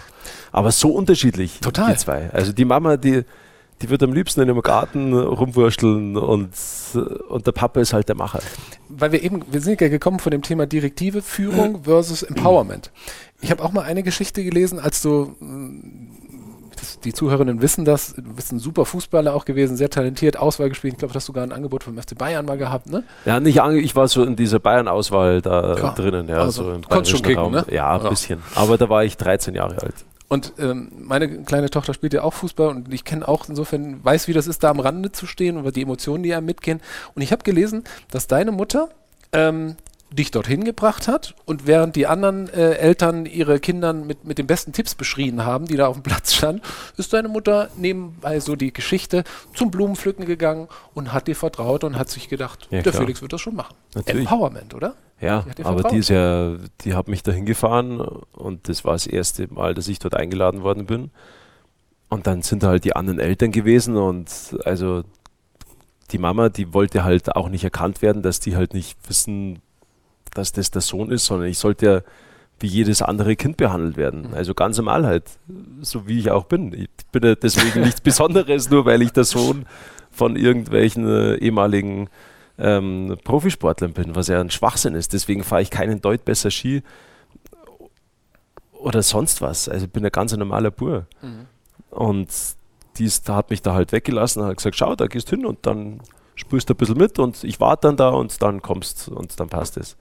Aber 0.52 0.72
so 0.72 0.92
unterschiedlich, 0.92 1.60
total. 1.60 1.94
die 1.94 1.98
zwei. 1.98 2.30
Also 2.32 2.54
die 2.54 2.66
Mama, 2.66 2.98
die 2.98 3.24
die 3.82 3.90
wird 3.90 4.02
am 4.02 4.14
liebsten 4.14 4.42
in 4.42 4.50
einem 4.50 4.62
Garten 4.62 5.14
rumwursteln 5.14 6.18
und, 6.18 6.50
und 7.30 7.48
der 7.48 7.52
Papa 7.52 7.80
ist 7.80 7.94
halt 7.94 8.10
der 8.10 8.16
Macher. 8.16 8.40
Weil 8.90 9.12
wir 9.12 9.24
eben, 9.24 9.44
wir 9.52 9.62
sind 9.62 9.80
ja 9.82 9.90
gekommen 9.90 10.20
von 10.20 10.32
dem 10.32 10.42
Thema 10.42 10.66
Direktive, 10.66 11.22
Führung 11.22 11.84
versus 11.84 12.24
Empowerment. 12.24 12.92
Ich 13.42 13.52
habe 13.52 13.64
auch 13.64 13.72
mal 13.72 13.84
eine 13.84 14.02
Geschichte 14.02 14.44
gelesen, 14.44 14.80
als 14.80 15.04
du, 15.04 15.36
die 17.04 17.14
Zuhörerinnen 17.14 17.62
wissen 17.62 17.86
das, 17.86 18.16
du 18.16 18.34
bist 18.34 18.52
ein 18.52 18.58
super 18.58 18.86
Fußballer 18.86 19.36
auch 19.36 19.46
gewesen, 19.46 19.78
sehr 19.78 19.92
talentiert, 19.92 20.38
Auswahl 20.38 20.70
gespielt. 20.70 20.94
Ich 20.94 21.00
glaube, 21.00 21.14
du 21.14 21.18
hast 21.18 21.26
sogar 21.26 21.44
ein 21.44 21.52
Angebot 21.52 21.84
vom 21.84 21.98
FC 22.02 22.18
Bayern 22.18 22.46
mal 22.46 22.58
gehabt, 22.58 22.90
ne? 22.90 23.04
Ja, 23.26 23.40
nicht 23.40 23.58
ich 23.58 23.96
war 23.96 24.08
so 24.08 24.24
in 24.24 24.36
dieser 24.36 24.60
Bayern-Auswahl 24.60 25.42
da 25.42 25.76
ja, 25.76 25.92
drinnen, 25.92 26.28
ja. 26.30 26.38
Also, 26.38 26.64
so 26.64 26.72
im 26.72 26.82
konntest 26.82 27.12
schon 27.12 27.22
kicken, 27.22 27.52
ne? 27.52 27.66
Ja, 27.70 27.96
ein 27.96 28.04
ja. 28.04 28.10
bisschen. 28.10 28.42
Aber 28.56 28.78
da 28.78 28.90
war 28.90 29.04
ich 29.04 29.18
13 29.18 29.54
Jahre 29.54 29.82
alt. 29.82 30.06
Und 30.30 30.54
ähm, 30.60 30.92
meine 31.00 31.44
kleine 31.44 31.70
Tochter 31.70 31.94
spielt 31.94 32.14
ja 32.14 32.24
auch 32.24 32.34
Fußball 32.34 32.70
und 32.70 32.94
ich 32.94 33.06
kenne 33.06 33.28
auch 33.28 33.48
insofern, 33.48 34.04
weiß, 34.04 34.28
wie 34.28 34.34
das 34.34 34.48
ist, 34.48 34.64
da 34.64 34.70
am 34.70 34.80
Rande 34.80 35.12
zu 35.12 35.26
stehen 35.26 35.58
und 35.58 35.76
die 35.76 35.82
Emotionen, 35.82 36.24
die 36.24 36.30
ja 36.30 36.42
mitgehen. 36.42 36.82
Und 37.16 37.22
ich 37.22 37.32
habe 37.32 37.44
gelesen, 37.44 37.86
dass 38.12 38.28
deine 38.28 38.52
Mutter 38.52 38.90
ähm, 39.32 39.78
dich 40.10 40.32
dorthin 40.32 40.64
gebracht 40.64 41.08
hat 41.08 41.36
und 41.46 41.68
während 41.68 41.96
die 41.96 42.08
anderen 42.08 42.48
äh, 42.50 42.76
Eltern 42.76 43.26
ihre 43.26 43.60
Kindern 43.60 44.08
mit, 44.08 44.26
mit 44.26 44.38
den 44.38 44.48
besten 44.48 44.72
Tipps 44.72 44.96
beschrien 44.96 45.46
haben, 45.46 45.66
die 45.66 45.76
da 45.76 45.88
auf 45.88 45.98
dem 45.98 46.04
Platz 46.04 46.34
standen, 46.34 46.62
ist 46.96 47.14
deine 47.14 47.28
Mutter 47.28 47.70
nebenbei 47.76 48.40
so 48.40 48.56
die 48.56 48.72
Geschichte 48.72 49.24
zum 49.54 49.70
Blumenpflücken 49.70 50.26
gegangen 50.26 50.70
und 50.94 51.14
hat 51.14 51.28
dir 51.28 51.36
vertraut 51.36 51.84
und 51.84 51.98
hat 51.98 52.10
sich 52.10 52.30
gedacht, 52.30 52.68
ja, 52.70 52.82
der 52.82 52.92
klar. 52.92 53.04
Felix 53.04 53.22
wird 53.22 53.34
das 53.34 53.42
schon 53.42 53.56
machen. 53.56 53.76
Natürlich. 53.96 54.30
Empowerment, 54.30 54.74
oder? 54.74 54.96
Ja, 55.20 55.46
aber 55.64 55.90
die 55.90 55.98
ist 55.98 56.10
ja, 56.10 56.56
die 56.82 56.94
hat 56.94 57.08
mich 57.08 57.24
dahin 57.24 57.46
gefahren 57.46 58.00
und 58.00 58.70
das 58.70 58.86
war 58.86 58.94
das 58.94 59.08
erste 59.08 59.52
Mal, 59.52 59.74
dass 59.74 59.88
ich 59.88 59.98
dort 59.98 60.16
eingeladen 60.16 60.62
worden 60.62 60.86
bin. 60.86 61.10
Und 62.10 62.28
dann 62.28 62.44
sind 62.44 62.64
da 62.64 62.68
halt 62.68 62.84
die 62.84 62.96
anderen 62.96 63.20
Eltern 63.20 63.52
gewesen 63.52 63.98
und 63.98 64.30
also 64.64 65.04
die 66.12 66.20
Mama, 66.20 66.50
die 66.50 66.74
wollte 66.74 67.04
halt 67.04 67.36
auch 67.36 67.50
nicht 67.50 67.64
erkannt 67.64 68.02
werden, 68.02 68.22
dass 68.22 68.40
die 68.40 68.56
halt 68.56 68.74
nicht 68.74 68.98
wissen, 69.10 69.60
dass 70.34 70.52
das 70.52 70.72
der 70.72 70.82
Sohn 70.82 71.12
ist, 71.12 71.26
sondern 71.26 71.50
ich 71.50 71.58
sollte 71.58 71.86
ja 71.86 72.02
wie 72.60 72.68
jedes 72.68 73.02
andere 73.02 73.36
Kind 73.36 73.58
behandelt 73.58 73.98
werden. 73.98 74.30
Mhm. 74.30 74.34
Also 74.34 74.54
ganz 74.54 74.78
normal 74.78 75.06
halt, 75.06 75.24
so 75.82 76.08
wie 76.08 76.20
ich 76.20 76.32
auch 76.32 76.46
bin. 76.46 76.74
Ich 76.74 76.90
bin 77.12 77.24
ja 77.24 77.36
deswegen 77.36 77.82
nichts 77.82 78.02
Besonderes, 78.02 78.70
nur 78.70 78.86
weil 78.86 79.02
ich 79.02 79.12
der 79.12 79.26
Sohn 79.26 79.66
von 80.12 80.36
irgendwelchen 80.36 81.08
äh, 81.08 81.36
ehemaligen 81.36 82.10
ähm, 82.58 83.18
Profisportlern 83.24 83.94
bin, 83.94 84.16
was 84.16 84.28
ja 84.28 84.40
ein 84.40 84.50
Schwachsinn 84.50 84.96
ist. 84.96 85.14
Deswegen 85.14 85.44
fahre 85.44 85.62
ich 85.62 85.70
keinen 85.70 86.02
Deut 86.02 86.26
besser 86.26 86.52
Ski 86.52 86.84
oder 88.74 89.04
sonst 89.04 89.42
was. 89.42 89.70
Also 89.70 89.86
ich 89.86 89.92
bin 89.92 90.06
ein 90.06 90.12
ganz 90.12 90.36
normaler 90.36 90.72
Bur. 90.72 91.06
Mhm. 91.22 91.46
Und 91.90 92.30
die 92.98 93.10
hat 93.10 93.50
mich 93.50 93.62
da 93.62 93.74
halt 93.74 93.92
weggelassen 93.92 94.42
und 94.42 94.50
hat 94.50 94.58
gesagt, 94.58 94.76
schau, 94.76 94.96
da 94.96 95.08
gehst 95.08 95.30
hin 95.30 95.46
und 95.46 95.66
dann 95.66 96.02
spürst 96.36 96.70
du 96.70 96.74
ein 96.74 96.78
bisschen 96.78 96.98
mit 96.98 97.20
und 97.20 97.44
ich 97.44 97.60
warte 97.60 97.88
dann 97.88 97.98
da 97.98 98.10
und 98.10 98.42
dann 98.42 98.62
kommst 98.62 99.10
und 99.10 99.40
dann 99.40 99.50
passt 99.50 99.78
es. 99.78 99.98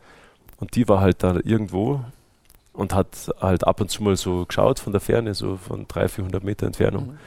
Und 0.59 0.75
die 0.77 0.88
war 0.88 1.01
halt 1.01 1.23
da 1.23 1.38
irgendwo 1.45 2.01
und 2.73 2.95
hat 2.95 3.31
halt 3.40 3.66
ab 3.66 3.81
und 3.81 3.90
zu 3.90 4.03
mal 4.03 4.16
so 4.16 4.45
geschaut 4.47 4.79
von 4.79 4.92
der 4.92 5.01
Ferne, 5.01 5.35
so 5.35 5.57
von 5.57 5.87
300, 5.88 6.11
400 6.11 6.45
Meter 6.45 6.66
Entfernung. 6.66 7.07
Mhm. 7.07 7.19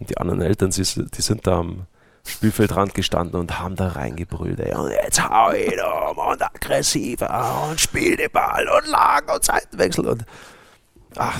Und 0.00 0.10
die 0.10 0.18
anderen 0.18 0.40
Eltern, 0.40 0.70
die 0.70 0.82
sind 0.84 1.46
da 1.46 1.58
am 1.58 1.86
Spielfeldrand 2.28 2.94
gestanden 2.94 3.40
und 3.40 3.58
haben 3.58 3.76
da 3.76 3.88
reingebrüllt. 3.88 4.60
Ey. 4.60 4.74
Und 4.74 4.90
jetzt 4.90 5.22
hau 5.28 5.50
ihn 5.52 5.80
um 5.80 6.18
und 6.18 6.42
aggressiver 6.42 7.68
und 7.68 7.80
spiel 7.80 8.16
den 8.16 8.30
Ball 8.30 8.68
und 8.68 8.86
Lagen 8.88 9.30
und 9.30 9.44
Seitenwechsel 9.44 10.06
und 10.06 10.24
ach. 11.16 11.38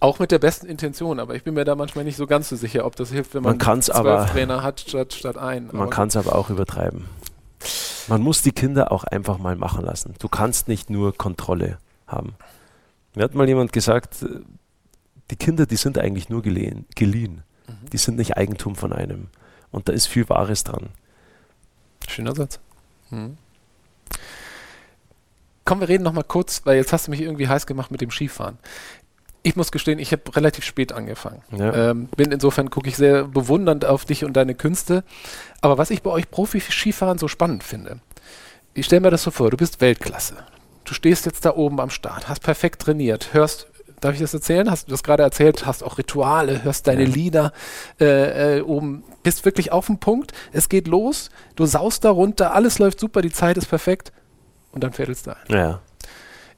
Auch 0.00 0.18
mit 0.18 0.32
der 0.32 0.40
besten 0.40 0.66
Intention, 0.66 1.20
aber 1.20 1.36
ich 1.36 1.44
bin 1.44 1.54
mir 1.54 1.64
da 1.64 1.76
manchmal 1.76 2.04
nicht 2.04 2.16
so 2.16 2.26
ganz 2.26 2.48
so 2.48 2.56
sicher, 2.56 2.84
ob 2.86 2.96
das 2.96 3.10
hilft, 3.10 3.34
wenn 3.34 3.44
man, 3.44 3.56
man 3.56 3.82
zwölf 3.82 3.96
aber, 3.96 4.26
Trainer 4.26 4.64
hat 4.64 4.80
statt, 4.80 5.12
statt 5.12 5.38
einen. 5.38 5.70
Man 5.72 5.90
kann 5.90 6.08
es 6.08 6.16
aber 6.16 6.34
auch 6.34 6.50
übertreiben. 6.50 7.04
Man 8.08 8.20
muss 8.20 8.42
die 8.42 8.50
Kinder 8.50 8.90
auch 8.90 9.04
einfach 9.04 9.38
mal 9.38 9.54
machen 9.54 9.84
lassen. 9.84 10.14
Du 10.18 10.28
kannst 10.28 10.66
nicht 10.66 10.90
nur 10.90 11.16
Kontrolle 11.16 11.78
haben. 12.08 12.34
Mir 13.14 13.22
hat 13.22 13.34
mal 13.34 13.46
jemand 13.46 13.72
gesagt, 13.72 14.26
die 15.30 15.36
Kinder, 15.36 15.66
die 15.66 15.76
sind 15.76 15.98
eigentlich 15.98 16.28
nur 16.28 16.42
geliehen. 16.42 16.86
geliehen. 16.96 17.42
Mhm. 17.68 17.90
Die 17.92 17.98
sind 17.98 18.16
nicht 18.16 18.36
Eigentum 18.36 18.74
von 18.74 18.92
einem. 18.92 19.28
Und 19.72 19.88
da 19.88 19.92
ist 19.92 20.06
viel 20.06 20.28
Wahres 20.28 20.64
dran. 20.64 20.90
Schöner 22.06 22.34
Satz. 22.34 22.60
Hm. 23.08 23.36
Komm, 25.64 25.80
wir 25.80 25.88
reden 25.88 26.04
noch 26.04 26.12
mal 26.12 26.24
kurz, 26.24 26.62
weil 26.64 26.76
jetzt 26.76 26.92
hast 26.92 27.06
du 27.06 27.10
mich 27.10 27.20
irgendwie 27.20 27.48
heiß 27.48 27.66
gemacht 27.66 27.90
mit 27.90 28.00
dem 28.00 28.10
Skifahren. 28.10 28.58
Ich 29.44 29.56
muss 29.56 29.72
gestehen, 29.72 29.98
ich 29.98 30.12
habe 30.12 30.36
relativ 30.36 30.64
spät 30.64 30.92
angefangen. 30.92 31.42
Ja. 31.50 31.90
Ähm, 31.90 32.06
bin 32.16 32.30
insofern 32.30 32.70
gucke 32.70 32.88
ich 32.88 32.96
sehr 32.96 33.24
bewundernd 33.24 33.84
auf 33.84 34.04
dich 34.04 34.24
und 34.24 34.34
deine 34.34 34.54
Künste. 34.54 35.02
Aber 35.60 35.78
was 35.78 35.90
ich 35.90 36.02
bei 36.02 36.10
euch 36.10 36.30
Profi-Skifahren 36.30 37.18
so 37.18 37.26
spannend 37.26 37.64
finde, 37.64 38.00
ich 38.74 38.86
stelle 38.86 39.00
mir 39.00 39.10
das 39.10 39.24
so 39.24 39.30
vor, 39.30 39.50
du 39.50 39.56
bist 39.56 39.80
Weltklasse. 39.80 40.36
Du 40.84 40.94
stehst 40.94 41.26
jetzt 41.26 41.44
da 41.44 41.54
oben 41.54 41.80
am 41.80 41.90
Start, 41.90 42.28
hast 42.28 42.42
perfekt 42.42 42.82
trainiert, 42.82 43.32
hörst 43.32 43.68
Darf 44.02 44.14
ich 44.14 44.20
das 44.20 44.34
erzählen? 44.34 44.68
Hast 44.68 44.88
du 44.88 44.90
das 44.90 45.04
gerade 45.04 45.22
erzählt? 45.22 45.64
Hast 45.64 45.84
auch 45.84 45.96
Rituale, 45.96 46.64
hörst 46.64 46.88
deine 46.88 47.04
Lieder 47.04 47.52
äh, 48.00 48.58
äh, 48.58 48.60
oben, 48.60 49.04
bist 49.22 49.44
wirklich 49.44 49.72
auf 49.72 49.86
dem 49.86 49.98
Punkt. 49.98 50.32
Es 50.52 50.68
geht 50.68 50.88
los, 50.88 51.30
du 51.56 51.66
saust 51.66 52.04
da 52.04 52.10
runter, 52.10 52.54
alles 52.54 52.78
läuft 52.78 53.00
super, 53.00 53.22
die 53.22 53.32
Zeit 53.32 53.56
ist 53.56 53.66
perfekt 53.66 54.12
und 54.72 54.82
dann 54.84 54.92
fädelst 54.92 55.26
du 55.26 55.36
ein. 55.36 55.44
Ja 55.48 55.80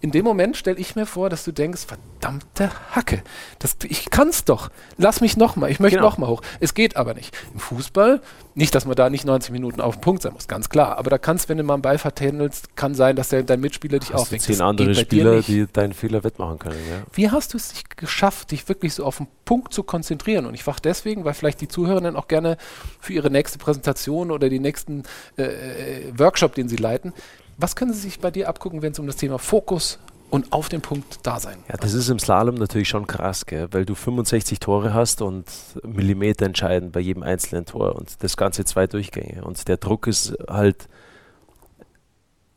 in 0.04 0.10
dem 0.10 0.26
Moment 0.26 0.54
stelle 0.58 0.78
ich 0.78 0.96
mir 0.96 1.06
vor, 1.06 1.30
dass 1.30 1.44
du 1.44 1.52
denkst, 1.52 1.86
verdammte 1.86 2.70
Hacke, 2.94 3.22
das, 3.58 3.78
ich 3.88 4.10
kann's 4.10 4.44
doch. 4.44 4.70
Lass 4.98 5.22
mich 5.22 5.38
nochmal, 5.38 5.70
ich 5.70 5.80
möchte 5.80 5.96
genau. 5.96 6.10
nochmal 6.10 6.28
hoch. 6.28 6.42
Es 6.60 6.74
geht 6.74 6.96
aber 6.96 7.14
nicht. 7.14 7.34
Im 7.54 7.58
Fußball, 7.58 8.20
nicht, 8.54 8.74
dass 8.74 8.84
man 8.84 8.96
da 8.96 9.08
nicht 9.08 9.24
90 9.24 9.50
Minuten 9.50 9.80
auf 9.80 9.96
dem 9.96 10.00
Punkt 10.02 10.20
sein 10.20 10.34
muss, 10.34 10.46
ganz 10.46 10.68
klar. 10.68 10.98
Aber 10.98 11.08
da 11.08 11.16
kannst, 11.16 11.48
wenn 11.48 11.56
du 11.56 11.64
mal 11.64 11.72
einen 11.72 11.82
Ball 11.82 11.96
vertändelst, 11.96 12.76
kann 12.76 12.94
sein, 12.94 13.16
dass 13.16 13.30
der, 13.30 13.44
dein 13.44 13.60
Mitspieler 13.60 13.98
dich 13.98 14.12
aufweckt. 14.12 14.42
Zehn 14.42 14.60
andere 14.60 14.94
Spieler, 14.94 15.40
die 15.40 15.66
deinen 15.72 15.94
Fehler 15.94 16.22
wettmachen 16.22 16.58
können. 16.58 16.76
Ja. 16.90 17.02
Wie 17.14 17.30
hast 17.30 17.54
du 17.54 17.56
es 17.56 17.72
geschafft, 17.96 18.50
dich 18.50 18.68
wirklich 18.68 18.92
so 18.92 19.06
auf 19.06 19.16
den 19.16 19.26
Punkt 19.46 19.72
zu 19.72 19.84
konzentrieren? 19.84 20.44
Und 20.44 20.52
ich 20.52 20.64
frage 20.64 20.82
deswegen, 20.84 21.24
weil 21.24 21.32
vielleicht 21.32 21.62
die 21.62 21.68
Zuhörenden 21.68 22.14
auch 22.14 22.28
gerne 22.28 22.58
für 23.00 23.14
ihre 23.14 23.30
nächste 23.30 23.56
Präsentation 23.56 24.30
oder 24.30 24.50
den 24.50 24.60
nächsten 24.60 25.04
äh, 25.38 25.44
äh 25.44 26.18
Workshop, 26.18 26.54
den 26.54 26.68
sie 26.68 26.76
leiten, 26.76 27.14
was 27.56 27.76
können 27.76 27.92
Sie 27.92 28.00
sich 28.00 28.20
bei 28.20 28.30
dir 28.30 28.48
abgucken, 28.48 28.82
wenn 28.82 28.92
es 28.92 28.98
um 28.98 29.06
das 29.06 29.16
Thema 29.16 29.38
Fokus 29.38 29.98
und 30.30 30.52
auf 30.52 30.68
den 30.68 30.80
Punkt 30.80 31.20
da 31.22 31.38
sein. 31.38 31.58
Ja, 31.68 31.76
das 31.76 31.94
ist 31.94 32.08
im 32.08 32.18
Slalom 32.18 32.56
natürlich 32.56 32.88
schon 32.88 33.06
krass, 33.06 33.46
gell? 33.46 33.68
weil 33.70 33.84
du 33.84 33.94
65 33.94 34.58
Tore 34.58 34.92
hast 34.92 35.22
und 35.22 35.44
Millimeter 35.84 36.46
entscheiden 36.46 36.90
bei 36.90 37.00
jedem 37.00 37.22
einzelnen 37.22 37.66
Tor 37.66 37.94
und 37.94 38.22
das 38.22 38.36
Ganze 38.36 38.64
zwei 38.64 38.86
Durchgänge. 38.86 39.44
Und 39.44 39.68
der 39.68 39.76
Druck 39.76 40.08
ist 40.08 40.34
halt 40.48 40.88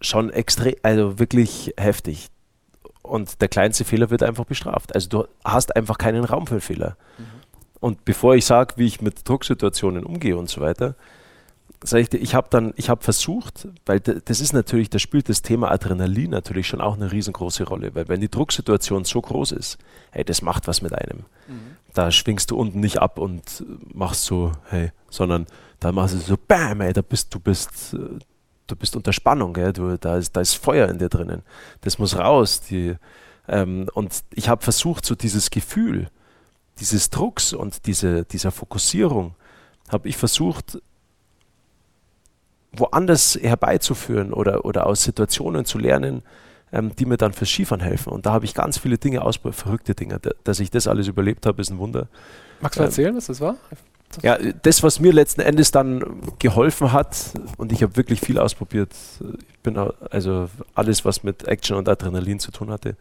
schon 0.02 0.32
extrem, 0.32 0.74
also 0.82 1.20
wirklich 1.20 1.74
heftig. 1.78 2.30
Und 3.04 3.42
der 3.42 3.48
kleinste 3.48 3.86
Fehler 3.86 4.10
wird 4.10 4.24
einfach 4.24 4.46
bestraft. 4.46 4.96
Also 4.96 5.10
du 5.10 5.28
hast 5.46 5.76
einfach 5.76 5.98
keinen 5.98 6.24
Raum 6.24 6.48
für 6.48 6.62
Fehler. 6.62 6.98
Mhm. 7.18 7.24
Und 7.80 8.06
bevor 8.06 8.36
ich 8.36 8.46
sage, 8.46 8.74
wie 8.78 8.88
ich 8.88 9.02
mit 9.02 9.28
Drucksituationen 9.30 10.04
umgehe 10.04 10.36
und 10.36 10.50
so 10.50 10.62
weiter, 10.62 10.96
sag 11.84 12.00
ich 12.00 12.10
dir, 12.10 12.18
ich 12.18 12.34
habe 12.34 12.48
dann, 12.50 12.74
ich 12.76 12.90
habe 12.90 13.04
versucht, 13.04 13.68
weil 13.86 14.00
das 14.00 14.42
ist 14.42 14.54
natürlich, 14.54 14.90
da 14.90 15.00
spielt 15.00 15.30
das 15.30 15.42
Thema 15.42 15.72
Adrenalin 15.72 16.32
natürlich 16.32 16.68
schon 16.68 16.82
auch 16.82 16.96
eine 16.96 17.12
riesengroße 17.12 17.66
Rolle, 17.66 17.94
weil 17.94 18.08
wenn 18.08 18.22
die 18.22 18.30
Drucksituation 18.30 19.06
so 19.06 19.22
groß 19.22 19.52
ist, 19.52 19.78
hey, 20.12 20.24
das 20.24 20.42
macht 20.42 20.68
was 20.68 20.82
mit 20.82 20.94
einem. 20.94 21.26
Mhm. 21.48 21.78
Da 21.94 22.12
schwingst 22.12 22.52
du 22.52 22.58
unten 22.58 22.80
nicht 22.80 23.00
ab 23.00 23.20
und 23.20 23.64
machst 23.94 24.26
so, 24.26 24.52
hey, 24.70 24.92
sondern 25.10 25.46
da 25.80 25.92
machst 25.92 26.16
du 26.16 26.20
so, 26.20 26.36
bam, 26.38 26.82
ey, 26.82 26.94
da 26.94 27.02
bist 27.02 27.34
du 27.34 27.40
bist, 27.40 27.96
du 28.68 28.76
bist 28.76 28.96
unter 28.96 29.14
Spannung, 29.14 29.54
gell? 29.54 29.74
Du, 29.74 29.98
da, 29.98 30.18
ist, 30.18 30.36
da 30.36 30.42
ist 30.42 30.56
Feuer 30.56 30.90
in 30.90 30.98
dir 30.98 31.10
drinnen. 31.10 31.44
Das 31.82 32.00
muss 32.00 32.18
raus. 32.18 32.62
Die, 32.62 32.96
ähm, 33.48 33.88
und 33.94 34.24
ich 34.34 34.50
habe 34.50 34.64
versucht, 34.64 35.06
so 35.06 35.16
dieses 35.16 35.50
Gefühl, 35.50 36.10
dieses 36.80 37.10
Drucks 37.10 37.54
und 37.54 37.86
diese, 37.86 38.26
dieser 38.26 38.52
Fokussierung, 38.52 39.36
habe 39.90 40.10
ich 40.10 40.18
versucht, 40.18 40.80
woanders 42.72 43.38
herbeizuführen 43.42 44.34
oder, 44.34 44.66
oder 44.66 44.86
aus 44.86 45.04
Situationen 45.04 45.66
zu 45.66 45.78
lernen, 45.78 46.22
ähm, 46.72 46.96
die 46.96 47.06
mir 47.06 47.18
dann 47.18 47.34
fürs 47.34 47.50
Skifahren 47.50 47.82
helfen. 47.82 48.12
Und 48.12 48.26
da 48.26 48.34
habe 48.34 48.46
ich 48.46 48.54
ganz 48.54 48.78
viele 48.78 48.98
Dinge 48.98 49.22
ausprobiert, 49.22 49.60
verrückte 49.60 49.96
Dinge. 49.96 50.20
dass 50.44 50.60
ich 50.60 50.70
das 50.70 50.88
alles 50.88 51.08
überlebt 51.08 51.46
habe, 51.46 51.62
ist 51.62 51.70
ein 51.70 51.78
Wunder. 51.78 52.08
Magst 52.62 52.78
du 52.78 52.84
ähm, 52.84 52.88
erzählen, 52.88 53.16
was 53.16 53.28
das 53.28 53.42
war? 53.42 53.56
Das 54.10 54.24
ja, 54.24 54.38
das, 54.64 54.84
was 54.84 55.00
mir 55.00 55.12
letzten 55.12 55.42
Endes 55.42 55.72
dann 55.72 56.22
geholfen 56.40 56.94
hat, 56.94 57.34
und 57.58 57.72
ich 57.72 57.84
habe 57.84 57.98
wirklich 57.98 58.22
viel 58.22 58.40
ausprobiert, 58.40 58.94
ich 59.50 59.60
bin 59.60 59.78
also 59.78 60.50
alles, 60.76 61.04
was 61.04 61.24
mit 61.24 61.46
Action 61.46 61.76
und 61.76 61.90
Adrenalin 61.90 62.40
zu 62.40 62.52
tun 62.52 62.70
hatte, 62.70 62.96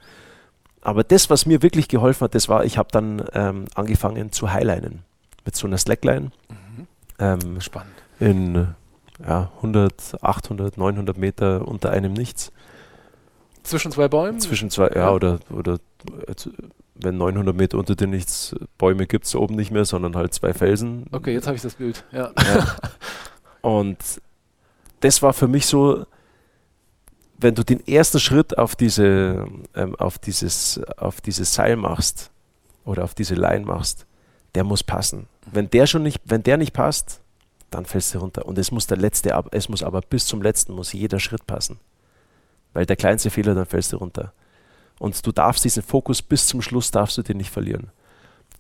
aber 0.83 1.05
das, 1.05 1.31
was 1.31 1.47
mir 1.47 1.63
wirklich 1.63 1.89
geholfen 1.89 2.25
hat, 2.25 2.35
das 2.35 2.49
war, 2.49 2.65
ich 2.65 2.79
habe 2.79 2.89
dann 2.93 3.25
ähm, 3.35 3.65
angefangen 3.75 4.31
zu 4.33 4.53
highlinen 4.53 5.03
mit 5.45 5.57
so 5.57 5.67
einer 5.67 5.79
Slackline. 5.79 6.31
Mhm. 6.49 6.87
Ähm, 7.19 7.61
Spannend. 7.61 7.95
In 8.21 8.69
ja, 9.25 9.51
100, 9.57 10.23
800, 10.23 10.77
900 10.77 11.17
Meter 11.17 11.67
unter 11.67 11.91
einem 11.91 12.13
Nichts. 12.13 12.53
Zwischen 13.63 13.91
zwei 13.91 14.09
Bäumen? 14.09 14.41
Zwischen 14.41 14.71
zwei, 14.71 14.89
ja, 14.89 14.97
ja. 14.97 15.13
oder, 15.13 15.39
oder 15.51 15.79
also, 16.29 16.51
wenn 16.95 17.19
900 17.19 17.55
Meter 17.55 17.79
unter 17.79 17.95
dir 17.95 18.07
nichts, 18.07 18.55
Bäume 18.79 19.07
gibt 19.07 19.27
es 19.27 19.35
oben 19.35 19.57
nicht 19.57 19.71
mehr, 19.71 19.85
sondern 19.85 20.17
halt 20.17 20.33
zwei 20.35 20.55
Felsen. 20.55 21.07
Okay, 21.13 21.33
jetzt 21.33 21.47
habe 21.47 21.57
ich 21.57 21.63
das 21.63 21.75
Bild, 21.75 22.05
ja. 22.13 22.33
ja. 22.37 22.77
Und 23.61 23.99
das 25.01 25.23
war 25.23 25.33
für 25.33 25.49
mich 25.49 25.67
so, 25.67 26.07
wenn 27.39 27.55
du 27.55 27.65
den 27.65 27.87
ersten 27.87 28.19
Schritt 28.19 28.57
auf, 28.57 28.77
diese, 28.77 29.47
ähm, 29.75 29.95
auf, 29.97 30.19
dieses, 30.19 30.81
auf 30.97 31.21
dieses 31.21 31.53
Seil 31.53 31.77
machst 31.77 32.31
oder 32.85 33.05
auf 33.05 33.15
diese 33.15 33.35
Line 33.35 33.67
machst, 33.67 34.07
der 34.55 34.65
muss 34.65 34.83
passen. 34.83 35.27
Wenn 35.51 35.69
der 35.69 35.87
schon 35.87 36.03
nicht, 36.03 36.23
wenn 36.25 36.43
der 36.43 36.57
nicht 36.57 36.73
passt, 36.73 37.21
dann 37.77 37.85
fällst 37.85 38.15
du 38.15 38.19
runter. 38.19 38.47
Und 38.47 38.59
es 38.59 38.71
muss 38.71 38.87
der 38.87 38.97
letzte, 38.97 39.39
es 39.53 39.69
muss 39.69 39.83
aber 39.83 40.01
bis 40.01 40.27
zum 40.27 40.43
letzten 40.43 40.75
muss 40.75 40.93
jeder 40.93 41.21
Schritt 41.21 41.47
passen. 41.47 41.79
Weil 42.73 42.87
der 42.87 42.97
kleinste 42.97 43.31
Fehler, 43.31 43.55
dann 43.55 43.67
fällst 43.67 43.93
du 43.93 43.99
runter. 43.99 44.33
Und 44.99 45.27
du 45.27 45.31
darfst 45.31 45.65
diesen 45.65 45.83
Fokus 45.83 46.23
bis 46.23 46.47
zum 46.47 46.63
Schluss 46.63 46.91
darfst 46.91 47.19
du 47.19 47.23
den 47.23 47.37
nicht 47.37 47.51
verlieren. 47.51 47.91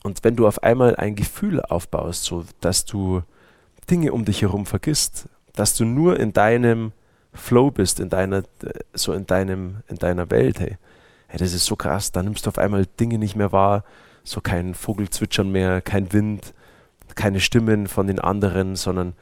Und 0.02 0.22
wenn 0.22 0.36
du 0.36 0.46
auf 0.46 0.62
einmal 0.62 0.96
ein 0.96 1.16
Gefühl 1.16 1.62
aufbaust, 1.62 2.24
so 2.24 2.44
dass 2.60 2.84
du 2.84 3.22
Dinge 3.90 4.12
um 4.12 4.24
dich 4.24 4.42
herum 4.42 4.66
vergisst, 4.66 5.28
dass 5.54 5.74
du 5.74 5.84
nur 5.84 6.20
in 6.20 6.34
deinem 6.34 6.92
Flow 7.32 7.70
bist, 7.70 8.00
in 8.00 8.10
deiner, 8.10 8.42
so 8.92 9.14
in 9.14 9.26
deinem, 9.26 9.78
in 9.88 9.96
deiner 9.96 10.30
Welt, 10.30 10.60
hey. 10.60 10.76
hey, 11.28 11.38
das 11.38 11.54
ist 11.54 11.64
so 11.64 11.76
krass, 11.76 12.12
da 12.12 12.22
nimmst 12.22 12.44
du 12.44 12.48
auf 12.50 12.58
einmal 12.58 12.84
Dinge 13.00 13.18
nicht 13.18 13.36
mehr 13.36 13.52
wahr, 13.52 13.84
so 14.24 14.42
kein 14.42 14.74
Vogelzwitschern 14.74 15.50
mehr, 15.50 15.80
kein 15.80 16.12
Wind, 16.12 16.52
keine 17.14 17.40
Stimmen 17.40 17.86
von 17.86 18.06
den 18.06 18.18
anderen, 18.18 18.76
sondern 18.76 19.14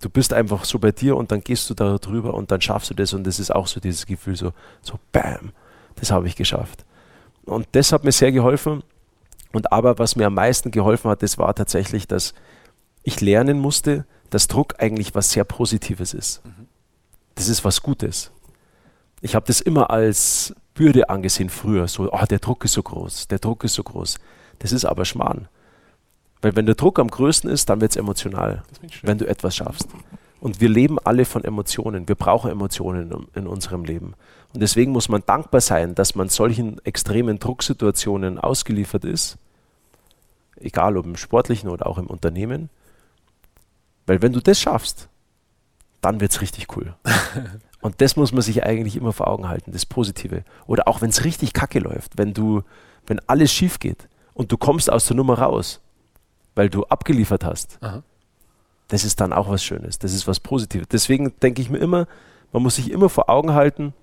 du 0.00 0.10
bist 0.10 0.32
einfach 0.32 0.64
so 0.64 0.78
bei 0.78 0.92
dir 0.92 1.16
und 1.16 1.32
dann 1.32 1.40
gehst 1.40 1.68
du 1.70 1.74
da 1.74 1.98
drüber 1.98 2.34
und 2.34 2.50
dann 2.50 2.60
schaffst 2.60 2.90
du 2.90 2.94
das 2.94 3.12
und 3.12 3.26
das 3.26 3.38
ist 3.38 3.54
auch 3.54 3.66
so 3.66 3.80
dieses 3.80 4.06
Gefühl, 4.06 4.36
so, 4.36 4.52
so 4.82 4.98
bam, 5.12 5.52
das 5.96 6.10
habe 6.10 6.26
ich 6.26 6.36
geschafft. 6.36 6.84
Und 7.44 7.66
das 7.72 7.92
hat 7.92 8.04
mir 8.04 8.12
sehr 8.12 8.32
geholfen. 8.32 8.82
Und 9.52 9.72
aber 9.72 9.98
was 9.98 10.16
mir 10.16 10.26
am 10.26 10.34
meisten 10.34 10.70
geholfen 10.70 11.10
hat, 11.10 11.22
das 11.22 11.38
war 11.38 11.54
tatsächlich, 11.54 12.06
dass 12.06 12.34
ich 13.02 13.20
lernen 13.20 13.58
musste, 13.58 14.04
dass 14.30 14.46
Druck 14.46 14.74
eigentlich 14.78 15.14
was 15.14 15.30
sehr 15.30 15.44
Positives 15.44 16.12
ist. 16.12 16.42
Das 17.34 17.48
ist 17.48 17.64
was 17.64 17.82
Gutes. 17.82 18.30
Ich 19.22 19.34
habe 19.34 19.46
das 19.46 19.60
immer 19.60 19.90
als 19.90 20.54
Bürde 20.74 21.08
angesehen 21.08 21.48
früher, 21.48 21.88
so, 21.88 22.12
oh, 22.12 22.24
der 22.28 22.38
Druck 22.38 22.64
ist 22.64 22.74
so 22.74 22.82
groß, 22.82 23.28
der 23.28 23.38
Druck 23.38 23.64
ist 23.64 23.74
so 23.74 23.82
groß. 23.82 24.18
Das 24.58 24.72
ist 24.72 24.84
aber 24.84 25.04
Schmarrn. 25.04 25.48
Weil 26.40 26.54
wenn 26.54 26.66
der 26.66 26.74
Druck 26.74 26.98
am 26.98 27.08
größten 27.08 27.50
ist, 27.50 27.68
dann 27.68 27.80
wird 27.80 27.92
es 27.92 27.96
emotional, 27.96 28.62
wenn 29.02 29.18
du 29.18 29.26
etwas 29.26 29.56
schaffst. 29.56 29.88
Und 30.40 30.60
wir 30.60 30.68
leben 30.68 30.98
alle 31.00 31.24
von 31.24 31.42
Emotionen. 31.42 32.06
Wir 32.06 32.14
brauchen 32.14 32.50
Emotionen 32.50 33.10
in, 33.10 33.26
in, 33.34 33.46
unserem 33.48 33.84
Leben. 33.84 34.14
Und 34.54 34.60
deswegen 34.60 34.92
muss 34.92 35.08
man 35.08 35.22
dankbar 35.26 35.60
sein, 35.60 35.94
dass 35.96 36.14
man 36.14 36.28
solchen 36.28 36.78
extremen 36.84 37.40
Drucksituationen 37.40 38.38
ausgeliefert 38.38 39.04
ist, 39.04 39.36
egal 40.56 40.96
ob 40.96 41.06
im 41.06 41.16
sportlichen 41.16 41.68
oder 41.68 41.86
auch 41.86 41.98
im 41.98 42.06
Unternehmen. 42.06 42.70
Weil 44.06 44.22
wenn 44.22 44.32
du 44.32 44.40
das 44.40 44.60
schaffst, 44.60 45.08
dann 46.00 46.20
wird 46.20 46.30
es 46.30 46.40
richtig 46.40 46.76
cool. 46.76 46.94
Und 47.80 48.00
das 48.00 48.16
muss 48.16 48.32
man 48.32 48.42
sich 48.42 48.64
eigentlich 48.64 48.96
immer 48.96 49.12
vor 49.12 49.28
Augen 49.28 49.48
halten, 49.48 49.72
das 49.72 49.86
Positive. 49.86 50.44
Oder 50.66 50.88
auch 50.88 51.00
wenn 51.00 51.10
es 51.10 51.24
richtig 51.24 51.52
kacke 51.52 51.80
läuft, 51.80 52.16
wenn 52.16 52.32
du, 52.32 52.62
wenn 53.06 53.20
alles 53.28 53.52
schief 53.52 53.78
geht 53.78 54.08
und 54.34 54.50
du 54.50 54.56
kommst 54.56 54.90
aus 54.90 55.06
der 55.06 55.16
Nummer 55.16 55.38
raus 55.38 55.80
weil 56.58 56.68
du 56.68 56.84
abgeliefert 56.86 57.44
hast. 57.44 57.78
Aha. 57.80 58.02
Das 58.88 59.04
ist 59.04 59.20
dann 59.20 59.32
auch 59.32 59.48
was 59.48 59.62
Schönes, 59.62 60.00
das 60.00 60.12
ist 60.12 60.26
was 60.26 60.40
Positives. 60.40 60.88
Deswegen 60.88 61.32
denke 61.40 61.62
ich 61.62 61.70
mir 61.70 61.78
immer, 61.78 62.08
man 62.52 62.64
muss 62.64 62.74
sich 62.74 62.90
immer 62.90 63.08
vor 63.08 63.30
Augen 63.30 63.54
halten, 63.54 63.94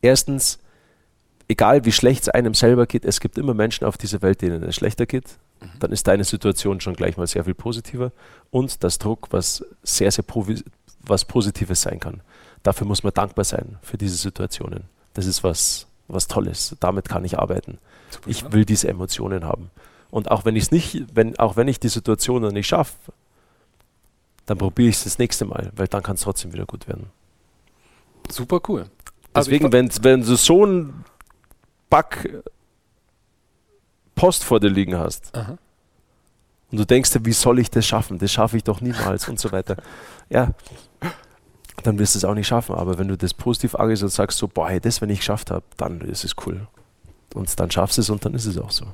erstens, 0.00 0.58
egal 1.48 1.84
wie 1.84 1.92
schlecht 1.92 2.22
es 2.22 2.28
einem 2.30 2.54
selber 2.54 2.86
geht, 2.86 3.04
es 3.04 3.20
gibt 3.20 3.36
immer 3.36 3.52
Menschen 3.52 3.84
auf 3.84 3.98
dieser 3.98 4.22
Welt, 4.22 4.40
denen 4.40 4.62
es 4.62 4.76
schlechter 4.76 5.04
geht. 5.04 5.36
Mhm. 5.60 5.66
Dann 5.80 5.92
ist 5.92 6.06
deine 6.06 6.24
Situation 6.24 6.80
schon 6.80 6.94
gleich 6.94 7.18
mal 7.18 7.26
sehr 7.26 7.44
viel 7.44 7.54
positiver. 7.54 8.10
Und 8.50 8.82
das 8.82 8.98
Druck, 8.98 9.28
was 9.30 9.62
sehr, 9.82 10.10
sehr 10.10 10.24
was 11.02 11.26
Positives 11.26 11.82
sein 11.82 12.00
kann. 12.00 12.22
Dafür 12.62 12.86
muss 12.86 13.02
man 13.02 13.12
dankbar 13.12 13.44
sein 13.44 13.76
für 13.82 13.98
diese 13.98 14.16
Situationen. 14.16 14.84
Das 15.12 15.26
ist 15.26 15.44
was, 15.44 15.86
was 16.08 16.26
Tolles. 16.26 16.74
Damit 16.80 17.08
kann 17.08 17.24
ich 17.24 17.38
arbeiten. 17.38 17.78
Ich 18.26 18.50
will 18.50 18.64
diese 18.64 18.88
Emotionen 18.88 19.44
haben. 19.44 19.70
Und 20.10 20.30
auch 20.30 20.44
wenn 20.44 20.56
ich 20.56 20.64
es 20.64 20.70
nicht, 20.70 21.04
wenn, 21.14 21.38
auch 21.38 21.56
wenn 21.56 21.68
ich 21.68 21.78
die 21.80 21.88
Situation 21.88 22.42
noch 22.42 22.52
nicht 22.52 22.66
schaffe, 22.66 23.12
dann 24.46 24.58
probiere 24.58 24.88
ich 24.88 24.96
es 24.96 25.04
das 25.04 25.18
nächste 25.18 25.44
Mal, 25.44 25.70
weil 25.76 25.86
dann 25.86 26.02
kann 26.02 26.16
es 26.16 26.22
trotzdem 26.22 26.52
wieder 26.52 26.66
gut 26.66 26.88
werden. 26.88 27.06
Super 28.28 28.60
cool. 28.68 28.86
Also 29.32 29.50
Deswegen, 29.50 29.72
wenn, 29.72 29.90
wenn 30.02 30.22
du 30.22 30.34
so 30.34 30.64
einen 30.64 31.04
Back 31.88 32.42
Post 34.14 34.44
vor 34.44 34.60
dir 34.60 34.68
liegen 34.68 34.98
hast 34.98 35.34
Aha. 35.34 35.56
und 36.70 36.78
du 36.78 36.84
denkst 36.84 37.12
dir, 37.12 37.24
wie 37.24 37.32
soll 37.32 37.58
ich 37.58 37.70
das 37.70 37.86
schaffen? 37.86 38.18
Das 38.18 38.30
schaffe 38.30 38.56
ich 38.56 38.64
doch 38.64 38.80
niemals 38.80 39.28
und 39.28 39.38
so 39.38 39.52
weiter. 39.52 39.76
Ja, 40.32 40.52
dann 41.82 41.98
wirst 41.98 42.14
du 42.14 42.18
es 42.18 42.24
auch 42.24 42.34
nicht 42.34 42.46
schaffen. 42.46 42.76
Aber 42.76 42.98
wenn 42.98 43.08
du 43.08 43.16
das 43.16 43.34
positiv 43.34 43.74
angehst 43.74 44.04
und 44.04 44.10
sagst 44.10 44.38
so, 44.38 44.46
boah, 44.46 44.68
hey, 44.68 44.78
das, 44.78 45.00
wenn 45.00 45.10
ich 45.10 45.18
geschafft 45.18 45.50
habe, 45.50 45.64
dann 45.76 46.00
ist 46.02 46.22
es 46.22 46.36
cool. 46.46 46.68
Und 47.34 47.58
dann 47.58 47.68
schaffst 47.68 47.98
du 47.98 48.02
es 48.02 48.10
und 48.10 48.24
dann 48.24 48.34
ist 48.34 48.46
es 48.46 48.58
auch 48.58 48.70
so. 48.70 48.86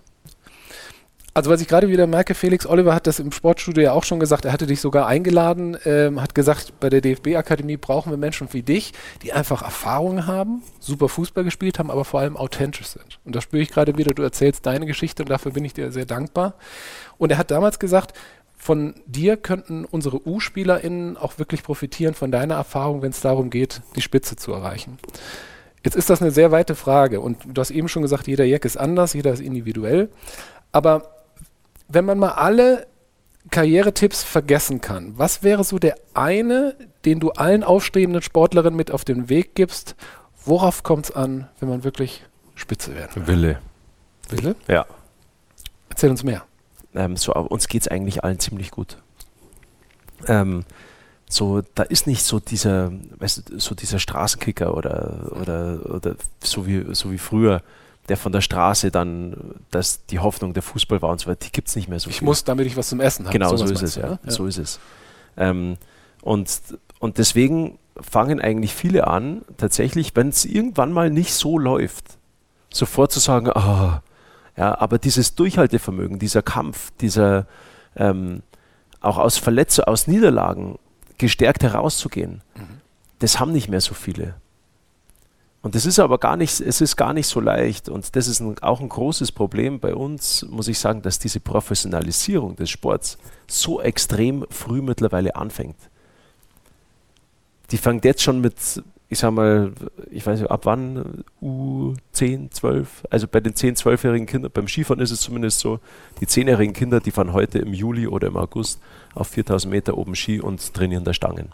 Also 1.36 1.50
was 1.50 1.60
ich 1.60 1.68
gerade 1.68 1.90
wieder 1.90 2.06
merke, 2.06 2.34
Felix 2.34 2.64
Oliver 2.64 2.94
hat 2.94 3.06
das 3.06 3.18
im 3.18 3.30
Sportstudio 3.30 3.84
ja 3.84 3.92
auch 3.92 4.04
schon 4.04 4.18
gesagt, 4.18 4.46
er 4.46 4.52
hatte 4.54 4.66
dich 4.66 4.80
sogar 4.80 5.06
eingeladen, 5.06 5.76
ähm, 5.84 6.22
hat 6.22 6.34
gesagt, 6.34 6.80
bei 6.80 6.88
der 6.88 7.02
DFB-Akademie 7.02 7.76
brauchen 7.76 8.10
wir 8.10 8.16
Menschen 8.16 8.48
wie 8.52 8.62
dich, 8.62 8.94
die 9.20 9.34
einfach 9.34 9.60
Erfahrungen 9.60 10.26
haben, 10.26 10.62
super 10.80 11.10
Fußball 11.10 11.44
gespielt 11.44 11.78
haben, 11.78 11.90
aber 11.90 12.06
vor 12.06 12.20
allem 12.20 12.38
authentisch 12.38 12.86
sind. 12.86 13.18
Und 13.26 13.36
da 13.36 13.42
spüre 13.42 13.60
ich 13.60 13.68
gerade 13.68 13.98
wieder, 13.98 14.14
du 14.14 14.22
erzählst 14.22 14.64
deine 14.64 14.86
Geschichte 14.86 15.24
und 15.24 15.28
dafür 15.28 15.52
bin 15.52 15.62
ich 15.62 15.74
dir 15.74 15.92
sehr 15.92 16.06
dankbar. 16.06 16.54
Und 17.18 17.30
er 17.30 17.36
hat 17.36 17.50
damals 17.50 17.78
gesagt, 17.78 18.16
von 18.56 18.94
dir 19.04 19.36
könnten 19.36 19.84
unsere 19.84 20.26
U-SpielerInnen 20.26 21.18
auch 21.18 21.38
wirklich 21.38 21.62
profitieren 21.62 22.14
von 22.14 22.30
deiner 22.30 22.54
Erfahrung, 22.54 23.02
wenn 23.02 23.10
es 23.10 23.20
darum 23.20 23.50
geht, 23.50 23.82
die 23.94 24.00
Spitze 24.00 24.36
zu 24.36 24.54
erreichen. 24.54 24.96
Jetzt 25.84 25.96
ist 25.96 26.08
das 26.08 26.22
eine 26.22 26.30
sehr 26.30 26.50
weite 26.50 26.74
Frage 26.74 27.20
und 27.20 27.36
du 27.44 27.60
hast 27.60 27.72
eben 27.72 27.88
schon 27.88 28.00
gesagt, 28.00 28.26
jeder 28.26 28.46
Jack 28.46 28.64
ist 28.64 28.78
anders, 28.78 29.12
jeder 29.12 29.34
ist 29.34 29.40
individuell. 29.40 30.08
Aber 30.72 31.15
wenn 31.88 32.04
man 32.04 32.18
mal 32.18 32.32
alle 32.32 32.86
Karrieretipps 33.50 34.24
vergessen 34.24 34.80
kann, 34.80 35.16
was 35.16 35.42
wäre 35.42 35.62
so 35.64 35.78
der 35.78 35.96
eine, 36.14 36.74
den 37.04 37.20
du 37.20 37.30
allen 37.30 37.62
aufstrebenden 37.62 38.22
Sportlerinnen 38.22 38.76
mit 38.76 38.90
auf 38.90 39.04
den 39.04 39.28
Weg 39.28 39.54
gibst? 39.54 39.94
Worauf 40.44 40.82
kommt 40.82 41.06
es 41.06 41.10
an, 41.12 41.48
wenn 41.60 41.68
man 41.68 41.84
wirklich 41.84 42.24
Spitze 42.54 42.94
werden 42.94 43.26
will? 43.26 43.26
Wille. 43.26 43.58
Wille? 44.28 44.56
Ja. 44.68 44.86
Erzähl 45.88 46.10
uns 46.10 46.24
mehr. 46.24 46.44
Ähm, 46.94 47.16
so, 47.16 47.34
uns 47.34 47.68
geht 47.68 47.82
es 47.82 47.88
eigentlich 47.88 48.24
allen 48.24 48.38
ziemlich 48.38 48.70
gut. 48.70 48.98
Ähm, 50.26 50.64
so, 51.28 51.62
da 51.74 51.82
ist 51.82 52.06
nicht 52.06 52.22
so 52.22 52.38
dieser, 52.40 52.92
weißt 53.18 53.50
du, 53.50 53.58
so 53.58 53.74
dieser 53.74 53.98
Straßenkicker 53.98 54.76
oder, 54.76 55.32
oder, 55.40 55.94
oder 55.94 56.16
so, 56.42 56.66
wie, 56.66 56.94
so 56.94 57.10
wie 57.10 57.18
früher 57.18 57.62
der 58.08 58.16
von 58.16 58.32
der 58.32 58.40
Straße 58.40 58.90
dann, 58.90 59.54
dass 59.70 60.06
die 60.06 60.18
Hoffnung 60.18 60.54
der 60.54 60.62
Fußball 60.62 61.02
war 61.02 61.10
und 61.10 61.20
so 61.20 61.28
weiter, 61.28 61.46
die 61.46 61.52
gibt 61.52 61.68
es 61.68 61.76
nicht 61.76 61.88
mehr 61.88 61.98
so 61.98 62.10
Ich 62.10 62.18
viel. 62.18 62.26
muss, 62.26 62.44
damit 62.44 62.66
ich 62.66 62.76
was 62.76 62.88
zum 62.88 63.00
Essen 63.00 63.26
habe. 63.26 63.32
Genau, 63.32 63.56
so, 63.56 63.64
ist 63.64 63.82
es, 63.82 63.96
ja. 63.96 64.10
Ne? 64.10 64.18
ja. 64.24 64.30
So 64.30 64.46
ist 64.46 64.58
es. 64.58 64.78
Ähm, 65.36 65.76
und, 66.22 66.48
und 66.98 67.18
deswegen 67.18 67.78
fangen 68.00 68.40
eigentlich 68.40 68.74
viele 68.74 69.06
an, 69.06 69.42
tatsächlich, 69.56 70.14
wenn 70.14 70.28
es 70.28 70.44
irgendwann 70.44 70.92
mal 70.92 71.10
nicht 71.10 71.34
so 71.34 71.58
läuft, 71.58 72.18
sofort 72.72 73.12
zu 73.12 73.20
sagen, 73.20 73.50
ah, 73.50 74.02
ja, 74.56 74.78
aber 74.78 74.98
dieses 74.98 75.34
Durchhaltevermögen, 75.34 76.18
dieser 76.18 76.42
Kampf, 76.42 76.92
dieser 77.00 77.46
ähm, 77.96 78.42
auch 79.00 79.18
aus 79.18 79.38
Verletzungen, 79.38 79.88
aus 79.88 80.06
Niederlagen 80.06 80.78
gestärkt 81.18 81.62
herauszugehen, 81.62 82.42
mhm. 82.54 82.80
das 83.18 83.40
haben 83.40 83.52
nicht 83.52 83.68
mehr 83.68 83.80
so 83.80 83.94
viele. 83.94 84.34
Und 85.66 85.74
das 85.74 85.84
ist 85.84 85.98
aber 85.98 86.18
gar 86.18 86.36
nicht, 86.36 86.60
es 86.60 86.80
ist 86.80 86.94
gar 86.94 87.12
nicht 87.12 87.26
so 87.26 87.40
leicht. 87.40 87.88
Und 87.88 88.14
das 88.14 88.28
ist 88.28 88.38
ein, 88.38 88.56
auch 88.60 88.80
ein 88.80 88.88
großes 88.88 89.32
Problem 89.32 89.80
bei 89.80 89.96
uns, 89.96 90.46
muss 90.48 90.68
ich 90.68 90.78
sagen, 90.78 91.02
dass 91.02 91.18
diese 91.18 91.40
Professionalisierung 91.40 92.54
des 92.54 92.70
Sports 92.70 93.18
so 93.48 93.80
extrem 93.80 94.46
früh 94.48 94.80
mittlerweile 94.80 95.34
anfängt. 95.34 95.74
Die 97.72 97.78
fängt 97.78 98.04
jetzt 98.04 98.22
schon 98.22 98.40
mit, 98.40 98.54
ich 99.08 99.18
sag 99.18 99.32
mal, 99.32 99.72
ich 100.08 100.24
weiß 100.24 100.38
nicht, 100.38 100.52
ab 100.52 100.66
wann, 100.66 101.24
U10, 101.42 102.52
12, 102.52 103.02
also 103.10 103.26
bei 103.26 103.40
den 103.40 103.56
10, 103.56 103.74
12-jährigen 103.74 104.28
Kindern, 104.28 104.52
beim 104.54 104.68
Skifahren 104.68 105.00
ist 105.00 105.10
es 105.10 105.20
zumindest 105.20 105.58
so, 105.58 105.80
die 106.20 106.28
10-jährigen 106.28 106.74
Kinder, 106.74 107.00
die 107.00 107.10
fahren 107.10 107.32
heute 107.32 107.58
im 107.58 107.74
Juli 107.74 108.06
oder 108.06 108.28
im 108.28 108.36
August 108.36 108.78
auf 109.16 109.26
4000 109.26 109.72
Meter 109.72 109.98
oben 109.98 110.14
Ski 110.14 110.40
und 110.40 110.74
trainieren 110.74 111.02
da 111.02 111.12
Stangen. 111.12 111.48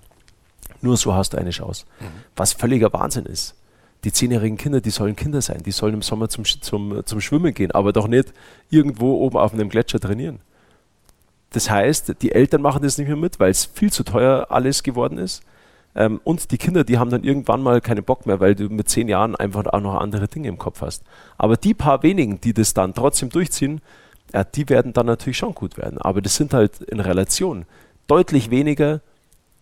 Nur 0.82 0.98
so 0.98 1.14
hast 1.14 1.32
du 1.32 1.38
eine 1.38 1.48
Chance. 1.48 1.86
Mhm. 1.98 2.04
Was 2.36 2.52
völliger 2.52 2.92
Wahnsinn 2.92 3.24
ist 3.24 3.54
die 4.04 4.12
zehnjährigen 4.12 4.56
Kinder, 4.56 4.80
die 4.80 4.90
sollen 4.90 5.16
Kinder 5.16 5.40
sein, 5.40 5.62
die 5.64 5.70
sollen 5.70 5.94
im 5.94 6.02
Sommer 6.02 6.28
zum, 6.28 6.44
zum, 6.44 7.04
zum 7.04 7.20
Schwimmen 7.20 7.54
gehen, 7.54 7.70
aber 7.70 7.92
doch 7.92 8.08
nicht 8.08 8.32
irgendwo 8.70 9.14
oben 9.20 9.36
auf 9.36 9.52
einem 9.54 9.68
Gletscher 9.68 10.00
trainieren. 10.00 10.40
Das 11.50 11.70
heißt, 11.70 12.22
die 12.22 12.32
Eltern 12.32 12.62
machen 12.62 12.82
das 12.82 12.98
nicht 12.98 13.08
mehr 13.08 13.16
mit, 13.16 13.38
weil 13.38 13.50
es 13.50 13.66
viel 13.66 13.92
zu 13.92 14.04
teuer 14.04 14.46
alles 14.50 14.82
geworden 14.82 15.18
ist. 15.18 15.42
Ähm, 15.94 16.20
und 16.24 16.50
die 16.50 16.58
Kinder, 16.58 16.84
die 16.84 16.98
haben 16.98 17.10
dann 17.10 17.22
irgendwann 17.22 17.62
mal 17.62 17.80
keinen 17.80 18.02
Bock 18.02 18.26
mehr, 18.26 18.40
weil 18.40 18.54
du 18.54 18.68
mit 18.70 18.88
zehn 18.88 19.08
Jahren 19.08 19.36
einfach 19.36 19.66
auch 19.66 19.80
noch 19.80 20.00
andere 20.00 20.26
Dinge 20.28 20.48
im 20.48 20.58
Kopf 20.58 20.80
hast. 20.80 21.02
Aber 21.36 21.56
die 21.56 21.74
paar 21.74 22.02
wenigen, 22.02 22.40
die 22.40 22.54
das 22.54 22.72
dann 22.74 22.94
trotzdem 22.94 23.28
durchziehen, 23.28 23.82
ja, 24.32 24.44
die 24.44 24.68
werden 24.70 24.94
dann 24.94 25.06
natürlich 25.06 25.36
schon 25.36 25.54
gut 25.54 25.76
werden. 25.76 25.98
Aber 25.98 26.22
das 26.22 26.36
sind 26.36 26.54
halt 26.54 26.80
in 26.80 27.00
Relation 27.00 27.66
deutlich 28.06 28.50
weniger, 28.50 29.02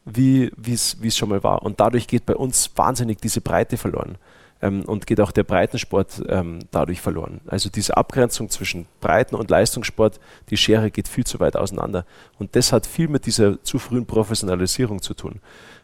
wie 0.04 0.50
es 0.66 1.16
schon 1.16 1.28
mal 1.28 1.42
war. 1.42 1.62
Und 1.62 1.80
dadurch 1.80 2.06
geht 2.06 2.26
bei 2.26 2.36
uns 2.36 2.70
wahnsinnig 2.76 3.20
diese 3.20 3.40
Breite 3.40 3.76
verloren. 3.76 4.16
Ähm, 4.62 4.84
und 4.84 5.06
geht 5.06 5.20
auch 5.22 5.32
der 5.32 5.44
Breitensport 5.44 6.22
ähm, 6.28 6.58
dadurch 6.70 7.00
verloren. 7.00 7.40
Also 7.46 7.70
diese 7.70 7.96
Abgrenzung 7.96 8.50
zwischen 8.50 8.86
Breiten- 9.00 9.34
und 9.34 9.48
Leistungssport, 9.48 10.20
die 10.50 10.58
Schere 10.58 10.90
geht 10.90 11.08
viel 11.08 11.24
zu 11.24 11.40
weit 11.40 11.56
auseinander. 11.56 12.04
Und 12.38 12.54
das 12.54 12.70
hat 12.70 12.86
viel 12.86 13.08
mit 13.08 13.24
dieser 13.24 13.62
zu 13.62 13.78
frühen 13.78 14.04
Professionalisierung 14.04 15.00
zu 15.00 15.14
tun. 15.14 15.40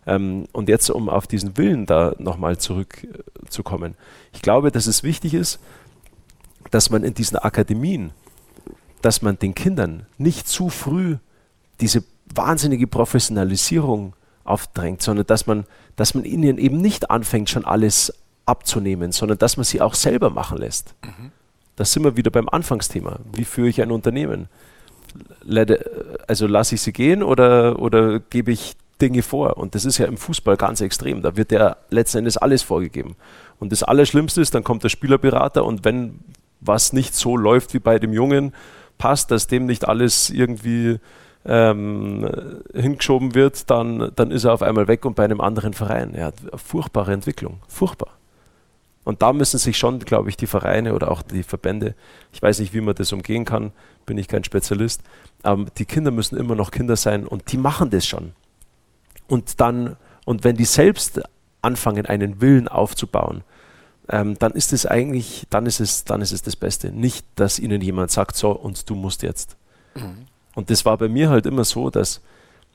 Ähm, 0.06 0.46
und 0.52 0.68
jetzt, 0.68 0.90
um 0.90 1.08
auf 1.08 1.26
diesen 1.26 1.56
Willen 1.56 1.86
da 1.86 2.14
nochmal 2.18 2.58
zurückzukommen. 2.58 3.94
Ich 4.34 4.42
glaube, 4.42 4.70
dass 4.70 4.86
es 4.86 5.02
wichtig 5.02 5.32
ist, 5.32 5.58
dass 6.70 6.90
man 6.90 7.02
in 7.02 7.14
diesen 7.14 7.38
Akademien, 7.38 8.10
dass 9.00 9.22
man 9.22 9.38
den 9.38 9.54
Kindern 9.54 10.04
nicht 10.18 10.48
zu 10.48 10.68
früh 10.68 11.16
diese 11.80 12.04
wahnsinnige 12.34 12.86
Professionalisierung 12.86 14.14
aufdrängt, 14.44 15.02
sondern 15.02 15.26
dass 15.26 15.46
man, 15.46 15.64
dass 15.96 16.14
man 16.14 16.24
ihnen 16.24 16.58
eben 16.58 16.78
nicht 16.78 17.10
anfängt, 17.10 17.50
schon 17.50 17.64
alles 17.64 18.12
abzunehmen, 18.46 19.12
sondern 19.12 19.38
dass 19.38 19.56
man 19.56 19.64
sie 19.64 19.80
auch 19.80 19.94
selber 19.94 20.30
machen 20.30 20.58
lässt. 20.58 20.94
Mhm. 21.04 21.32
Da 21.74 21.84
sind 21.84 22.04
wir 22.04 22.16
wieder 22.16 22.30
beim 22.30 22.48
Anfangsthema. 22.48 23.18
Wie 23.32 23.44
führe 23.44 23.68
ich 23.68 23.82
ein 23.82 23.90
Unternehmen? 23.90 24.48
Also 26.26 26.46
lasse 26.46 26.76
ich 26.76 26.80
sie 26.80 26.92
gehen 26.92 27.22
oder, 27.22 27.80
oder 27.80 28.20
gebe 28.20 28.52
ich 28.52 28.76
Dinge 29.00 29.22
vor? 29.22 29.58
Und 29.58 29.74
das 29.74 29.84
ist 29.84 29.98
ja 29.98 30.06
im 30.06 30.16
Fußball 30.16 30.56
ganz 30.56 30.80
extrem. 30.80 31.22
Da 31.22 31.36
wird 31.36 31.52
ja 31.52 31.76
letzten 31.90 32.18
Endes 32.18 32.36
alles 32.38 32.62
vorgegeben. 32.62 33.16
Und 33.58 33.72
das 33.72 33.82
Allerschlimmste 33.82 34.40
ist, 34.40 34.54
dann 34.54 34.64
kommt 34.64 34.84
der 34.84 34.88
Spielerberater 34.88 35.64
und 35.64 35.84
wenn 35.84 36.20
was 36.60 36.92
nicht 36.92 37.14
so 37.14 37.36
läuft 37.36 37.74
wie 37.74 37.78
bei 37.78 37.98
dem 37.98 38.12
Jungen, 38.12 38.54
passt, 38.96 39.30
dass 39.30 39.46
dem 39.46 39.66
nicht 39.66 39.86
alles 39.86 40.30
irgendwie 40.30 40.98
ähm, 41.46 42.28
hingeschoben 42.74 43.34
wird, 43.34 43.70
dann, 43.70 44.10
dann 44.16 44.30
ist 44.30 44.44
er 44.44 44.52
auf 44.52 44.62
einmal 44.62 44.88
weg 44.88 45.04
und 45.04 45.14
bei 45.14 45.24
einem 45.24 45.40
anderen 45.40 45.72
Verein. 45.72 46.14
Er 46.14 46.26
hat 46.26 46.34
eine 46.40 46.58
furchtbare 46.58 47.12
Entwicklung. 47.12 47.58
Furchtbar. 47.68 48.10
Und 49.04 49.22
da 49.22 49.32
müssen 49.32 49.58
sich 49.58 49.78
schon, 49.78 50.00
glaube 50.00 50.28
ich, 50.28 50.36
die 50.36 50.48
Vereine 50.48 50.92
oder 50.92 51.12
auch 51.12 51.22
die 51.22 51.44
Verbände, 51.44 51.94
ich 52.32 52.42
weiß 52.42 52.58
nicht, 52.58 52.74
wie 52.74 52.80
man 52.80 52.96
das 52.96 53.12
umgehen 53.12 53.44
kann, 53.44 53.70
bin 54.04 54.18
ich 54.18 54.26
kein 54.26 54.42
Spezialist, 54.42 55.00
aber 55.44 55.66
die 55.78 55.84
Kinder 55.84 56.10
müssen 56.10 56.36
immer 56.36 56.56
noch 56.56 56.72
Kinder 56.72 56.96
sein 56.96 57.24
und 57.24 57.52
die 57.52 57.56
machen 57.56 57.90
das 57.90 58.04
schon. 58.04 58.32
Und 59.28 59.60
dann, 59.60 59.96
und 60.24 60.42
wenn 60.42 60.56
die 60.56 60.64
selbst 60.64 61.20
anfangen, 61.62 62.06
einen 62.06 62.40
Willen 62.40 62.66
aufzubauen, 62.66 63.44
ähm, 64.08 64.36
dann 64.40 64.52
ist 64.52 64.72
es 64.72 64.86
eigentlich, 64.86 65.46
dann 65.50 65.66
ist 65.66 65.78
es, 65.78 66.04
dann 66.04 66.20
ist 66.20 66.32
es 66.32 66.42
das 66.42 66.56
Beste. 66.56 66.90
Nicht, 66.90 67.26
dass 67.36 67.60
ihnen 67.60 67.80
jemand 67.80 68.10
sagt, 68.10 68.36
so, 68.36 68.50
und 68.50 68.90
du 68.90 68.96
musst 68.96 69.22
jetzt. 69.22 69.56
Mhm. 69.94 70.26
Und 70.56 70.70
das 70.70 70.86
war 70.86 70.96
bei 70.96 71.08
mir 71.08 71.28
halt 71.28 71.44
immer 71.44 71.64
so, 71.64 71.90
dass, 71.90 72.22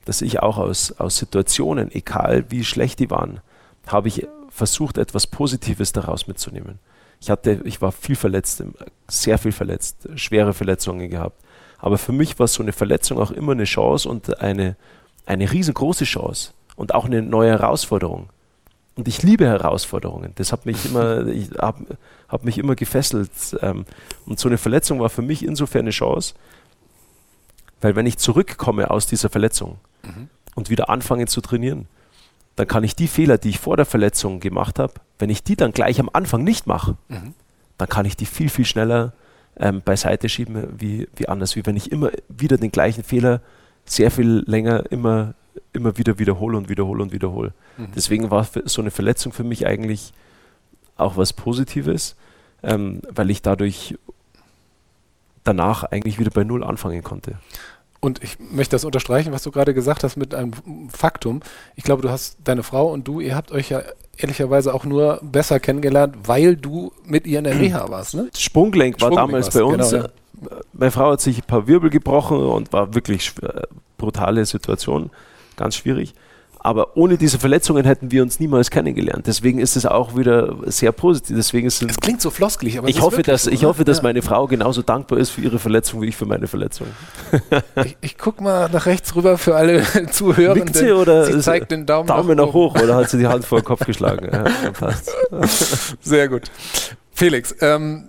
dass 0.04 0.22
ich 0.22 0.40
auch 0.40 0.56
aus, 0.56 0.92
aus 0.92 1.16
Situationen, 1.18 1.90
egal 1.90 2.44
wie 2.48 2.64
schlecht 2.64 3.00
die 3.00 3.10
waren, 3.10 3.40
habe 3.88 4.06
ich 4.06 4.26
versucht, 4.48 4.98
etwas 4.98 5.26
Positives 5.26 5.92
daraus 5.92 6.28
mitzunehmen. 6.28 6.78
Ich 7.20 7.28
hatte, 7.28 7.60
ich 7.64 7.82
war 7.82 7.90
viel 7.90 8.14
verletzt, 8.14 8.62
sehr 9.08 9.36
viel 9.36 9.50
verletzt, 9.50 10.08
schwere 10.14 10.54
Verletzungen 10.54 11.10
gehabt. 11.10 11.42
Aber 11.78 11.98
für 11.98 12.12
mich 12.12 12.38
war 12.38 12.46
so 12.46 12.62
eine 12.62 12.72
Verletzung 12.72 13.18
auch 13.18 13.32
immer 13.32 13.52
eine 13.52 13.64
Chance 13.64 14.08
und 14.08 14.40
eine, 14.40 14.76
eine 15.26 15.50
riesengroße 15.50 16.04
Chance 16.04 16.52
und 16.76 16.94
auch 16.94 17.06
eine 17.06 17.20
neue 17.20 17.50
Herausforderung. 17.50 18.28
Und 18.94 19.08
ich 19.08 19.24
liebe 19.24 19.46
Herausforderungen. 19.46 20.32
Das 20.36 20.52
hat 20.52 20.66
mich 20.66 20.84
immer, 20.90 21.26
ich 21.26 21.50
habe 21.58 21.98
hab 22.28 22.44
mich 22.44 22.58
immer 22.58 22.76
gefesselt. 22.76 23.30
Ähm, 23.60 23.86
und 24.26 24.38
so 24.38 24.48
eine 24.48 24.58
Verletzung 24.58 25.00
war 25.00 25.10
für 25.10 25.22
mich 25.22 25.44
insofern 25.44 25.80
eine 25.80 25.90
Chance, 25.90 26.34
weil 27.82 27.96
wenn 27.96 28.06
ich 28.06 28.16
zurückkomme 28.16 28.90
aus 28.90 29.06
dieser 29.06 29.28
Verletzung 29.28 29.78
mhm. 30.02 30.28
und 30.54 30.70
wieder 30.70 30.88
anfange 30.88 31.26
zu 31.26 31.40
trainieren, 31.40 31.86
dann 32.56 32.66
kann 32.66 32.84
ich 32.84 32.96
die 32.96 33.08
Fehler, 33.08 33.38
die 33.38 33.50
ich 33.50 33.58
vor 33.58 33.76
der 33.76 33.86
Verletzung 33.86 34.40
gemacht 34.40 34.78
habe, 34.78 34.94
wenn 35.18 35.30
ich 35.30 35.42
die 35.42 35.56
dann 35.56 35.72
gleich 35.72 36.00
am 36.00 36.10
Anfang 36.12 36.44
nicht 36.44 36.66
mache, 36.66 36.96
mhm. 37.08 37.34
dann 37.78 37.88
kann 37.88 38.06
ich 38.06 38.16
die 38.16 38.26
viel, 38.26 38.48
viel 38.48 38.64
schneller 38.64 39.12
ähm, 39.56 39.82
beiseite 39.82 40.28
schieben, 40.28 40.68
wie, 40.78 41.08
wie 41.16 41.28
anders, 41.28 41.56
wie 41.56 41.66
wenn 41.66 41.76
ich 41.76 41.92
immer 41.92 42.10
wieder 42.28 42.56
den 42.56 42.70
gleichen 42.70 43.04
Fehler 43.04 43.42
sehr 43.84 44.10
viel 44.10 44.44
länger 44.46 44.90
immer, 44.90 45.34
immer 45.72 45.98
wieder 45.98 46.18
wiederhole 46.18 46.56
und 46.56 46.68
wiederhole 46.68 47.02
und 47.02 47.12
wiederhole. 47.12 47.52
Mhm. 47.76 47.88
Deswegen 47.94 48.30
war 48.30 48.46
so 48.64 48.80
eine 48.80 48.90
Verletzung 48.90 49.32
für 49.32 49.44
mich 49.44 49.66
eigentlich 49.66 50.12
auch 50.96 51.16
was 51.16 51.32
Positives, 51.32 52.16
ähm, 52.62 53.02
weil 53.10 53.30
ich 53.30 53.42
dadurch 53.42 53.96
danach 55.44 55.84
eigentlich 55.84 56.18
wieder 56.18 56.30
bei 56.30 56.44
Null 56.44 56.64
anfangen 56.64 57.02
konnte. 57.02 57.38
Und 58.00 58.22
ich 58.22 58.38
möchte 58.40 58.74
das 58.74 58.84
unterstreichen, 58.84 59.32
was 59.32 59.44
du 59.44 59.52
gerade 59.52 59.74
gesagt 59.74 60.02
hast 60.02 60.16
mit 60.16 60.34
einem 60.34 60.52
Faktum. 60.88 61.40
Ich 61.76 61.84
glaube, 61.84 62.02
du 62.02 62.10
hast 62.10 62.36
deine 62.42 62.64
Frau 62.64 62.90
und 62.90 63.06
du, 63.06 63.20
ihr 63.20 63.36
habt 63.36 63.52
euch 63.52 63.70
ja 63.70 63.82
ehrlicherweise 64.16 64.74
auch 64.74 64.84
nur 64.84 65.20
besser 65.22 65.60
kennengelernt, 65.60 66.16
weil 66.24 66.56
du 66.56 66.92
mit 67.04 67.28
ihr 67.28 67.38
in 67.38 67.44
der 67.44 67.60
Reha 67.60 67.88
warst. 67.90 68.14
Ne? 68.14 68.28
Sprunggelenk 68.36 69.00
war 69.00 69.12
Sprunggelenk 69.12 69.30
damals 69.30 69.54
bei 69.54 69.62
uns. 69.62 69.90
Genau, 69.90 70.04
ja. 70.04 70.10
Meine 70.72 70.90
Frau 70.90 71.12
hat 71.12 71.20
sich 71.20 71.38
ein 71.38 71.46
paar 71.46 71.68
Wirbel 71.68 71.90
gebrochen 71.90 72.38
und 72.38 72.72
war 72.72 72.92
wirklich 72.94 73.32
brutale 73.98 74.44
Situation, 74.46 75.10
ganz 75.56 75.76
schwierig. 75.76 76.14
Aber 76.64 76.96
ohne 76.96 77.18
diese 77.18 77.40
Verletzungen 77.40 77.84
hätten 77.84 78.12
wir 78.12 78.22
uns 78.22 78.38
niemals 78.38 78.70
kennengelernt. 78.70 79.26
Deswegen 79.26 79.58
ist 79.58 79.74
es 79.74 79.84
auch 79.84 80.16
wieder 80.16 80.56
sehr 80.66 80.92
positiv. 80.92 81.34
Deswegen 81.36 81.66
ist 81.66 81.82
es 81.82 81.96
klingt 81.96 82.20
so 82.20 82.30
floskelig, 82.30 82.78
aber 82.78 82.88
ich 82.88 83.00
hoffe, 83.00 83.22
dass 83.22 83.44
so, 83.44 83.50
ich 83.50 83.64
hoffe, 83.64 83.84
dass 83.84 83.96
ja. 83.96 84.04
meine 84.04 84.22
Frau 84.22 84.46
genauso 84.46 84.82
dankbar 84.82 85.18
ist 85.18 85.30
für 85.30 85.40
ihre 85.40 85.58
Verletzung 85.58 86.02
wie 86.02 86.06
ich 86.06 86.16
für 86.16 86.24
meine 86.24 86.46
Verletzung. 86.46 86.86
ich, 87.84 87.96
ich 88.00 88.16
gucke 88.16 88.44
mal 88.44 88.70
nach 88.70 88.86
rechts 88.86 89.12
rüber 89.16 89.38
für 89.38 89.56
alle. 89.56 89.82
Nickt 90.54 90.76
sie 90.76 90.92
oder 90.92 91.26
sie 91.26 91.40
zeigt 91.40 91.72
den 91.72 91.84
Daumen, 91.84 92.06
Daumen 92.06 92.36
nach, 92.36 92.46
nach 92.46 92.52
hoch 92.52 92.80
oder 92.80 92.94
hat 92.94 93.10
sie 93.10 93.18
die 93.18 93.26
Hand 93.26 93.44
vor 93.44 93.60
den 93.60 93.64
Kopf 93.72 93.84
geschlagen? 93.84 94.28
Ja. 94.32 95.44
Sehr 96.00 96.28
gut. 96.28 96.42
Felix, 97.12 97.56
ähm, 97.60 98.04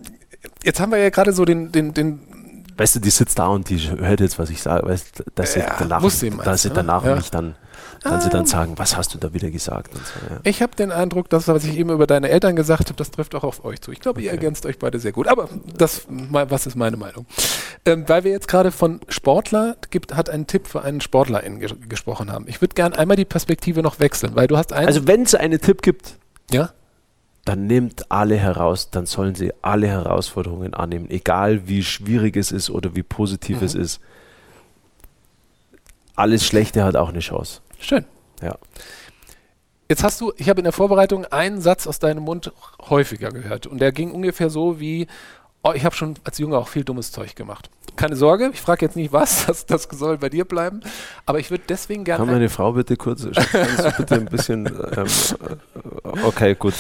jetzt 0.64 0.80
haben 0.80 0.91
wir 0.91 0.99
ja 0.99 1.10
gerade 1.10 1.34
so 1.34 1.43
den, 1.43 1.72
den, 1.72 1.95
den 1.95 2.20
Weißt 2.78 2.96
du, 2.96 3.00
die 3.00 3.10
sitzt 3.10 3.40
da 3.40 3.48
und 3.48 3.70
die 3.70 3.78
hört 3.78 4.20
jetzt, 4.20 4.40
was 4.40 4.50
ich 4.50 4.62
sage, 4.62 4.88
weißt, 4.88 5.24
dass 5.36 5.56
ja, 5.56 5.62
sie 5.62 5.76
danach, 5.80 6.02
dass 6.44 6.62
sie 6.62 6.70
danach 6.70 7.06
ja. 7.06 7.16
mich 7.16 7.30
dann 7.30 7.56
kann 8.04 8.20
sie 8.20 8.30
dann 8.30 8.42
ähm. 8.42 8.48
sagen, 8.48 8.74
was 8.78 8.98
hast 8.98 9.14
du 9.14 9.18
da 9.18 9.34
wieder 9.34 9.50
gesagt? 9.50 9.94
So, 9.94 10.00
ja. 10.34 10.40
Ich 10.44 10.62
habe 10.62 10.76
den 10.76 10.92
Eindruck, 10.92 11.30
dass 11.30 11.48
was 11.48 11.64
ich 11.64 11.78
eben 11.78 11.90
über 11.90 12.06
deine 12.06 12.30
Eltern 12.30 12.56
gesagt 12.56 12.88
habe, 12.90 12.96
das 12.96 13.12
trifft 13.12 13.34
auch 13.34 13.44
auf 13.44 13.64
euch 13.64 13.82
zu. 13.82 13.92
Ich 13.92 14.02
glaube, 14.02 14.20
okay. 14.20 14.26
ihr 14.26 14.32
ergänzt 14.32 14.66
euch 14.66 14.78
beide 14.78 15.00
sehr 15.00 15.14
gut. 15.14 15.28
Aber 15.28 15.48
das, 15.78 16.06
was 16.10 16.68
ist 16.68 16.76
meine 16.76 16.98
Meinung? 16.98 17.26
Ähm, 17.86 18.04
weil 18.08 18.24
wir 18.24 18.32
jetzt 18.32 18.48
gerade 18.48 18.72
von 18.72 19.00
Sportler 19.08 19.78
gibt, 19.90 20.16
hat 20.16 20.30
einen 20.30 20.48
Tipp 20.48 20.68
für 20.68 20.82
einen 20.82 21.02
Sportler 21.02 21.42
ges 21.42 21.74
gesprochen 21.88 22.32
haben. 22.32 22.46
Ich 22.48 22.62
würde 22.62 22.76
gerne 22.76 22.98
einmal 22.98 23.16
die 23.16 23.26
Perspektive 23.26 23.82
noch 23.82 24.00
wechseln, 24.00 24.36
weil 24.36 24.48
du 24.48 24.58
hast 24.58 24.74
einen. 24.74 24.88
Also 24.88 25.08
wenn 25.08 25.24
es 25.24 25.34
einen 25.36 25.62
Tipp 25.62 25.82
gibt, 25.82 26.18
ja, 26.52 26.72
dann 27.46 27.68
nimmt 27.68 28.10
alle 28.12 28.38
heraus, 28.38 28.89
dann 28.89 29.06
sollen 29.06 29.36
sie 29.36 29.52
alle 29.62 29.88
Herausforderungen 29.88 30.74
annehmen, 30.74 31.10
egal 31.10 31.68
wie 31.68 31.84
schwierig 31.84 32.38
es 32.38 32.52
ist 32.52 32.70
oder 32.70 32.96
wie 32.96 33.04
positiv 33.04 33.60
mhm. 33.60 33.66
es 33.66 33.76
ist. 33.76 34.00
Alles 36.16 36.46
Schlechte 36.46 36.84
hat 36.84 36.96
auch 36.96 37.10
eine 37.10 37.20
Chance. 37.20 37.62
Schön. 37.80 38.06
Ja. 38.41 38.58
Jetzt 39.89 40.04
hast 40.04 40.22
du, 40.22 40.32
ich 40.38 40.48
habe 40.48 40.62
in 40.62 40.64
der 40.64 40.74
Vorbereitung 40.74 41.26
einen 41.26 41.60
Satz 41.60 41.86
aus 41.86 42.00
deinem 42.00 42.24
Mund 42.24 42.52
häufiger 42.89 43.30
gehört 43.30 43.68
und 43.68 43.80
der 43.80 43.91
ging 43.91 44.12
ungefähr 44.12 44.50
so 44.50 44.80
wie, 44.80 45.08
oh, 45.64 45.72
ich 45.74 45.86
habe 45.86 45.95
schon 45.95 46.16
als 46.24 46.38
Junge 46.38 46.57
auch 46.57 46.68
viel 46.68 46.84
dummes 46.84 47.11
Zeug 47.11 47.36
gemacht. 47.36 47.70
Keine 47.95 48.16
Sorge, 48.16 48.49
ich 48.53 48.61
frage 48.61 48.86
jetzt 48.86 48.95
nicht 48.95 49.14
was, 49.14 49.45
das, 49.47 49.66
das 49.66 49.88
soll 49.91 50.18
bei 50.18 50.30
dir 50.30 50.45
bleiben, 50.45 50.82
aber 51.26 51.39
ich 51.39 51.49
würde 51.49 51.64
deswegen 51.68 52.03
gerne... 52.03 52.26
Kann 52.26 52.34
meine 52.34 52.49
Frau 52.49 52.74
bitte 52.74 52.97
kurz, 52.97 53.24
bitte 53.97 54.16
ein 54.16 54.26
bisschen, 54.26 54.66
ähm, 54.66 55.07
okay, 56.24 56.55
gut. 56.55 56.74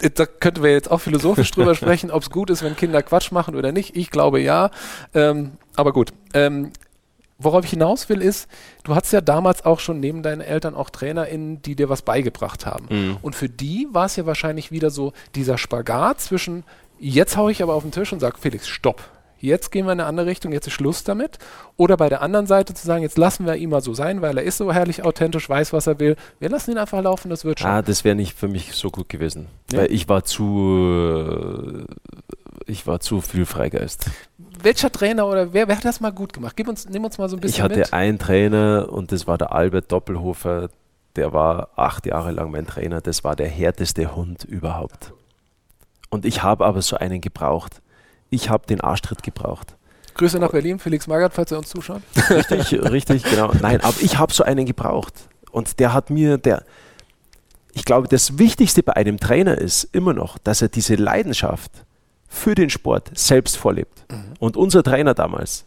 Äh, 0.00 0.10
da 0.10 0.26
könnten 0.26 0.62
wir 0.62 0.72
jetzt 0.72 0.90
auch 0.90 1.00
philosophisch 1.00 1.50
drüber 1.50 1.74
sprechen, 1.74 2.10
ob 2.10 2.22
es 2.22 2.30
gut 2.30 2.50
ist, 2.50 2.62
wenn 2.62 2.76
Kinder 2.76 3.02
Quatsch 3.02 3.32
machen 3.32 3.54
oder 3.56 3.72
nicht. 3.72 3.96
Ich 3.96 4.10
glaube 4.10 4.40
ja, 4.40 4.70
ähm, 5.14 5.52
aber 5.74 5.92
gut. 5.92 6.12
Ähm, 6.34 6.72
worauf 7.38 7.64
ich 7.64 7.70
hinaus 7.70 8.08
will, 8.08 8.22
ist, 8.22 8.48
du 8.84 8.94
hattest 8.94 9.12
ja 9.12 9.20
damals 9.20 9.64
auch 9.64 9.80
schon 9.80 10.00
neben 10.00 10.22
deinen 10.22 10.40
Eltern 10.40 10.74
auch 10.74 10.90
TrainerInnen, 10.90 11.62
die 11.62 11.74
dir 11.74 11.88
was 11.88 12.02
beigebracht 12.02 12.66
haben. 12.66 12.86
Mhm. 12.90 13.16
Und 13.22 13.34
für 13.34 13.48
die 13.48 13.88
war 13.90 14.06
es 14.06 14.16
ja 14.16 14.26
wahrscheinlich 14.26 14.70
wieder 14.70 14.90
so 14.90 15.12
dieser 15.34 15.58
Spagat 15.58 16.20
zwischen, 16.20 16.64
jetzt 17.10 17.36
haue 17.36 17.52
ich 17.52 17.62
aber 17.62 17.74
auf 17.74 17.82
den 17.82 17.92
Tisch 17.92 18.12
und 18.12 18.20
sage, 18.20 18.36
Felix, 18.40 18.68
stopp. 18.68 19.02
jetzt 19.38 19.70
gehen 19.70 19.84
wir 19.86 19.92
in 19.92 20.00
eine 20.00 20.08
andere 20.08 20.26
Richtung, 20.26 20.52
jetzt 20.52 20.66
ist 20.66 20.72
Schluss 20.72 21.04
damit. 21.04 21.38
Oder 21.76 21.96
bei 21.96 22.08
der 22.08 22.22
anderen 22.22 22.46
Seite 22.46 22.72
zu 22.72 22.86
sagen, 22.86 23.02
jetzt 23.02 23.18
lassen 23.18 23.44
wir 23.46 23.56
ihn 23.56 23.70
mal 23.70 23.82
so 23.82 23.92
sein, 23.94 24.22
weil 24.22 24.38
er 24.38 24.44
ist 24.44 24.56
so 24.56 24.72
herrlich 24.72 25.04
authentisch, 25.04 25.48
weiß, 25.48 25.72
was 25.72 25.86
er 25.86 25.98
will. 26.00 26.16
Wir 26.40 26.48
lassen 26.48 26.70
ihn 26.70 26.78
einfach 26.78 27.02
laufen, 27.02 27.28
das 27.28 27.44
wird 27.44 27.60
schon. 27.60 27.68
Ah, 27.70 27.82
das 27.82 28.04
wäre 28.04 28.14
nicht 28.16 28.38
für 28.38 28.48
mich 28.48 28.72
so 28.74 28.90
gut 28.90 29.08
gewesen. 29.08 29.48
Ja. 29.70 29.80
Weil 29.80 29.92
ich 29.92 30.08
war 30.08 30.24
zu, 30.24 31.84
ich 32.66 32.86
war 32.86 33.00
zu 33.00 33.20
viel 33.20 33.44
Freigeist. 33.46 34.06
Welcher 34.62 34.90
Trainer 34.90 35.26
oder 35.26 35.52
wer, 35.52 35.68
wer 35.68 35.76
hat 35.76 35.84
das 35.84 36.00
mal 36.00 36.12
gut 36.12 36.32
gemacht? 36.32 36.56
Gib 36.56 36.68
uns, 36.68 36.88
nimm 36.88 37.04
uns 37.04 37.18
mal 37.18 37.28
so 37.28 37.36
ein 37.36 37.40
bisschen 37.40 37.56
Ich 37.56 37.62
hatte 37.62 37.78
mit. 37.80 37.92
einen 37.92 38.18
Trainer 38.18 38.88
und 38.90 39.12
das 39.12 39.26
war 39.26 39.36
der 39.36 39.52
Albert 39.52 39.92
Doppelhofer, 39.92 40.70
der 41.16 41.32
war 41.32 41.68
acht 41.76 42.06
Jahre 42.06 42.30
lang 42.30 42.50
mein 42.50 42.66
Trainer. 42.66 43.00
Das 43.02 43.24
war 43.24 43.36
der 43.36 43.48
härteste 43.48 44.16
Hund 44.16 44.44
überhaupt. 44.44 45.12
Und 46.14 46.24
ich 46.24 46.44
habe 46.44 46.64
aber 46.64 46.80
so 46.80 46.96
einen 46.96 47.20
gebraucht. 47.20 47.82
Ich 48.30 48.48
habe 48.48 48.68
den 48.68 48.80
Arschtritt 48.80 49.24
gebraucht. 49.24 49.74
Grüße 50.14 50.38
nach 50.38 50.52
Berlin, 50.52 50.78
Felix 50.78 51.08
Magath, 51.08 51.34
falls 51.34 51.50
er 51.50 51.58
uns 51.58 51.70
zuschaut. 51.70 52.02
Richtig, 52.30 52.72
richtig, 52.88 53.24
genau. 53.24 53.50
Nein, 53.60 53.80
aber 53.80 53.96
ich 54.00 54.16
habe 54.16 54.32
so 54.32 54.44
einen 54.44 54.64
gebraucht. 54.64 55.12
Und 55.50 55.80
der 55.80 55.92
hat 55.92 56.10
mir, 56.10 56.38
der, 56.38 56.62
ich 57.72 57.84
glaube, 57.84 58.06
das 58.06 58.38
Wichtigste 58.38 58.84
bei 58.84 58.94
einem 58.94 59.18
Trainer 59.18 59.58
ist 59.58 59.88
immer 59.90 60.14
noch, 60.14 60.38
dass 60.38 60.62
er 60.62 60.68
diese 60.68 60.94
Leidenschaft 60.94 61.72
für 62.28 62.54
den 62.54 62.70
Sport 62.70 63.10
selbst 63.14 63.56
vorlebt. 63.56 64.04
Mhm. 64.08 64.34
Und 64.38 64.56
unser 64.56 64.84
Trainer 64.84 65.14
damals, 65.14 65.64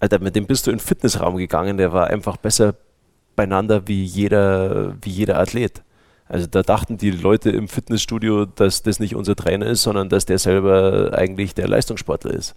Alter, 0.00 0.18
mit 0.18 0.34
dem 0.34 0.48
bist 0.48 0.66
du 0.66 0.72
in 0.72 0.78
den 0.78 0.84
Fitnessraum 0.84 1.36
gegangen, 1.36 1.76
der 1.76 1.92
war 1.92 2.08
einfach 2.08 2.38
besser 2.38 2.74
beieinander 3.36 3.86
wie 3.86 4.02
jeder, 4.02 4.96
wie 5.00 5.10
jeder 5.10 5.38
Athlet. 5.38 5.84
Also 6.28 6.46
da 6.46 6.62
dachten 6.62 6.98
die 6.98 7.10
Leute 7.10 7.50
im 7.50 7.68
Fitnessstudio, 7.68 8.44
dass 8.44 8.82
das 8.82 9.00
nicht 9.00 9.14
unser 9.14 9.34
Trainer 9.34 9.66
ist, 9.66 9.82
sondern 9.82 10.08
dass 10.08 10.26
der 10.26 10.38
selber 10.38 11.12
eigentlich 11.14 11.54
der 11.54 11.68
Leistungssportler 11.68 12.32
ist. 12.32 12.54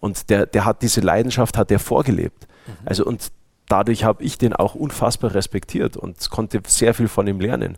Und 0.00 0.30
der, 0.30 0.46
der 0.46 0.64
hat 0.64 0.82
diese 0.82 1.02
Leidenschaft, 1.02 1.58
hat 1.58 1.70
der 1.70 1.78
vorgelebt. 1.78 2.46
Mhm. 2.66 2.72
Also 2.86 3.04
und 3.04 3.30
dadurch 3.68 4.04
habe 4.04 4.24
ich 4.24 4.38
den 4.38 4.54
auch 4.54 4.74
unfassbar 4.74 5.34
respektiert 5.34 5.96
und 5.96 6.30
konnte 6.30 6.62
sehr 6.66 6.94
viel 6.94 7.08
von 7.08 7.26
ihm 7.26 7.40
lernen. 7.40 7.76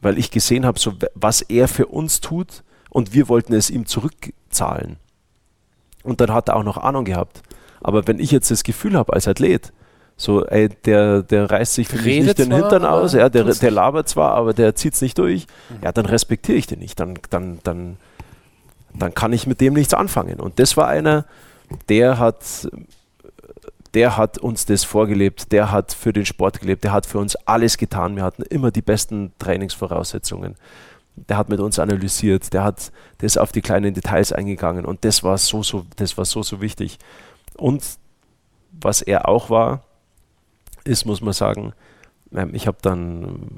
Weil 0.00 0.18
ich 0.18 0.30
gesehen 0.30 0.66
habe, 0.66 0.78
so, 0.78 0.94
was 1.14 1.40
er 1.42 1.68
für 1.68 1.86
uns 1.86 2.20
tut 2.20 2.62
und 2.90 3.12
wir 3.12 3.28
wollten 3.28 3.54
es 3.54 3.70
ihm 3.70 3.86
zurückzahlen. 3.86 4.96
Und 6.02 6.20
dann 6.20 6.32
hat 6.32 6.48
er 6.48 6.56
auch 6.56 6.64
noch 6.64 6.78
Ahnung 6.78 7.04
gehabt. 7.04 7.42
Aber 7.80 8.06
wenn 8.06 8.18
ich 8.18 8.30
jetzt 8.30 8.50
das 8.50 8.64
Gefühl 8.64 8.96
habe 8.96 9.12
als 9.12 9.28
Athlet, 9.28 9.72
so, 10.20 10.44
ey, 10.44 10.68
der, 10.68 11.22
der 11.22 11.48
reißt 11.48 11.74
sich 11.74 11.86
für 11.86 12.02
mich 12.02 12.24
nicht 12.24 12.38
den 12.38 12.52
Hintern 12.52 12.84
aus, 12.84 13.12
ja, 13.12 13.28
der, 13.28 13.44
der 13.44 13.70
labert 13.70 14.08
zwar, 14.08 14.34
aber 14.34 14.52
der 14.52 14.74
zieht 14.74 14.94
es 14.94 15.00
nicht 15.00 15.16
durch, 15.16 15.46
mhm. 15.70 15.84
ja, 15.84 15.92
dann 15.92 16.06
respektiere 16.06 16.58
ich 16.58 16.66
den 16.66 16.80
nicht. 16.80 16.98
Dann, 16.98 17.20
dann, 17.30 17.60
dann, 17.62 17.96
dann 18.92 19.14
kann 19.14 19.32
ich 19.32 19.46
mit 19.46 19.60
dem 19.60 19.74
nichts 19.74 19.94
anfangen. 19.94 20.40
Und 20.40 20.58
das 20.58 20.76
war 20.76 20.88
einer, 20.88 21.24
der 21.88 22.18
hat, 22.18 22.68
der 23.94 24.16
hat 24.16 24.38
uns 24.38 24.66
das 24.66 24.82
vorgelebt, 24.82 25.52
der 25.52 25.70
hat 25.70 25.92
für 25.92 26.12
den 26.12 26.26
Sport 26.26 26.60
gelebt, 26.60 26.82
der 26.82 26.90
hat 26.90 27.06
für 27.06 27.18
uns 27.18 27.36
alles 27.46 27.78
getan. 27.78 28.16
Wir 28.16 28.24
hatten 28.24 28.42
immer 28.42 28.72
die 28.72 28.82
besten 28.82 29.32
Trainingsvoraussetzungen. 29.38 30.56
Der 31.14 31.36
hat 31.36 31.48
mit 31.48 31.60
uns 31.60 31.78
analysiert, 31.78 32.52
der 32.52 32.64
hat 32.64 32.90
das 33.18 33.36
auf 33.36 33.52
die 33.52 33.62
kleinen 33.62 33.94
Details 33.94 34.32
eingegangen 34.32 34.84
und 34.84 35.04
das 35.04 35.22
war 35.22 35.38
so, 35.38 35.62
so, 35.62 35.86
das 35.94 36.18
war 36.18 36.24
so, 36.24 36.42
so 36.42 36.60
wichtig. 36.60 36.98
Und 37.56 37.84
was 38.72 39.02
er 39.02 39.28
auch 39.28 39.50
war, 39.50 39.82
ist, 40.88 41.04
muss 41.04 41.20
man 41.20 41.32
sagen, 41.32 41.72
ähm, 42.32 42.50
ich 42.54 42.66
habe 42.66 42.78
dann 42.82 43.48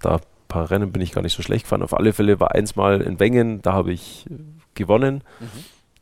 da 0.00 0.16
ein 0.16 0.20
paar 0.48 0.70
Rennen 0.70 0.92
bin 0.92 1.02
ich 1.02 1.12
gar 1.12 1.22
nicht 1.22 1.34
so 1.34 1.42
schlecht 1.42 1.64
gefahren. 1.64 1.82
Auf 1.82 1.94
alle 1.94 2.12
Fälle 2.12 2.40
war 2.40 2.54
eins 2.54 2.76
mal 2.76 3.00
in 3.00 3.20
Wengen, 3.20 3.62
da 3.62 3.72
habe 3.72 3.92
ich 3.92 4.26
gewonnen. 4.74 5.22
Mhm. 5.40 5.46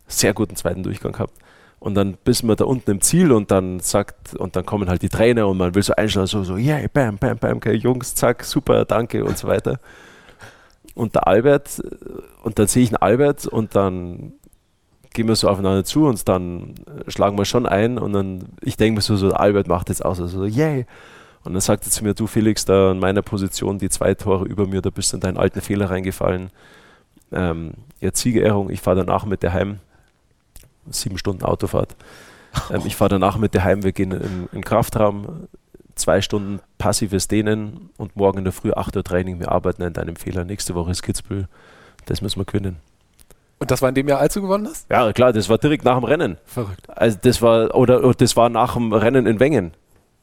Sehr 0.07 0.35
guten 0.35 0.57
zweiten 0.57 0.83
Durchgang 0.83 1.13
gehabt. 1.13 1.35
Und 1.81 1.95
dann 1.95 2.17
bist 2.25 2.45
wir 2.45 2.57
da 2.57 2.65
unten 2.65 2.91
im 2.93 3.01
Ziel 3.01 3.31
und 3.33 3.51
dann 3.51 3.81
sagt, 3.81 4.35
und 4.37 4.57
dann 4.57 4.65
kommen 4.65 4.89
halt 4.89 5.03
die 5.03 5.09
Trainer 5.09 5.49
und 5.49 5.59
man 5.59 5.75
will 5.75 5.83
so 5.83 5.95
einschlagen, 5.95 6.27
so, 6.27 6.43
so, 6.43 6.57
yeah, 6.57 6.87
bam, 6.93 7.19
bam, 7.19 7.37
bam, 7.37 7.59
okay, 7.59 7.75
Jungs, 7.75 8.15
zack, 8.15 8.43
super, 8.45 8.87
danke 8.87 9.23
und 9.25 9.37
so 9.37 9.49
weiter. 9.49 9.81
Und 10.95 11.15
der 11.15 11.27
Albert, 11.27 11.83
und 12.43 12.59
dann 12.59 12.69
sehe 12.69 12.85
ich 12.85 12.91
einen 12.91 13.03
Albert 13.03 13.47
und 13.47 13.75
dann 13.75 14.33
gehen 15.15 15.29
wir 15.29 15.37
so 15.37 15.49
aufeinander 15.49 15.85
zu 15.85 16.07
und 16.07 16.29
dann 16.29 16.75
schlagen 17.09 17.39
wir 17.39 17.47
schon 17.47 17.67
ein 17.67 17.99
und 17.99 18.13
dann, 18.13 18.45
ich 18.61 18.77
denke 18.77 18.97
mir 18.97 19.01
so, 19.01 19.17
so, 19.17 19.31
Albert 19.31 19.69
macht 19.69 19.89
jetzt 19.89 20.05
auch 20.05 20.15
so, 20.15 20.27
so, 20.27 20.45
yay. 20.45 20.87
Und 21.45 21.53
dann 21.53 21.61
sagt 21.61 21.87
er 21.87 21.91
zu 21.91 22.05
mir, 22.05 22.15
du 22.15 22.27
Felix, 22.27 22.65
da 22.65 22.91
in 22.93 22.99
meiner 22.99 23.23
Position, 23.23 23.79
die 23.79 23.89
zwei 23.91 24.15
Tore 24.15 24.45
über 24.45 24.67
mir, 24.67 24.83
da 24.83 24.91
bist 24.91 25.13
du 25.13 25.17
in 25.17 25.21
deinen 25.21 25.37
alten 25.37 25.61
Fehler 25.61 25.91
reingefallen. 25.91 26.51
Ähm, 27.33 27.73
jetzt 28.01 28.21
Siegerehrung, 28.21 28.71
ich 28.71 28.81
fahre 28.81 29.05
danach 29.05 29.25
mit 29.25 29.43
dir 29.43 29.53
heim. 29.53 29.79
Sieben 30.91 31.17
Stunden 31.17 31.45
Autofahrt. 31.45 31.95
Ähm, 32.71 32.83
ich 32.85 32.97
fahre 32.97 33.11
danach 33.11 33.37
mit 33.37 33.55
dir 33.55 33.63
heim, 33.63 33.83
wir 33.83 33.93
gehen 33.93 34.13
in, 34.13 34.49
in 34.53 34.65
Kraftraum, 34.65 35.49
zwei 35.95 36.21
Stunden 36.23 36.61
passives 36.79 37.29
Dehnen 37.29 37.91
und 37.99 38.17
morgen 38.17 38.39
in 38.39 38.45
der 38.45 38.53
Früh 38.53 38.73
8 38.73 38.97
Uhr 38.97 39.05
Training. 39.05 39.39
Wir 39.39 39.53
arbeiten 39.53 39.83
an 39.83 39.93
deinem 39.93 40.17
Fehler. 40.17 40.45
Nächste 40.45 40.75
Woche 40.75 40.91
ist 40.91 41.03
Kitzbühel. 41.03 41.49
Das 42.07 42.21
müssen 42.23 42.41
wir 42.41 42.45
gewinnen. 42.45 42.77
Und 43.59 43.71
das 43.71 43.81
war 43.83 43.89
in 43.89 43.95
dem 43.95 44.09
Jahr, 44.09 44.21
als 44.21 44.35
du 44.35 44.43
gewonnen 44.43 44.67
hast? 44.69 44.91
Ja, 44.91 45.13
klar, 45.13 45.33
das 45.33 45.49
war 45.49 45.59
direkt 45.59 45.85
nach 45.85 45.95
dem 45.97 46.05
Rennen. 46.05 46.39
Verrückt. 46.45 46.89
Also 46.89 47.19
das 47.23 47.41
war, 47.41 47.75
oder, 47.75 48.05
oder 48.05 48.15
das 48.15 48.37
war 48.37 48.49
nach 48.49 48.75
dem 48.75 48.93
Rennen 48.93 49.27
in 49.27 49.41
Wengen, 49.41 49.73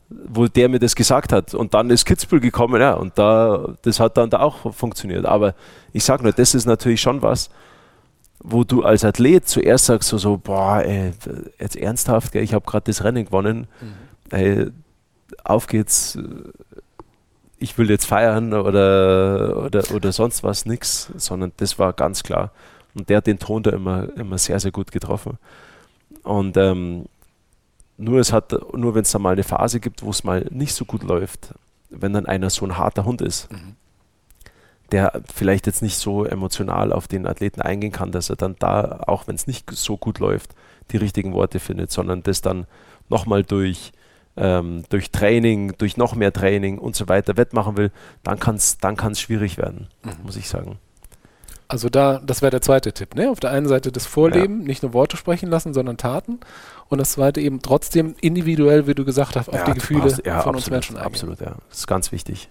wo 0.09 0.47
der 0.47 0.69
mir 0.69 0.79
das 0.79 0.95
gesagt 0.95 1.32
hat. 1.32 1.53
Und 1.53 1.73
dann 1.73 1.89
ist 1.89 2.05
Kitzbühel 2.05 2.41
gekommen, 2.41 2.82
ja, 2.82 2.93
und 2.93 3.17
da, 3.17 3.73
das 3.82 3.99
hat 3.99 4.17
dann 4.17 4.29
da 4.29 4.39
auch 4.39 4.73
funktioniert. 4.73 5.25
Aber 5.25 5.55
ich 5.93 6.03
sag 6.03 6.21
nur, 6.21 6.34
das 6.34 6.53
ist 6.53 6.65
natürlich 6.65 7.01
schon 7.01 7.21
was, 7.21 7.49
wo 8.43 8.63
du 8.63 8.84
als 8.84 9.05
Athlet 9.05 9.47
zuerst 9.47 9.86
sagst, 9.86 10.09
so, 10.09 10.17
so 10.17 10.38
boah, 10.38 10.82
ey, 10.84 11.11
jetzt 11.59 11.75
ernsthaft, 11.75 12.32
gell, 12.34 12.43
ich 12.43 12.53
habe 12.53 12.65
gerade 12.65 12.86
das 12.86 13.03
Rennen 13.03 13.25
gewonnen, 13.25 13.67
mhm. 13.79 14.38
ey, 14.38 14.67
auf 15.43 15.67
geht's, 15.67 16.17
ich 17.57 17.77
will 17.77 17.89
jetzt 17.89 18.05
feiern 18.05 18.53
oder, 18.53 19.63
oder, 19.65 19.84
oder 19.93 20.11
sonst 20.11 20.43
was, 20.43 20.65
nix, 20.65 21.11
sondern 21.15 21.51
das 21.57 21.77
war 21.79 21.93
ganz 21.93 22.23
klar. 22.23 22.51
Und 22.93 23.09
der 23.09 23.17
hat 23.17 23.27
den 23.27 23.39
Ton 23.39 23.63
da 23.63 23.71
immer, 23.71 24.09
immer 24.17 24.37
sehr, 24.37 24.59
sehr 24.59 24.71
gut 24.71 24.91
getroffen. 24.91 25.37
Und 26.23 26.57
ähm, 26.57 27.05
nur 27.97 28.19
es 28.19 28.33
hat, 28.33 28.53
nur 28.75 28.95
wenn 28.95 29.03
es 29.03 29.11
da 29.11 29.19
mal 29.19 29.33
eine 29.33 29.43
Phase 29.43 29.79
gibt, 29.79 30.03
wo 30.03 30.09
es 30.09 30.23
mal 30.23 30.47
nicht 30.49 30.73
so 30.73 30.85
gut 30.85 31.03
läuft, 31.03 31.53
wenn 31.89 32.13
dann 32.13 32.25
einer 32.25 32.49
so 32.49 32.65
ein 32.65 32.77
harter 32.77 33.05
Hund 33.05 33.21
ist, 33.21 33.51
mhm. 33.51 33.75
der 34.91 35.21
vielleicht 35.33 35.67
jetzt 35.67 35.81
nicht 35.81 35.97
so 35.97 36.25
emotional 36.25 36.93
auf 36.93 37.07
den 37.07 37.27
Athleten 37.27 37.61
eingehen 37.61 37.91
kann, 37.91 38.11
dass 38.11 38.29
er 38.29 38.37
dann 38.37 38.55
da, 38.59 39.01
auch 39.07 39.27
wenn 39.27 39.35
es 39.35 39.47
nicht 39.47 39.69
so 39.71 39.97
gut 39.97 40.19
läuft, 40.19 40.55
die 40.91 40.97
richtigen 40.97 41.33
Worte 41.33 41.59
findet, 41.59 41.91
sondern 41.91 42.23
das 42.23 42.41
dann 42.41 42.65
nochmal 43.09 43.43
durch, 43.43 43.91
ähm, 44.37 44.83
durch 44.89 45.11
Training, 45.11 45.73
durch 45.77 45.97
noch 45.97 46.15
mehr 46.15 46.33
Training 46.33 46.79
und 46.79 46.95
so 46.95 47.07
weiter 47.07 47.37
wettmachen 47.37 47.77
will, 47.77 47.91
dann 48.23 48.39
kann 48.39 48.55
es 48.55 48.77
dann 48.77 48.95
kann's 48.95 49.19
schwierig 49.19 49.57
werden, 49.57 49.87
mhm. 50.03 50.13
muss 50.23 50.37
ich 50.37 50.47
sagen. 50.49 50.79
Also 51.72 51.88
da, 51.88 52.19
das 52.22 52.41
wäre 52.41 52.51
der 52.51 52.61
zweite 52.61 52.91
Tipp, 52.91 53.15
ne? 53.15 53.32
Auf 53.32 53.39
der 53.39 53.51
einen 53.51 53.65
Seite 53.65 53.93
das 53.93 54.05
Vorleben, 54.05 54.59
ja. 54.59 54.67
nicht 54.67 54.84
nur 54.84 54.91
Worte 54.91 55.15
sprechen 55.15 55.49
lassen, 55.49 55.74
sondern 55.74 55.95
Taten. 55.95 56.41
Und 56.89 56.97
das 56.97 57.13
zweite 57.13 57.39
eben 57.39 57.61
trotzdem 57.61 58.13
individuell, 58.19 58.88
wie 58.88 58.93
du 58.93 59.05
gesagt 59.05 59.38
hast, 59.38 59.47
auf 59.47 59.55
ja, 59.55 59.63
die 59.63 59.76
Gefühle 59.76 60.01
passt, 60.01 60.26
ja, 60.26 60.41
von 60.41 60.55
absolut, 60.55 60.55
uns 60.57 60.69
Menschen 60.69 60.97
eingehen. 60.97 61.13
Absolut, 61.13 61.39
ja. 61.39 61.55
Das 61.69 61.78
ist 61.80 61.88
ganz 61.88 62.11
wichtig. 62.11 62.49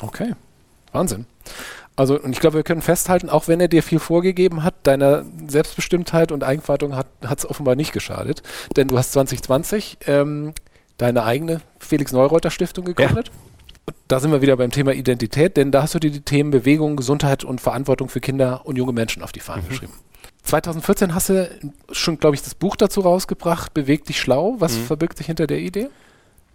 Okay. 0.00 0.32
Wahnsinn. 0.92 1.26
Also, 1.94 2.18
und 2.18 2.32
ich 2.32 2.40
glaube, 2.40 2.56
wir 2.56 2.62
können 2.62 2.80
festhalten, 2.80 3.28
auch 3.28 3.48
wenn 3.48 3.60
er 3.60 3.68
dir 3.68 3.82
viel 3.82 3.98
vorgegeben 3.98 4.64
hat, 4.64 4.74
deiner 4.84 5.26
Selbstbestimmtheit 5.46 6.32
und 6.32 6.42
Eigenverantwortung 6.42 6.96
hat 6.96 7.38
es 7.38 7.44
offenbar 7.44 7.76
nicht 7.76 7.92
geschadet. 7.92 8.42
Denn 8.76 8.88
du 8.88 8.96
hast 8.96 9.12
2020 9.12 9.98
ähm, 10.06 10.54
deine 10.96 11.24
eigene 11.24 11.60
Felix 11.78 12.12
Neureuter 12.12 12.50
Stiftung 12.50 12.86
gegründet. 12.86 13.28
Ja 13.28 13.53
da 14.08 14.20
sind 14.20 14.32
wir 14.32 14.42
wieder 14.42 14.56
beim 14.56 14.70
Thema 14.70 14.92
Identität, 14.92 15.56
denn 15.56 15.70
da 15.70 15.82
hast 15.82 15.94
du 15.94 15.98
dir 15.98 16.10
die 16.10 16.20
Themen 16.20 16.50
Bewegung, 16.50 16.96
Gesundheit 16.96 17.44
und 17.44 17.60
Verantwortung 17.60 18.08
für 18.08 18.20
Kinder 18.20 18.62
und 18.64 18.76
junge 18.76 18.92
Menschen 18.92 19.22
auf 19.22 19.32
die 19.32 19.40
Fahnen 19.40 19.64
mhm. 19.64 19.68
geschrieben. 19.68 19.92
2014 20.42 21.14
hast 21.14 21.30
du 21.30 21.48
schon, 21.90 22.18
glaube 22.18 22.36
ich, 22.36 22.42
das 22.42 22.54
Buch 22.54 22.76
dazu 22.76 23.00
rausgebracht, 23.00 23.72
Beweg 23.72 24.04
dich 24.04 24.20
schlau. 24.20 24.56
Was 24.58 24.76
mhm. 24.76 24.84
verbirgt 24.84 25.16
sich 25.18 25.26
hinter 25.26 25.46
der 25.46 25.58
Idee? 25.58 25.88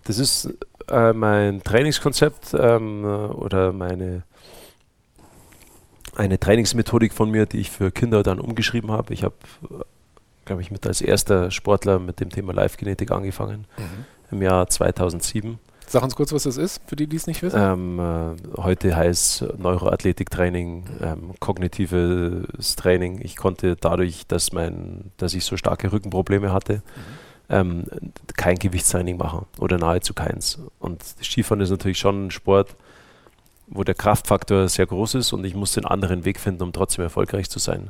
Das 0.04 0.20
ist 0.20 0.54
äh, 0.90 1.14
mein 1.14 1.64
Trainingskonzept 1.64 2.54
ähm, 2.54 3.04
oder 3.04 3.74
meine 3.74 4.24
eine 6.16 6.40
Trainingsmethodik 6.40 7.14
von 7.14 7.32
mir, 7.32 7.46
die 7.46 7.60
ich 7.60 7.72
für 7.72 7.92
Kinder 7.92 8.24
dann 8.24 8.40
umgeschrieben 8.40 8.92
habe. 8.92 9.14
Ich 9.14 9.24
habe, 9.24 9.36
glaube 10.44 10.62
ich, 10.62 10.70
mit 10.70 10.86
als 10.86 11.02
erster 11.02 11.50
Sportler 11.50 11.98
mit 11.98 12.20
dem 12.20 12.30
Thema 12.30 12.54
Live-Genetik 12.54 13.12
angefangen 13.12 13.66
mhm. 13.78 14.36
im 14.36 14.42
Jahr 14.42 14.68
2007 14.68 15.60
Sag 15.90 16.04
uns 16.04 16.16
kurz, 16.16 16.32
was 16.32 16.44
das 16.44 16.58
ist, 16.58 16.82
für 16.86 16.96
die, 16.96 17.08
die 17.08 17.16
es 17.16 17.26
nicht 17.26 17.42
wissen. 17.42 17.60
Ähm, 17.60 18.00
äh, 18.00 18.62
heute 18.62 18.96
heißt 18.96 19.58
Neuroathletiktraining, 19.58 20.86
ähm, 21.02 21.32
kognitives 21.40 22.76
Training. 22.76 23.22
Ich 23.24 23.36
konnte 23.36 23.76
dadurch, 23.76 24.28
dass, 24.28 24.52
mein, 24.52 25.12
dass 25.18 25.34
ich 25.34 25.44
so 25.44 25.58
starke 25.58 25.92
Rückenprobleme 25.92 26.54
hatte, 26.54 26.76
mhm. 26.76 26.82
ähm, 27.50 27.86
kein 28.38 28.60
Gewichtstraining 28.60 29.18
machen 29.18 29.48
oder 29.58 29.80
nahezu 29.80 30.14
keins. 30.14 30.60
Und 30.78 31.04
Skifahren 31.24 31.60
ist 31.62 31.72
natürlich 31.72 31.98
schon 31.98 32.28
ein 32.28 32.32
Sport, 32.32 32.76
wo 33.66 33.84
der 33.84 33.96
Kraftfaktor 33.96 34.70
sehr 34.70 34.86
groß 34.86 35.16
ist 35.16 35.34
und 35.34 35.44
ich 35.44 35.56
musste 35.56 35.80
einen 35.80 35.88
anderen 35.88 36.24
Weg 36.24 36.40
finden, 36.40 36.62
um 36.62 36.72
trotzdem 36.72 37.02
erfolgreich 37.02 37.50
zu 37.50 37.58
sein. 37.58 37.90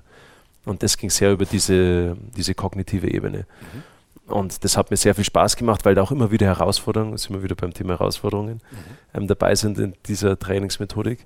Und 0.64 0.84
das 0.84 0.98
ging 0.98 1.10
sehr 1.10 1.34
über 1.34 1.44
diese, 1.44 2.16
diese 2.38 2.54
kognitive 2.54 3.12
Ebene. 3.12 3.40
Mhm. 3.40 3.84
Und 4.32 4.64
das 4.64 4.78
hat 4.78 4.92
mir 4.92 4.98
sehr 4.98 5.16
viel 5.16 5.24
Spaß 5.24 5.56
gemacht, 5.56 5.86
weil 5.86 5.96
da 5.96 6.02
auch 6.02 6.12
immer 6.12 6.32
wieder 6.32 6.48
Herausforderungen, 6.48 7.18
sind 7.18 7.36
wir 7.36 7.44
wieder 7.44 7.56
beim 7.56 7.74
Thema 7.74 7.94
Herausforderungen, 7.94 8.62
mhm. 8.72 8.78
ähm, 9.22 9.28
dabei 9.28 9.56
sind 9.56 9.78
in 9.80 9.94
dieser 10.06 10.38
Trainingsmethodik. 10.38 11.26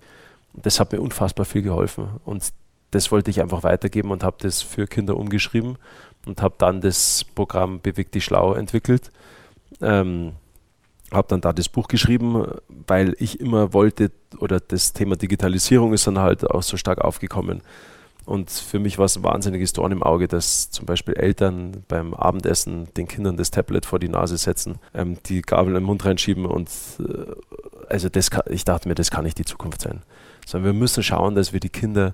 Und 0.54 0.66
das 0.66 0.80
hat 0.80 0.92
mir 0.92 1.02
unfassbar 1.02 1.46
viel 1.46 1.62
geholfen. 1.62 2.08
Und 2.26 2.54
das 2.92 3.12
wollte 3.12 3.32
ich 3.32 3.42
einfach 3.42 3.64
weitergeben 3.64 4.12
und 4.12 4.24
habe 4.24 4.38
das 4.40 4.62
für 4.62 4.88
Kinder 4.88 5.18
umgeschrieben 5.18 5.78
und 6.26 6.42
habe 6.42 6.56
dann 6.58 6.82
das 6.82 7.26
Programm 7.36 7.82
Beweg 7.82 8.12
dich 8.12 8.24
schlau 8.24 8.54
entwickelt. 8.54 9.12
Ähm, 9.82 10.34
habe 11.12 11.28
dann 11.28 11.42
da 11.42 11.54
das 11.54 11.70
Buch 11.70 11.88
geschrieben, 11.88 12.46
weil 12.88 13.16
ich 13.20 13.40
immer 13.40 13.74
wollte, 13.74 14.12
oder 14.40 14.60
das 14.60 14.94
Thema 14.94 15.16
Digitalisierung 15.16 15.94
ist 15.94 16.08
dann 16.08 16.20
halt 16.20 16.50
auch 16.50 16.64
so 16.64 16.78
stark 16.78 17.00
aufgekommen. 17.00 17.62
Und 18.26 18.50
für 18.50 18.80
mich 18.80 18.98
war 18.98 19.06
es 19.06 19.18
ein 19.18 19.24
wahnsinniges 19.24 19.74
Dorn 19.74 19.92
im 19.92 20.02
Auge, 20.02 20.28
dass 20.28 20.72
zum 20.72 20.86
Beispiel 20.86 21.16
Eltern 21.16 21.84
beim 21.88 22.14
Abendessen 22.14 22.88
den 22.96 23.08
Kindern 23.08 23.36
das 23.36 23.52
Tablet 23.52 23.86
vor 23.86 24.00
die 24.00 24.08
Nase 24.08 24.38
setzen, 24.38 24.80
ähm, 24.94 25.18
die 25.26 25.42
Gabel 25.42 25.76
im 25.76 25.84
Mund 25.84 26.06
reinschieben 26.06 26.46
und 26.46 26.70
äh, 27.00 27.34
also 27.90 28.10
das 28.10 28.32
kann, 28.32 28.44
ich 28.50 28.64
dachte 28.64 28.88
mir, 28.88 28.96
das 28.96 29.12
kann 29.12 29.26
nicht 29.26 29.38
die 29.38 29.46
Zukunft 29.46 29.82
sein. 29.82 30.02
Sondern 30.46 30.74
wir 30.74 30.80
müssen 30.80 31.04
schauen, 31.04 31.36
dass 31.36 31.52
wir 31.52 31.60
die 31.60 31.70
Kinder 31.70 32.14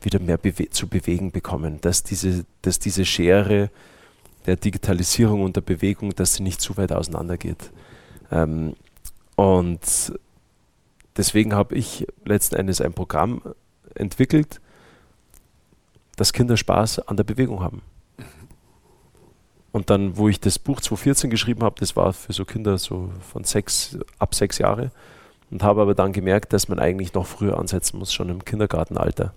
wieder 0.00 0.20
mehr 0.20 0.38
bewe 0.38 0.70
zu 0.70 0.86
bewegen 0.86 1.32
bekommen, 1.32 1.80
dass 1.80 2.04
diese, 2.04 2.44
dass 2.62 2.78
diese 2.78 3.04
Schere 3.04 3.70
der 4.46 4.56
Digitalisierung 4.56 5.42
und 5.42 5.56
der 5.56 5.60
Bewegung, 5.60 6.14
dass 6.14 6.34
sie 6.34 6.44
nicht 6.44 6.60
zu 6.60 6.76
weit 6.76 6.92
auseinandergeht. 6.92 7.70
Ähm, 8.30 8.74
und 9.34 9.80
deswegen 11.16 11.54
habe 11.54 11.74
ich 11.74 12.06
letzten 12.24 12.54
Endes 12.56 12.80
ein 12.80 12.92
Programm 12.92 13.42
entwickelt, 13.94 14.60
dass 16.18 16.32
Kinder 16.32 16.56
Spaß 16.56 17.00
an 17.00 17.16
der 17.16 17.24
Bewegung 17.24 17.62
haben. 17.62 17.82
Und 19.72 19.90
dann, 19.90 20.16
wo 20.16 20.28
ich 20.28 20.40
das 20.40 20.58
Buch 20.58 20.80
2014 20.80 21.30
geschrieben 21.30 21.62
habe, 21.62 21.76
das 21.78 21.94
war 21.94 22.12
für 22.12 22.32
so 22.32 22.44
Kinder 22.44 22.78
so 22.78 23.10
von 23.32 23.44
sechs, 23.44 23.98
ab 24.18 24.34
sechs 24.34 24.58
Jahre. 24.58 24.90
Und 25.50 25.62
habe 25.62 25.80
aber 25.80 25.94
dann 25.94 26.12
gemerkt, 26.12 26.52
dass 26.52 26.68
man 26.68 26.78
eigentlich 26.78 27.14
noch 27.14 27.26
früher 27.26 27.58
ansetzen 27.58 27.98
muss, 27.98 28.12
schon 28.12 28.28
im 28.28 28.44
Kindergartenalter. 28.44 29.32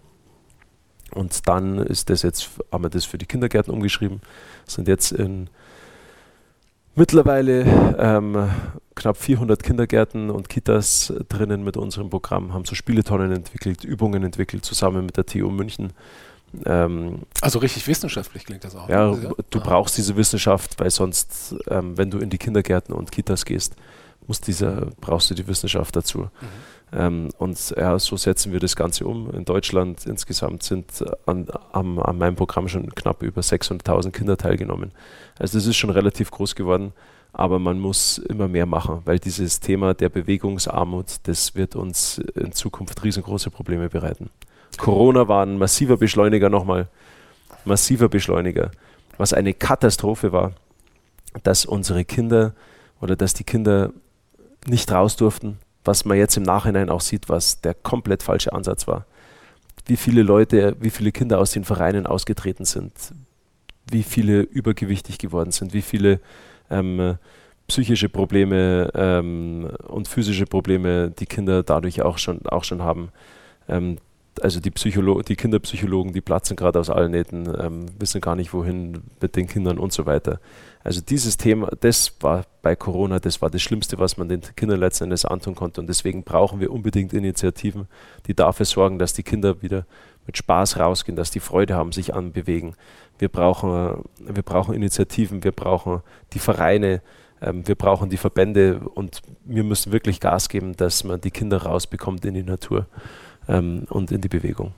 Und 1.14 1.48
dann 1.48 1.78
ist 1.78 2.10
das 2.10 2.22
jetzt, 2.24 2.50
haben 2.72 2.84
wir 2.84 2.90
das 2.90 3.06
für 3.06 3.18
die 3.18 3.26
Kindergärten 3.26 3.74
umgeschrieben, 3.74 4.22
sind 4.66 4.88
jetzt 4.88 5.12
in 5.12 5.50
mittlerweile 6.96 7.96
ähm, 7.98 8.50
knapp 8.96 9.18
400 9.18 9.64
Kindergärten 9.64 10.30
und 10.30 10.50
Kitas 10.50 11.14
drinnen 11.30 11.64
mit 11.64 11.78
unserem 11.78 12.10
Programm, 12.10 12.54
haben 12.54 12.66
so 12.66 12.76
Spieletonnen 12.76 13.32
entwickelt, 13.32 13.84
Übungen 13.84 14.24
entwickelt, 14.24 14.66
zusammen 14.66 15.06
mit 15.06 15.18
der 15.18 15.26
TU 15.26 15.50
München. 15.50 15.94
Ähm, 16.66 17.20
also 17.42 17.60
richtig 17.60 17.88
wissenschaftlich 17.88 18.46
klingt 18.46 18.64
das 18.64 18.76
auch. 18.76 18.90
Ja, 18.90 19.12
du 19.12 19.60
ah. 19.60 19.64
brauchst 19.64 19.98
diese 19.98 20.16
Wissenschaft, 20.16 20.80
weil 20.80 20.90
sonst, 20.90 21.56
ähm, 21.70 21.98
wenn 21.98 22.12
du 22.12 22.20
in 22.20 22.30
die 22.30 22.38
Kindergärten 22.38 22.94
und 22.94 23.12
Kitas 23.12 23.46
gehst, 23.46 23.76
muss 24.28 24.42
dieser, 24.42 24.88
brauchst 25.00 25.30
du 25.30 25.34
die 25.34 25.48
Wissenschaft 25.48 25.96
dazu. 25.96 26.20
Mhm. 26.20 26.30
Ähm, 26.94 27.30
und 27.38 27.74
ja, 27.78 27.98
so 28.00 28.18
setzen 28.18 28.52
wir 28.52 28.60
das 28.60 28.76
Ganze 28.76 29.06
um. 29.06 29.32
In 29.32 29.46
Deutschland 29.46 30.06
insgesamt 30.06 30.64
sind 30.64 31.04
an, 31.26 31.48
an, 31.72 32.00
an 32.00 32.18
meinem 32.18 32.36
Programm 32.36 32.68
schon 32.68 32.94
knapp 32.94 33.24
über 33.24 33.42
600.000 33.42 34.12
Kinder 34.12 34.38
teilgenommen. 34.38 34.92
Also 35.40 35.58
das 35.58 35.68
ist 35.68 35.78
schon 35.78 35.90
relativ 35.90 36.32
groß 36.32 36.56
geworden, 36.56 36.94
aber 37.34 37.60
man 37.60 37.80
muss 37.80 38.18
immer 38.18 38.48
mehr 38.48 38.66
machen, 38.66 39.02
weil 39.06 39.20
dieses 39.20 39.62
Thema 39.62 39.94
der 39.94 40.10
Bewegungsarmut, 40.10 41.16
das 41.24 41.56
wird 41.56 41.76
uns 41.76 42.18
in 42.36 42.52
Zukunft 42.52 43.04
riesengroße 43.04 43.52
Probleme 43.52 43.88
bereiten. 43.90 44.30
Corona 44.78 45.28
war 45.28 45.46
ein 45.46 45.58
massiver 45.58 45.98
Beschleuniger 45.98 46.50
nochmal, 46.50 46.88
massiver 47.66 48.10
Beschleuniger, 48.10 48.72
was 49.18 49.34
eine 49.34 49.54
Katastrophe 49.54 50.32
war, 50.32 50.54
dass 51.44 51.66
unsere 51.66 52.06
Kinder 52.06 52.54
oder 53.00 53.16
dass 53.16 53.34
die 53.34 53.44
Kinder 53.44 53.92
nicht 54.66 54.92
raus 54.92 55.16
durften, 55.16 55.58
was 55.84 56.06
man 56.06 56.18
jetzt 56.18 56.38
im 56.38 56.44
Nachhinein 56.44 56.90
auch 56.90 57.02
sieht, 57.02 57.30
was 57.30 57.62
der 57.62 57.74
komplett 57.74 58.24
falsche 58.24 58.54
Ansatz 58.54 58.88
war. 58.88 59.06
Wie 59.86 59.98
viele 59.98 60.22
Leute, 60.22 60.76
wie 60.80 60.92
viele 60.92 61.12
Kinder 61.12 61.40
aus 61.40 61.52
den 61.52 61.64
Vereinen 61.64 62.06
ausgetreten 62.06 62.66
sind, 62.66 62.94
wie 63.90 64.04
viele 64.04 64.42
übergewichtig 64.42 65.18
geworden 65.18 65.52
sind, 65.52 65.74
wie 65.74 65.82
viele 65.82 66.20
ähm, 66.70 67.18
psychische 67.68 68.10
Probleme 68.10 68.92
ähm, 68.94 69.72
und 69.88 70.08
physische 70.08 70.46
Probleme 70.46 71.10
die 71.12 71.26
Kinder 71.26 71.64
dadurch 71.64 72.02
auch 72.02 72.18
schon, 72.18 72.46
auch 72.46 72.64
schon 72.64 72.84
haben. 72.84 73.10
Ähm, 73.68 73.98
also 74.40 74.60
die, 74.60 74.72
Psycholo 74.72 75.22
die 75.22 75.36
Kinderpsychologen, 75.36 76.14
die 76.14 76.22
platzen 76.22 76.56
gerade 76.56 76.80
aus 76.80 76.90
allen 76.90 77.12
Nähten, 77.12 77.48
ähm, 77.60 77.86
wissen 78.00 78.22
gar 78.22 78.36
nicht, 78.36 78.54
wohin 78.54 79.04
mit 79.20 79.36
den 79.36 79.48
Kindern 79.48 79.78
und 79.78 79.92
so 79.92 80.06
weiter. 80.06 80.40
Also 80.84 81.02
dieses 81.02 81.38
Thema, 81.38 81.70
das 81.80 82.16
war 82.22 82.46
bei 82.62 82.76
Corona, 82.76 83.20
das 83.20 83.42
war 83.42 83.50
das 83.50 83.62
Schlimmste, 83.62 84.00
was 84.00 84.18
man 84.18 84.30
den 84.30 84.42
Kindern 84.56 84.80
letzten 84.80 85.06
Endes 85.06 85.26
antun 85.26 85.56
konnte. 85.56 85.82
Und 85.82 85.88
deswegen 85.88 86.24
brauchen 86.24 86.60
wir 86.60 86.72
unbedingt 86.72 87.14
Initiativen, 87.14 87.88
die 88.26 88.34
dafür 88.34 88.66
sorgen, 88.66 88.98
dass 88.98 89.14
die 89.14 89.24
Kinder 89.24 89.62
wieder 89.62 89.86
mit 90.26 90.38
Spaß 90.38 90.80
rausgehen, 90.80 91.16
dass 91.16 91.32
die 91.32 91.40
Freude 91.40 91.76
haben, 91.76 91.92
sich 91.92 92.14
anbewegen. 92.14 92.76
Wir 93.20 93.30
brauchen, 93.30 94.04
wir 94.20 94.44
brauchen 94.44 94.74
Initiativen, 94.74 95.44
wir 95.44 95.52
brauchen 95.52 96.02
die 96.34 96.40
Vereine, 96.40 97.02
ähm, 97.42 97.68
wir 97.68 97.76
brauchen 97.76 98.10
die 98.10 98.18
Verbände 98.18 98.82
und 98.96 99.22
wir 99.46 99.64
müssen 99.64 99.92
wirklich 99.92 100.20
Gas 100.20 100.50
geben, 100.50 100.76
dass 100.76 101.04
man 101.04 101.22
die 101.22 101.32
Kinder 101.32 101.64
rausbekommt 101.64 102.26
in 102.26 102.34
die 102.34 102.44
Natur 102.44 102.88
ähm, 103.52 103.86
und 103.90 104.12
in 104.12 104.22
die 104.22 104.30
Bewegung. 104.30 104.74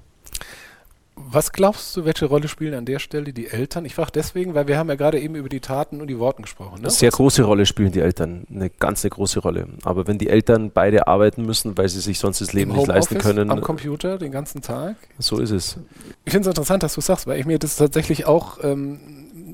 Was 1.15 1.51
glaubst 1.51 1.95
du, 1.95 2.05
welche 2.05 2.25
Rolle 2.25 2.47
spielen 2.47 2.73
an 2.73 2.85
der 2.85 2.97
Stelle 2.97 3.33
die 3.33 3.47
Eltern? 3.47 3.85
Ich 3.85 3.93
frage 3.93 4.11
deswegen, 4.11 4.55
weil 4.55 4.67
wir 4.67 4.79
haben 4.79 4.89
ja 4.89 4.95
gerade 4.95 5.19
eben 5.19 5.35
über 5.35 5.47
die 5.47 5.59
Taten 5.59 6.01
und 6.01 6.07
die 6.07 6.17
Worte 6.17 6.41
gesprochen. 6.41 6.81
Ne? 6.81 6.89
Sehr 6.89 7.11
große 7.11 7.43
Rolle 7.43 7.67
spielen 7.67 7.91
die 7.91 7.99
Eltern, 7.99 8.47
eine 8.49 8.71
ganz 8.71 9.03
eine 9.03 9.11
große 9.11 9.39
Rolle. 9.39 9.67
Aber 9.83 10.07
wenn 10.07 10.17
die 10.17 10.27
Eltern 10.27 10.71
beide 10.73 11.07
arbeiten 11.07 11.45
müssen, 11.45 11.77
weil 11.77 11.87
sie 11.87 11.99
sich 11.99 12.17
sonst 12.17 12.41
das 12.41 12.53
Leben 12.53 12.71
Im 12.71 12.77
nicht 12.77 12.87
leisten 12.87 13.19
können. 13.19 13.51
Am 13.51 13.61
Computer 13.61 14.17
den 14.17 14.31
ganzen 14.31 14.61
Tag? 14.63 14.95
So 15.19 15.37
ist 15.37 15.51
es. 15.51 15.77
Ich 16.25 16.31
finde 16.31 16.49
es 16.49 16.51
interessant, 16.51 16.81
dass 16.81 16.95
du 16.95 17.01
sagst, 17.01 17.27
weil 17.27 17.39
ich 17.39 17.45
mir 17.45 17.59
das 17.59 17.75
tatsächlich 17.75 18.25
auch 18.25 18.57
ähm, 18.63 18.99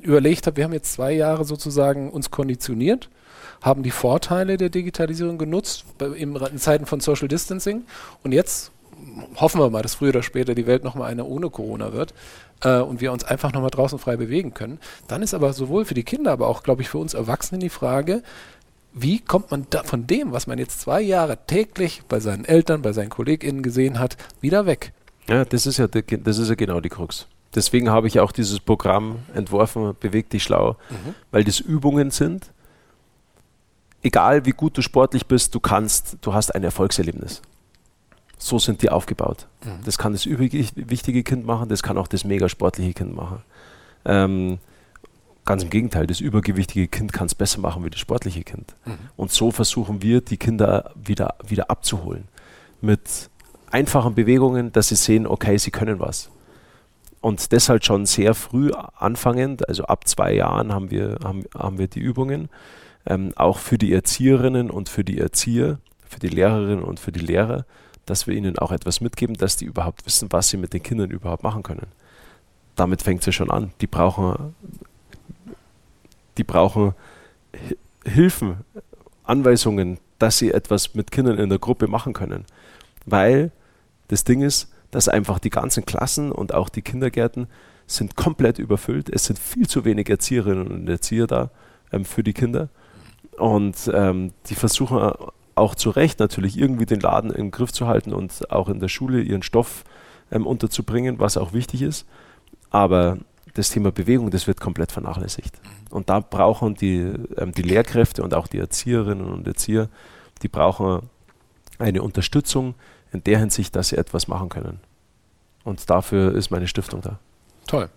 überlegt 0.01 0.47
habe. 0.47 0.55
Wir 0.55 0.63
haben 0.63 0.74
jetzt 0.74 0.93
zwei 0.93 1.11
Jahre 1.11 1.43
sozusagen 1.43 2.09
uns 2.09 2.32
konditioniert 2.32 3.09
haben 3.61 3.84
die 3.84 3.91
Vorteile 3.91 4.55
der 4.55 4.70
Digitalisierung 4.70 5.38
genutzt 5.38 5.84
in 6.15 6.39
Zeiten 6.57 6.86
von 6.86 7.01
Social 7.01 7.28
Distancing 7.28 7.84
und 8.24 8.32
jetzt 8.32 8.72
hoffen 9.36 9.60
wir 9.60 9.70
mal, 9.70 9.82
dass 9.82 9.95
früher 9.95 10.10
oder 10.10 10.24
später 10.24 10.56
die 10.56 10.68
Welt 10.68 10.84
nochmal 10.84 11.10
eine 11.10 11.26
ohne 11.26 11.50
Corona 11.50 11.93
wird 11.93 12.14
äh, 12.64 12.80
und 12.80 13.02
wir 13.02 13.12
uns 13.12 13.24
einfach 13.24 13.54
nochmal 13.54 13.70
draußen 13.70 14.00
frei 14.00 14.18
bewegen 14.18 14.54
können. 14.54 14.80
Dann 15.08 15.22
ist 15.22 15.34
aber 15.34 15.54
sowohl 15.54 15.86
für 15.86 15.93
die 15.93 16.04
Kinder, 16.04 16.32
aber 16.32 16.47
auch, 16.47 16.64
glaube 16.64 16.82
ich, 16.82 16.89
für 16.89 16.97
uns 16.97 17.14
Erwachsene 17.14 17.60
die 17.60 17.70
Frage, 17.70 18.24
wie 18.93 19.20
kommt 19.20 19.52
man 19.52 19.68
da 19.70 19.84
von 19.84 20.08
dem, 20.08 20.32
was 20.32 20.47
man 20.47 20.58
jetzt 20.58 20.82
zwei 20.82 21.02
Jahre 21.02 21.38
täglich 21.45 22.02
bei 22.08 22.20
seinen 22.20 22.45
Eltern, 22.45 22.82
bei 22.82 22.91
seinen 22.91 23.10
KollegInnen 23.10 23.62
gesehen 23.62 24.00
hat, 24.00 24.18
wieder 24.41 24.66
weg? 24.66 24.93
Ja, 25.28 25.45
das 25.45 25.68
ist 25.68 25.78
ja, 25.78 25.88
das 25.88 26.38
ist 26.38 26.50
ja 26.50 26.56
genau 26.56 26.82
die 26.82 26.89
Krux. 26.89 27.28
Deswegen 27.54 27.89
habe 27.89 28.08
ich 28.08 28.20
auch 28.20 28.32
dieses 28.32 28.60
Programm 28.60 29.20
entworfen, 29.34 29.95
Beweg 30.00 30.30
dich 30.30 30.43
schlau, 30.43 30.76
mhm. 30.89 31.16
weil 31.32 31.43
das 31.43 31.60
Übungen 31.60 32.12
sind. 32.12 32.52
Egal 34.02 34.45
wie 34.45 34.52
gut 34.52 34.78
du 34.78 34.82
sportlich 34.82 35.26
bist, 35.26 35.54
du 35.54 35.60
kannst, 35.60 36.18
du 36.22 36.34
hast 36.34 36.56
ein 36.56 36.64
Erfolgserlebnis 36.64 37.41
so 38.39 38.57
sind 38.57 38.81
die 38.81 38.89
aufgebaut. 38.89 39.47
Mhm. 39.63 39.83
Das 39.85 39.97
kann 39.97 40.13
das 40.13 40.25
wichtige 40.25 41.23
Kind 41.23 41.45
machen, 41.45 41.69
das 41.69 41.83
kann 41.83 41.97
auch 41.97 42.07
das 42.07 42.23
mega 42.23 42.49
sportliche 42.49 42.93
Kind 42.93 43.15
machen. 43.15 43.43
Ähm, 44.05 44.57
ganz 45.45 45.63
im 45.63 45.69
Gegenteil, 45.69 46.07
das 46.07 46.19
übergewichtige 46.19 46.87
Kind 46.87 47.13
kann 47.13 47.27
es 47.27 47.35
besser 47.35 47.59
machen 47.59 47.83
wie 47.83 47.89
das 47.89 47.99
sportliche 47.99 48.43
Kind. 48.43 48.75
Mhm. 48.85 48.93
Und 49.17 49.31
so 49.31 49.51
versuchen 49.51 50.01
wir, 50.01 50.21
die 50.21 50.37
Kinder 50.37 50.91
wieder, 50.95 51.35
wieder 51.45 51.69
abzuholen. 51.69 52.25
Mit 52.81 53.29
einfachen 53.71 54.15
Bewegungen, 54.15 54.71
dass 54.71 54.87
sie 54.87 54.95
sehen, 54.95 55.27
okay, 55.27 55.57
sie 55.57 55.71
können 55.71 55.99
was. 55.99 56.29
Und 57.21 57.51
deshalb 57.51 57.83
schon 57.83 58.05
sehr 58.05 58.33
früh 58.33 58.71
anfangend, 58.95 59.67
also 59.67 59.83
ab 59.83 60.07
zwei 60.07 60.33
Jahren 60.33 60.73
haben 60.73 60.89
wir, 60.89 61.17
haben, 61.23 61.43
haben 61.53 61.77
wir 61.77 61.87
die 61.87 61.99
Übungen, 61.99 62.47
ähm, 63.05 63.33
auch 63.35 63.57
für 63.57 63.77
die 63.77 63.91
Erzieherinnen 63.91 64.69
und 64.69 64.87
für 64.87 65.03
die 65.03 65.19
Erzieher, 65.19 65.79
für 66.07 66.19
die 66.19 66.29
Lehrerinnen 66.29 66.83
und 66.83 66.99
für 66.99 67.11
die 67.11 67.19
Lehrer, 67.19 67.65
dass 68.06 68.28
wir 68.28 68.36
ihnen 68.36 68.58
auch 68.58 68.72
etwas 68.72 69.02
mitgeben, 69.02 69.36
dass 69.36 69.58
die 69.58 69.66
überhaupt 69.66 70.06
wissen, 70.06 70.32
was 70.32 70.50
sie 70.50 70.58
mit 70.58 70.74
den 70.74 70.84
Kindern 70.84 71.12
überhaupt 71.12 71.43
machen 71.43 71.64
können. 71.64 71.88
Damit 72.76 73.02
fängt 73.02 73.22
es 73.22 73.28
ja 73.28 73.32
schon 73.32 73.52
an. 73.52 73.72
Die 73.82 73.88
brauchen, 73.88 74.56
die 76.38 76.43
brauchen 76.43 76.93
Hilfen, 78.06 78.58
Anweisungen, 79.24 80.00
dass 80.18 80.38
sie 80.38 80.52
etwas 80.52 80.95
mit 80.95 81.12
Kindern 81.12 81.38
in 81.38 81.50
der 81.50 81.60
Gruppe 81.60 81.88
machen 81.88 82.14
können. 82.14 82.45
Weil 83.06 83.52
das 84.08 84.24
Ding 84.24 84.41
ist, 84.41 84.72
dass 84.91 85.08
einfach 85.08 85.39
die 85.39 85.50
ganzen 85.50 85.86
Klassen 85.86 86.32
und 86.32 86.54
auch 86.54 86.70
die 86.70 86.82
Kindergärten 86.82 87.47
sind 87.86 88.16
komplett 88.16 88.60
überfüllt. 88.60 89.10
Es 89.10 89.26
sind 89.26 89.39
viel 89.39 89.68
zu 89.68 89.86
wenig 89.86 90.10
Erzieherinnen 90.10 90.68
und 90.68 90.89
Erzieher 90.89 91.28
da 91.28 91.52
ähm, 91.91 92.06
für 92.06 92.24
die 92.24 92.34
Kinder. 92.34 92.70
Und 93.38 93.89
ähm, 93.93 94.34
die 94.47 94.56
versuchen 94.56 95.14
auch 95.60 95.76
zu 95.76 95.89
Recht 95.89 96.20
natürlich 96.20 96.57
irgendwie 96.57 96.86
den 96.86 96.99
Laden 96.99 97.32
im 97.32 97.51
Griff 97.51 97.72
zu 97.72 97.88
halten 97.88 98.14
und 98.14 98.51
auch 98.51 98.70
in 98.70 98.80
der 98.80 98.88
Schule 98.88 99.22
ihren 99.22 99.43
Stoff 99.43 99.84
ähm, 100.32 100.47
unterzubringen, 100.47 101.20
was 101.20 101.38
auch 101.38 101.53
wichtig 101.53 101.82
ist. 101.82 102.05
Aber 102.70 103.18
das 103.53 103.70
Thema 103.70 103.91
Bewegung, 103.91 104.32
das 104.32 104.47
wird 104.47 104.60
komplett 104.60 104.91
vernachlässigt. 104.91 105.60
Mhm. 105.64 105.95
Und 105.95 106.10
da 106.10 106.20
brauchen 106.20 106.76
die, 106.76 107.12
ähm, 107.38 107.51
die 107.51 107.62
Lehrkräfte 107.62 108.24
und 108.24 108.34
auch 108.34 108.47
die 108.47 108.60
Erzieherinnen 108.60 109.26
und 109.26 109.47
Erzieher, 109.47 109.89
die 110.41 110.47
brauchen 110.47 111.10
eine 111.78 112.01
Unterstützung 112.01 112.76
in 113.12 113.24
der 113.24 113.39
Hinsicht, 113.39 113.76
dass 113.76 113.89
sie 113.89 113.97
etwas 113.97 114.28
machen 114.28 114.49
können. 114.49 114.80
Und 115.64 115.89
dafür 115.89 116.34
ist 116.36 116.51
meine 116.51 116.68
Stiftung 116.68 117.01
da. 117.01 117.20
Toll. 117.68 117.89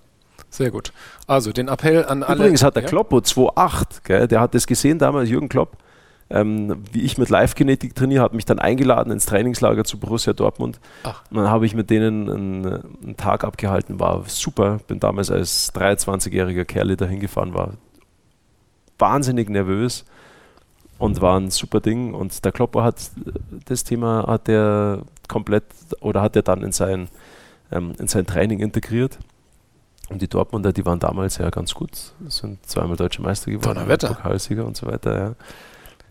Sehr 0.51 0.71
gut. 0.71 0.93
Also 1.27 1.53
den 1.53 1.69
Appell 1.69 2.05
an 2.05 2.23
alle. 2.23 2.41
Übrigens 2.41 2.63
hat 2.63 2.77
der 2.77 2.83
ja? 2.83 2.89
Kloppo 2.89 3.19
2.8, 3.19 4.27
der 4.27 4.41
hat 4.41 4.55
das 4.55 4.67
gesehen 4.67 4.99
damals, 4.99 5.31
Jürgen 5.31 5.49
Klopp, 5.49 5.77
ähm, 6.31 6.83
wie 6.93 7.03
ich 7.03 7.19
mit 7.19 7.29
Live-Genetik 7.29 7.95
trainiere, 7.95 8.23
hat 8.23 8.33
mich 8.33 8.45
dann 8.45 8.59
eingeladen 8.59 9.13
ins 9.13 9.27
Trainingslager 9.27 9.85
zu 9.85 9.99
Borussia 9.99 10.33
Dortmund. 10.33 10.81
Ach. 11.05 11.23
Und 11.31 11.37
dann 11.37 11.51
habe 11.51 11.67
ich 11.67 11.75
mit 11.75 11.91
denen 11.91 12.31
einen, 12.31 12.67
einen, 12.67 13.17
Tag 13.17 13.45
abgehalten, 13.45 14.01
war 14.01 14.25
super. 14.27 14.81
Bin 14.87 14.99
damals 15.01 15.31
als 15.31 15.75
23-jähriger 15.75 16.65
Kerl 16.65 16.97
dahin 16.97 17.21
gefahren, 17.21 17.55
war 17.55 17.75
wahnsinnig 18.99 19.51
nervös 19.51 20.05
und 20.99 21.21
war 21.21 21.39
ein 21.39 21.51
super 21.51 21.81
Ding. 21.81 22.15
Und 22.15 22.45
der 22.45 22.53
Klopper 22.53 22.85
hat 22.85 23.11
das 23.67 23.85
Thema 23.85 24.25
hat 24.27 24.49
der 24.49 25.03
komplett 25.29 25.65
oder 26.01 26.23
hat 26.23 26.37
er 26.37 26.43
dann 26.43 26.63
in 26.63 26.73
sein, 26.73 27.09
ähm, 27.71 27.93
in 27.99 28.09
sein 28.09 28.27
Training 28.27 28.61
integriert. 28.61 29.19
Und 30.09 30.21
die 30.21 30.29
Dortmunder, 30.29 30.73
die 30.73 30.85
waren 30.85 30.99
damals 30.99 31.39
ja 31.39 31.49
ganz 31.51 31.75
gut, 31.75 31.91
sind 32.29 32.65
zweimal 32.67 32.97
deutsche 32.97 33.23
Meister 33.23 33.51
geworden. 33.51 33.79
Pokalsieger 34.09 34.67
und 34.67 34.77
so 34.77 34.87
weiter. 34.87 35.19
Ja. 35.19 35.35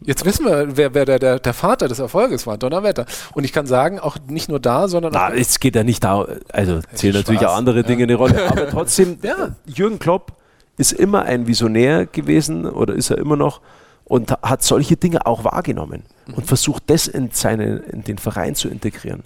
Jetzt 0.03 0.25
wissen 0.25 0.45
wir, 0.45 0.77
wer, 0.77 0.93
wer 0.95 1.05
der, 1.05 1.19
der, 1.19 1.39
der, 1.39 1.53
Vater 1.53 1.87
des 1.87 1.99
Erfolges 1.99 2.47
war, 2.47 2.57
Donnerwetter. 2.57 3.05
Und 3.33 3.43
ich 3.43 3.53
kann 3.53 3.67
sagen, 3.67 3.99
auch 3.99 4.17
nicht 4.27 4.49
nur 4.49 4.59
da, 4.59 4.87
sondern 4.87 5.11
Na, 5.13 5.27
auch. 5.27 5.31
Es 5.31 5.59
geht 5.59 5.75
ja 5.75 5.83
nicht 5.83 6.03
da, 6.03 6.27
also 6.51 6.79
zählen 6.93 7.13
natürlich 7.13 7.45
auch 7.45 7.55
andere 7.55 7.83
Dinge 7.83 8.01
ja. 8.01 8.05
eine 8.07 8.15
Rolle. 8.15 8.47
Aber 8.49 8.69
trotzdem, 8.69 9.19
ja, 9.21 9.55
Jürgen 9.65 9.99
Klopp 9.99 10.33
ist 10.77 10.91
immer 10.91 11.23
ein 11.23 11.45
Visionär 11.45 12.07
gewesen 12.07 12.65
oder 12.65 12.95
ist 12.95 13.11
er 13.11 13.19
immer 13.19 13.35
noch 13.35 13.61
und 14.05 14.31
hat 14.31 14.63
solche 14.63 14.97
Dinge 14.97 15.25
auch 15.27 15.43
wahrgenommen 15.43 16.03
mhm. 16.25 16.33
und 16.33 16.47
versucht, 16.47 16.89
das 16.89 17.07
in, 17.07 17.29
seine, 17.31 17.77
in 17.77 18.03
den 18.03 18.17
Verein 18.17 18.55
zu 18.55 18.69
integrieren. 18.69 19.23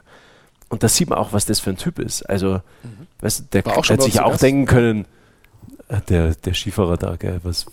Und 0.68 0.84
da 0.84 0.90
sieht 0.90 1.10
man 1.10 1.18
auch, 1.18 1.32
was 1.32 1.46
das 1.46 1.60
für 1.60 1.70
ein 1.70 1.78
Typ 1.78 2.00
ist. 2.00 2.24
Also, 2.24 2.62
mhm. 2.84 3.08
weißt, 3.22 3.54
der 3.54 3.64
hätte 3.64 4.04
sich 4.04 4.20
auch 4.20 4.36
denken 4.36 4.66
können, 4.66 5.06
äh, 5.88 6.02
der, 6.10 6.36
der 6.36 6.54
Skifahrer 6.54 6.98
da, 6.98 7.16
gell, 7.16 7.40
was, 7.44 7.66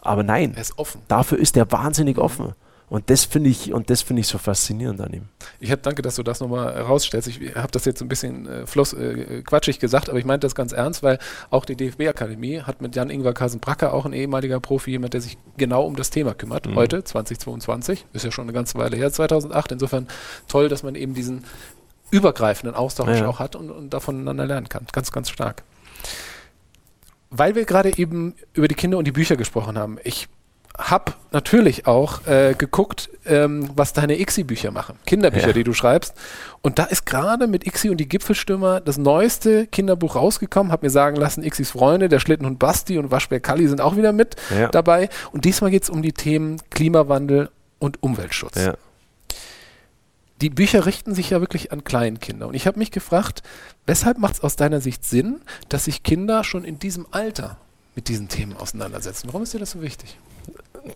aber 0.00 0.22
nein, 0.22 0.52
er 0.54 0.62
ist 0.62 0.78
offen. 0.78 1.02
dafür 1.08 1.38
ist 1.38 1.56
er 1.56 1.70
wahnsinnig 1.70 2.18
offen. 2.18 2.54
Und 2.90 3.08
das 3.08 3.24
finde 3.24 3.50
ich, 3.50 3.72
und 3.72 3.90
ich 3.90 4.26
so 4.28 4.38
faszinierend 4.38 5.00
an 5.00 5.12
ihm. 5.12 5.28
Ich 5.58 5.72
hab, 5.72 5.82
danke, 5.82 6.02
dass 6.02 6.16
du 6.16 6.22
das 6.22 6.40
nochmal 6.40 6.74
herausstellst. 6.74 7.28
Ich 7.28 7.54
habe 7.54 7.72
das 7.72 7.86
jetzt 7.86 8.02
ein 8.02 8.08
bisschen 8.08 8.46
äh, 8.46 8.66
floss, 8.66 8.92
äh, 8.92 9.42
quatschig 9.42 9.78
gesagt, 9.78 10.10
aber 10.10 10.18
ich 10.18 10.24
meinte 10.26 10.44
das 10.44 10.54
ganz 10.54 10.72
ernst, 10.72 11.02
weil 11.02 11.18
auch 11.50 11.64
die 11.64 11.76
DFB-Akademie 11.76 12.60
hat 12.60 12.82
mit 12.82 12.94
Jan-Ingwer 12.94 13.32
Kasenbracker 13.32 13.94
auch 13.94 14.04
ein 14.04 14.12
ehemaliger 14.12 14.60
Profi, 14.60 14.92
jemand, 14.92 15.14
der 15.14 15.22
sich 15.22 15.38
genau 15.56 15.84
um 15.84 15.96
das 15.96 16.10
Thema 16.10 16.34
kümmert. 16.34 16.68
Mhm. 16.68 16.74
Heute, 16.74 17.02
2022, 17.02 18.06
ist 18.12 18.24
ja 18.24 18.30
schon 18.30 18.44
eine 18.44 18.52
ganze 18.52 18.78
Weile 18.78 18.96
her, 18.96 19.10
2008. 19.10 19.72
Insofern 19.72 20.06
toll, 20.46 20.68
dass 20.68 20.82
man 20.82 20.94
eben 20.94 21.14
diesen 21.14 21.44
übergreifenden 22.10 22.76
Austausch 22.76 23.18
ja. 23.18 23.26
auch 23.26 23.38
hat 23.38 23.56
und, 23.56 23.70
und 23.70 23.94
davon 23.94 24.16
voneinander 24.16 24.46
lernen 24.46 24.68
kann. 24.68 24.86
Ganz, 24.92 25.10
ganz 25.10 25.30
stark. 25.30 25.64
Weil 27.36 27.54
wir 27.54 27.64
gerade 27.64 27.98
eben 27.98 28.34
über 28.52 28.68
die 28.68 28.74
Kinder 28.74 28.96
und 28.96 29.06
die 29.06 29.12
Bücher 29.12 29.36
gesprochen 29.36 29.76
haben, 29.76 29.98
ich 30.04 30.28
habe 30.78 31.12
natürlich 31.32 31.86
auch 31.86 32.26
äh, 32.26 32.54
geguckt, 32.56 33.08
ähm, 33.26 33.70
was 33.74 33.92
deine 33.92 34.20
ICSI-Bücher 34.20 34.70
machen. 34.70 34.98
Kinderbücher, 35.06 35.48
ja. 35.48 35.52
die 35.52 35.64
du 35.64 35.72
schreibst. 35.72 36.14
Und 36.62 36.78
da 36.78 36.84
ist 36.84 37.06
gerade 37.06 37.46
mit 37.46 37.66
ICSI 37.66 37.90
und 37.90 37.98
die 37.98 38.08
Gipfelstürmer 38.08 38.80
das 38.80 38.98
neueste 38.98 39.66
Kinderbuch 39.68 40.16
rausgekommen. 40.16 40.72
Hab 40.72 40.82
mir 40.82 40.90
sagen 40.90 41.16
lassen, 41.16 41.44
ICSIs 41.44 41.70
Freunde, 41.70 42.08
der 42.08 42.18
Schlittenhund 42.18 42.58
Basti 42.58 42.98
und 42.98 43.10
Waschbär 43.10 43.40
Kalli 43.40 43.68
sind 43.68 43.80
auch 43.80 43.96
wieder 43.96 44.12
mit 44.12 44.36
ja. 44.56 44.68
dabei. 44.68 45.08
Und 45.32 45.44
diesmal 45.44 45.70
geht 45.70 45.84
es 45.84 45.90
um 45.90 46.02
die 46.02 46.12
Themen 46.12 46.60
Klimawandel 46.70 47.50
und 47.78 48.02
Umweltschutz. 48.02 48.56
Ja 48.56 48.74
die 50.40 50.50
Bücher 50.50 50.86
richten 50.86 51.14
sich 51.14 51.30
ja 51.30 51.40
wirklich 51.40 51.72
an 51.72 51.84
Kleinkinder. 51.84 52.48
Und 52.48 52.54
ich 52.54 52.66
habe 52.66 52.78
mich 52.78 52.90
gefragt, 52.90 53.42
weshalb 53.86 54.18
macht 54.18 54.34
es 54.34 54.40
aus 54.40 54.56
deiner 54.56 54.80
Sicht 54.80 55.04
Sinn, 55.04 55.40
dass 55.68 55.84
sich 55.84 56.02
Kinder 56.02 56.44
schon 56.44 56.64
in 56.64 56.78
diesem 56.78 57.06
Alter 57.10 57.56
mit 57.94 58.08
diesen 58.08 58.28
Themen 58.28 58.56
auseinandersetzen? 58.56 59.28
Warum 59.28 59.42
ist 59.42 59.54
dir 59.54 59.60
das 59.60 59.72
so 59.72 59.82
wichtig? 59.82 60.18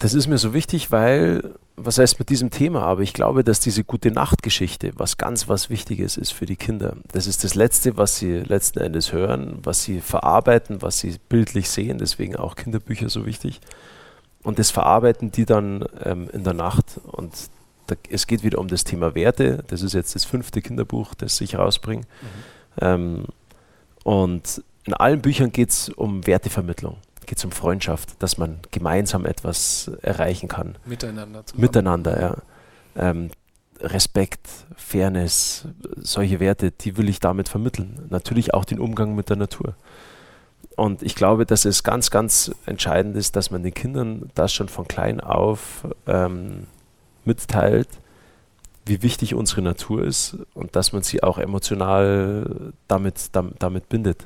Das 0.01 0.13
ist 0.13 0.27
mir 0.27 0.37
so 0.37 0.53
wichtig, 0.53 0.91
weil, 0.91 1.55
was 1.77 1.97
heißt 1.97 2.19
mit 2.19 2.29
diesem 2.29 2.51
Thema, 2.51 2.83
aber 2.83 3.01
ich 3.01 3.15
glaube, 3.15 3.43
dass 3.43 3.61
diese 3.61 3.85
gute 3.85 4.11
Nachtgeschichte 4.11 4.93
was 4.97 5.17
ganz 5.17 5.49
was 5.49 5.71
Wichtiges 5.71 6.19
ist 6.19 6.33
für 6.33 6.45
die 6.45 6.57
Kinder. 6.57 6.97
Das 7.11 7.27
ist 7.27 7.43
das 7.43 7.55
Letzte, 7.55 7.97
was 7.97 8.17
sie 8.17 8.41
letzten 8.41 8.81
Endes 8.81 9.13
hören, 9.13 9.61
was 9.63 9.85
sie 9.85 10.01
verarbeiten, 10.01 10.83
was 10.83 10.99
sie 10.99 11.17
bildlich 11.31 11.71
sehen, 11.71 11.97
deswegen 11.99 12.37
auch 12.37 12.55
Kinderbücher 12.55 13.09
so 13.09 13.25
wichtig. 13.25 13.61
Und 14.43 14.59
das 14.59 14.71
verarbeiten 14.71 15.33
die 15.33 15.47
dann 15.47 15.85
ähm, 16.05 16.29
in 16.33 16.45
der 16.45 16.55
Nacht. 16.55 17.01
Und 17.05 17.33
da, 17.89 17.97
es 18.09 18.27
geht 18.27 18.45
wieder 18.45 18.59
um 18.59 18.69
das 18.69 18.85
Thema 18.85 19.15
Werte. 19.15 19.65
Das 19.69 19.83
ist 19.83 19.95
jetzt 19.95 20.15
das 20.15 20.25
fünfte 20.25 20.63
Kinderbuch, 20.63 21.15
das 21.15 21.41
ich 21.41 21.57
rausbringe. 21.57 22.03
Mhm. 22.03 22.27
Ähm, 22.81 23.25
und 24.05 24.63
in 24.85 24.95
allen 24.95 25.21
Büchern 25.21 25.51
geht 25.51 25.71
es 25.71 25.89
um 25.89 26.27
Wertevermittlung, 26.27 26.99
geht 27.27 27.39
es 27.39 27.45
um 27.45 27.51
Freundschaft, 27.51 28.23
dass 28.23 28.39
man 28.39 28.61
gemeinsam 28.71 29.27
etwas 29.27 29.91
erreichen 30.03 30.49
kann. 30.49 30.77
Miteinander. 30.85 31.45
Zusammen. 31.45 31.63
Miteinander, 31.63 32.21
ja. 32.21 32.37
Ähm, 32.97 33.31
Respekt, 33.81 34.49
Fairness, 34.77 35.67
solche 35.97 36.41
Werte, 36.41 36.73
die 36.73 36.97
will 36.97 37.09
ich 37.09 37.21
damit 37.21 37.49
vermitteln. 37.49 38.07
Natürlich 38.11 38.55
auch 38.55 38.65
den 38.65 38.81
Umgang 38.81 39.15
mit 39.15 39.29
der 39.29 39.37
Natur. 39.37 39.75
Und 40.75 41.03
ich 41.03 41.15
glaube, 41.15 41.47
dass 41.47 41.65
es 41.65 41.83
ganz, 41.83 42.11
ganz 42.11 42.53
entscheidend 42.67 43.17
ist, 43.17 43.37
dass 43.37 43.51
man 43.51 43.63
den 43.63 43.75
Kindern 43.75 44.31
das 44.35 44.53
schon 44.53 44.69
von 44.69 44.89
klein 44.89 45.21
auf 45.21 45.87
ähm, 46.07 46.67
mitteilt, 47.29 47.89
wie 48.87 49.03
wichtig 49.03 49.35
unsere 49.35 49.63
Natur 49.63 50.03
ist 50.03 50.37
und 50.55 50.75
dass 50.75 50.93
man 50.93 51.03
sie 51.03 51.23
auch 51.23 51.39
emotional 51.39 52.73
damit, 52.89 53.29
damit, 53.33 53.55
damit 53.61 53.89
bindet. 53.89 54.25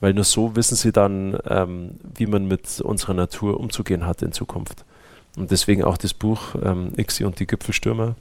Weil 0.00 0.14
nur 0.14 0.24
so 0.24 0.54
wissen 0.56 0.76
sie 0.76 0.92
dann, 0.92 1.38
ähm, 1.48 1.92
wie 2.16 2.26
man 2.26 2.46
mit 2.46 2.80
unserer 2.80 3.14
Natur 3.14 3.58
umzugehen 3.58 4.06
hat 4.06 4.22
in 4.22 4.32
Zukunft. 4.32 4.84
Und 5.36 5.50
deswegen 5.50 5.84
auch 5.84 5.96
das 5.96 6.12
Buch 6.12 6.54
ähm, 6.62 6.92
Ixi 6.96 7.24
und 7.24 7.38
die 7.38 7.46
Gipfelstürmer. 7.46 8.14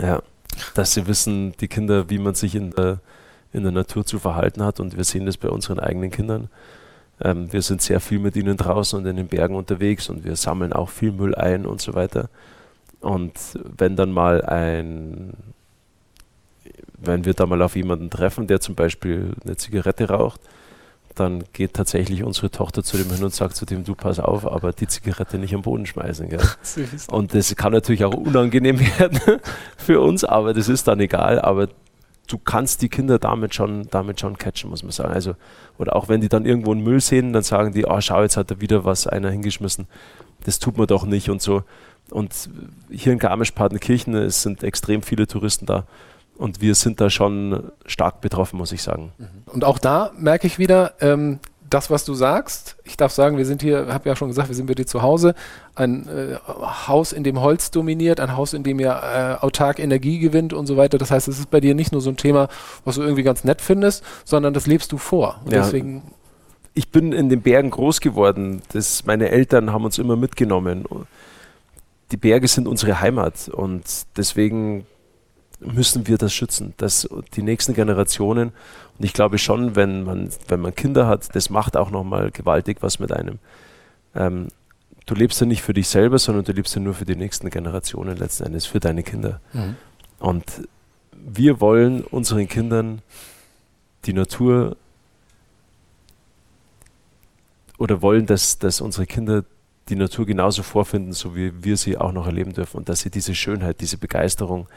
Ja, 0.00 0.22
dass 0.74 0.94
sie 0.94 1.06
wissen, 1.06 1.52
die 1.60 1.68
Kinder, 1.68 2.10
wie 2.10 2.18
man 2.18 2.34
sich 2.34 2.54
in 2.54 2.70
der, 2.70 2.98
in 3.52 3.62
der 3.62 3.72
Natur 3.72 4.04
zu 4.04 4.18
verhalten 4.18 4.64
hat. 4.64 4.80
Und 4.80 4.96
wir 4.96 5.04
sehen 5.04 5.26
das 5.26 5.36
bei 5.36 5.48
unseren 5.48 5.78
eigenen 5.78 6.10
Kindern. 6.10 6.48
Ähm, 7.20 7.52
wir 7.52 7.62
sind 7.62 7.82
sehr 7.82 8.00
viel 8.00 8.18
mit 8.18 8.34
ihnen 8.34 8.56
draußen 8.56 8.98
und 8.98 9.06
in 9.06 9.16
den 9.16 9.28
Bergen 9.28 9.54
unterwegs 9.54 10.08
und 10.08 10.24
wir 10.24 10.36
sammeln 10.36 10.72
auch 10.72 10.90
viel 10.90 11.12
Müll 11.12 11.34
ein 11.34 11.66
und 11.66 11.80
so 11.80 11.94
weiter. 11.94 12.28
Und 13.00 13.32
wenn 13.76 13.96
dann 13.96 14.12
mal 14.12 14.42
ein, 14.42 15.34
wenn 16.98 17.24
wir 17.24 17.34
da 17.34 17.46
mal 17.46 17.62
auf 17.62 17.76
jemanden 17.76 18.10
treffen, 18.10 18.46
der 18.46 18.60
zum 18.60 18.74
Beispiel 18.74 19.34
eine 19.44 19.56
Zigarette 19.56 20.08
raucht, 20.08 20.40
dann 21.14 21.44
geht 21.52 21.74
tatsächlich 21.74 22.22
unsere 22.22 22.50
Tochter 22.50 22.82
zu 22.82 22.96
dem 22.98 23.10
hin 23.10 23.24
und 23.24 23.34
sagt 23.34 23.56
zu 23.56 23.64
dem, 23.64 23.84
du 23.84 23.94
pass 23.94 24.20
auf, 24.20 24.46
aber 24.46 24.72
die 24.72 24.86
Zigarette 24.86 25.38
nicht 25.38 25.54
am 25.54 25.62
Boden 25.62 25.86
schmeißen. 25.86 26.28
Gell? 26.28 26.42
und 27.10 27.34
das 27.34 27.56
kann 27.56 27.72
natürlich 27.72 28.04
auch 28.04 28.14
unangenehm 28.14 28.78
werden 28.98 29.18
für 29.78 30.00
uns, 30.00 30.24
aber 30.24 30.52
das 30.52 30.68
ist 30.68 30.86
dann 30.88 31.00
egal. 31.00 31.40
Aber 31.40 31.68
du 32.26 32.38
kannst 32.38 32.82
die 32.82 32.88
Kinder 32.88 33.18
damit 33.18 33.54
schon, 33.54 33.88
damit 33.90 34.20
schon 34.20 34.36
catchen, 34.36 34.68
muss 34.68 34.82
man 34.82 34.92
sagen. 34.92 35.12
Also, 35.12 35.34
oder 35.78 35.96
auch 35.96 36.08
wenn 36.08 36.20
die 36.20 36.28
dann 36.28 36.44
irgendwo 36.44 36.72
einen 36.72 36.82
Müll 36.82 37.00
sehen, 37.00 37.32
dann 37.32 37.42
sagen 37.42 37.72
die, 37.72 37.86
oh 37.86 38.00
schau, 38.00 38.22
jetzt 38.22 38.36
hat 38.36 38.50
er 38.50 38.60
wieder 38.60 38.84
was 38.84 39.06
einer 39.06 39.30
hingeschmissen. 39.30 39.86
Das 40.44 40.58
tut 40.58 40.76
man 40.76 40.86
doch 40.86 41.06
nicht 41.06 41.30
und 41.30 41.40
so. 41.40 41.62
Und 42.10 42.48
hier 42.90 43.12
in 43.12 43.18
Garmisch-Partenkirchen 43.18 44.30
sind 44.30 44.62
extrem 44.62 45.02
viele 45.02 45.26
Touristen 45.26 45.66
da. 45.66 45.84
Und 46.36 46.60
wir 46.60 46.74
sind 46.74 47.00
da 47.00 47.10
schon 47.10 47.72
stark 47.86 48.20
betroffen, 48.20 48.58
muss 48.58 48.72
ich 48.72 48.82
sagen. 48.82 49.12
Mhm. 49.18 49.26
Und 49.46 49.64
auch 49.64 49.78
da 49.78 50.12
merke 50.16 50.46
ich 50.46 50.58
wieder, 50.58 50.94
ähm, 51.00 51.40
das, 51.68 51.90
was 51.90 52.04
du 52.04 52.14
sagst, 52.14 52.76
ich 52.84 52.96
darf 52.96 53.10
sagen, 53.10 53.38
wir 53.38 53.46
sind 53.46 53.60
hier, 53.60 53.92
habe 53.92 54.08
ja 54.08 54.14
schon 54.14 54.28
gesagt, 54.28 54.48
wir 54.48 54.54
sind 54.54 54.66
bei 54.66 54.74
dir 54.74 54.86
zu 54.86 55.02
Hause, 55.02 55.34
ein 55.74 56.06
äh, 56.08 56.36
Haus, 56.86 57.12
in 57.12 57.24
dem 57.24 57.40
Holz 57.40 57.70
dominiert, 57.72 58.20
ein 58.20 58.36
Haus, 58.36 58.52
in 58.52 58.62
dem 58.62 58.78
ihr 58.78 58.90
äh, 58.92 59.44
autark 59.44 59.80
Energie 59.80 60.18
gewinnt 60.18 60.52
und 60.52 60.66
so 60.66 60.76
weiter. 60.76 60.98
Das 60.98 61.10
heißt, 61.10 61.26
es 61.26 61.40
ist 61.40 61.50
bei 61.50 61.60
dir 61.60 61.74
nicht 61.74 61.90
nur 61.90 62.00
so 62.00 62.10
ein 62.10 62.16
Thema, 62.16 62.48
was 62.84 62.96
du 62.96 63.02
irgendwie 63.02 63.24
ganz 63.24 63.42
nett 63.42 63.60
findest, 63.60 64.04
sondern 64.24 64.54
das 64.54 64.66
lebst 64.66 64.92
du 64.92 64.98
vor. 64.98 65.40
Und 65.44 65.52
ja. 65.52 65.62
deswegen 65.62 66.02
ich 66.76 66.90
bin 66.90 67.12
in 67.12 67.30
den 67.30 67.40
Bergen 67.40 67.70
groß 67.70 68.00
geworden. 68.02 68.60
Das, 68.72 69.06
meine 69.06 69.30
Eltern 69.30 69.72
haben 69.72 69.86
uns 69.86 69.98
immer 69.98 70.14
mitgenommen 70.14 70.84
die 72.12 72.16
Berge 72.16 72.48
sind 72.48 72.68
unsere 72.68 73.00
Heimat 73.00 73.48
und 73.48 73.84
deswegen 74.16 74.86
müssen 75.60 76.06
wir 76.06 76.18
das 76.18 76.32
schützen, 76.34 76.74
dass 76.76 77.08
die 77.34 77.42
nächsten 77.42 77.74
Generationen, 77.74 78.52
und 78.98 79.04
ich 79.04 79.12
glaube 79.12 79.38
schon, 79.38 79.74
wenn 79.74 80.04
man, 80.04 80.30
wenn 80.48 80.60
man 80.60 80.74
Kinder 80.74 81.06
hat, 81.06 81.34
das 81.34 81.50
macht 81.50 81.76
auch 81.76 81.90
nochmal 81.90 82.30
gewaltig 82.30 82.78
was 82.80 82.98
mit 82.98 83.12
einem. 83.12 83.38
Ähm, 84.14 84.48
du 85.06 85.14
lebst 85.14 85.40
ja 85.40 85.46
nicht 85.46 85.62
für 85.62 85.72
dich 85.72 85.88
selber, 85.88 86.18
sondern 86.18 86.44
du 86.44 86.52
lebst 86.52 86.74
ja 86.74 86.80
nur 86.80 86.94
für 86.94 87.04
die 87.04 87.16
nächsten 87.16 87.50
Generationen 87.50 88.16
letzten 88.16 88.44
Endes, 88.44 88.66
für 88.66 88.80
deine 88.80 89.02
Kinder. 89.02 89.40
Mhm. 89.52 89.76
Und 90.18 90.44
wir 91.12 91.60
wollen 91.60 92.02
unseren 92.02 92.48
Kindern 92.48 93.02
die 94.04 94.12
Natur 94.12 94.76
oder 97.78 98.02
wollen, 98.02 98.26
dass, 98.26 98.58
dass 98.58 98.80
unsere 98.80 99.06
Kinder 99.06 99.44
die 99.88 99.96
Natur 99.96 100.26
genauso 100.26 100.62
vorfinden, 100.62 101.12
so 101.12 101.36
wie 101.36 101.52
wir 101.62 101.76
sie 101.76 101.96
auch 101.96 102.12
noch 102.12 102.26
erleben 102.26 102.52
dürfen 102.52 102.78
und 102.78 102.88
dass 102.88 103.00
sie 103.00 103.10
diese 103.10 103.34
Schönheit, 103.34 103.80
diese 103.80 103.98
Begeisterung, 103.98 104.68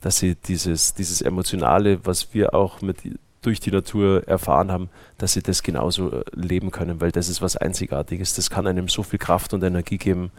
dass 0.00 0.18
sie 0.18 0.34
dieses, 0.34 0.94
dieses 0.94 1.22
Emotionale, 1.22 2.04
was 2.04 2.34
wir 2.34 2.54
auch 2.54 2.82
mit 2.82 2.98
durch 3.42 3.60
die 3.60 3.70
Natur 3.70 4.26
erfahren 4.28 4.70
haben, 4.70 4.90
dass 5.18 5.32
sie 5.32 5.42
das 5.42 5.62
genauso 5.62 6.12
äh, 6.12 6.24
leben 6.34 6.70
können, 6.70 7.00
weil 7.00 7.10
das 7.10 7.28
ist 7.28 7.40
was 7.40 7.56
Einzigartiges. 7.56 8.34
Das 8.34 8.50
kann 8.50 8.66
einem 8.66 8.88
so 8.88 9.02
viel 9.02 9.18
Kraft 9.18 9.54
und 9.54 9.62
Energie 9.62 9.98
geben. 9.98 10.30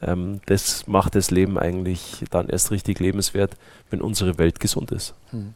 Ähm, 0.00 0.40
das 0.46 0.86
macht 0.86 1.14
das 1.14 1.30
Leben 1.30 1.58
eigentlich 1.58 2.24
dann 2.30 2.48
erst 2.48 2.70
richtig 2.70 3.00
lebenswert, 3.00 3.56
wenn 3.90 4.00
unsere 4.00 4.38
Welt 4.38 4.60
gesund 4.60 4.92
ist. 4.92 5.14
Hm. 5.30 5.54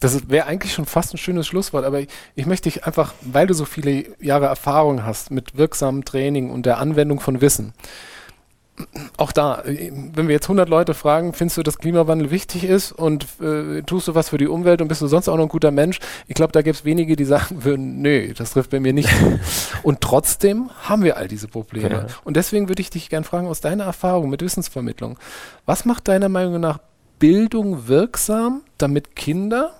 Das 0.00 0.28
wäre 0.28 0.46
eigentlich 0.46 0.72
schon 0.72 0.86
fast 0.86 1.12
ein 1.12 1.18
schönes 1.18 1.46
Schlusswort, 1.46 1.84
aber 1.84 2.00
ich, 2.00 2.08
ich, 2.36 2.46
möchte 2.46 2.70
dich 2.70 2.84
einfach, 2.84 3.14
weil 3.20 3.46
du 3.46 3.54
so 3.54 3.64
viele 3.64 4.04
Jahre 4.20 4.46
Erfahrung 4.46 5.04
hast 5.04 5.30
mit 5.30 5.56
wirksamem 5.56 6.04
Training 6.04 6.50
und 6.50 6.66
der 6.66 6.78
Anwendung 6.78 7.18
von 7.18 7.40
Wissen, 7.40 7.74
auch 9.16 9.32
da, 9.32 9.62
wenn 9.64 10.28
wir 10.28 10.34
jetzt 10.34 10.46
100 10.46 10.68
Leute 10.68 10.94
fragen, 10.94 11.32
findest 11.32 11.56
du, 11.56 11.62
dass 11.62 11.78
Klimawandel 11.78 12.30
wichtig 12.30 12.64
ist 12.64 12.92
und 12.92 13.26
äh, 13.40 13.82
tust 13.82 14.08
du 14.08 14.14
was 14.14 14.28
für 14.28 14.38
die 14.38 14.46
Umwelt 14.46 14.80
und 14.80 14.88
bist 14.88 15.02
du 15.02 15.06
sonst 15.06 15.28
auch 15.28 15.36
noch 15.36 15.44
ein 15.44 15.48
guter 15.48 15.70
Mensch? 15.70 15.98
Ich 16.26 16.34
glaube, 16.34 16.52
da 16.52 16.62
gibt 16.62 16.76
es 16.76 16.84
wenige, 16.84 17.16
die 17.16 17.24
sagen 17.24 17.64
würden, 17.64 18.00
nö, 18.00 18.32
das 18.34 18.52
trifft 18.52 18.70
bei 18.70 18.80
mir 18.80 18.92
nicht. 18.92 19.10
und 19.82 20.00
trotzdem 20.00 20.70
haben 20.82 21.02
wir 21.02 21.16
all 21.16 21.28
diese 21.28 21.48
Probleme. 21.48 21.88
Ja. 21.90 22.06
Und 22.24 22.36
deswegen 22.36 22.68
würde 22.68 22.80
ich 22.80 22.90
dich 22.90 23.10
gerne 23.10 23.24
fragen, 23.24 23.48
aus 23.48 23.60
deiner 23.60 23.84
Erfahrung 23.84 24.30
mit 24.30 24.42
Wissensvermittlung, 24.42 25.18
was 25.66 25.84
macht 25.84 26.08
deiner 26.08 26.28
Meinung 26.28 26.60
nach 26.60 26.78
Bildung 27.18 27.88
wirksam, 27.88 28.62
damit 28.78 29.16
Kinder 29.16 29.74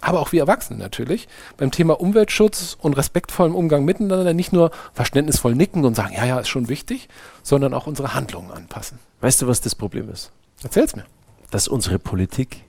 aber 0.00 0.20
auch 0.20 0.32
wir 0.32 0.40
Erwachsene 0.40 0.78
natürlich, 0.78 1.28
beim 1.56 1.70
Thema 1.70 2.00
Umweltschutz 2.00 2.76
und 2.80 2.96
respektvollem 2.96 3.54
Umgang 3.54 3.84
miteinander 3.84 4.34
nicht 4.34 4.52
nur 4.52 4.70
verständnisvoll 4.92 5.54
nicken 5.54 5.84
und 5.84 5.94
sagen, 5.94 6.14
ja, 6.14 6.24
ja, 6.24 6.38
ist 6.38 6.48
schon 6.48 6.68
wichtig, 6.68 7.08
sondern 7.42 7.74
auch 7.74 7.86
unsere 7.86 8.14
Handlungen 8.14 8.50
anpassen. 8.50 8.98
Weißt 9.20 9.42
du, 9.42 9.46
was 9.46 9.60
das 9.60 9.74
Problem 9.74 10.10
ist? 10.10 10.30
Erzähl's 10.62 10.94
mir. 10.94 11.06
Dass 11.50 11.68
unsere 11.68 11.98
Politik, 11.98 12.64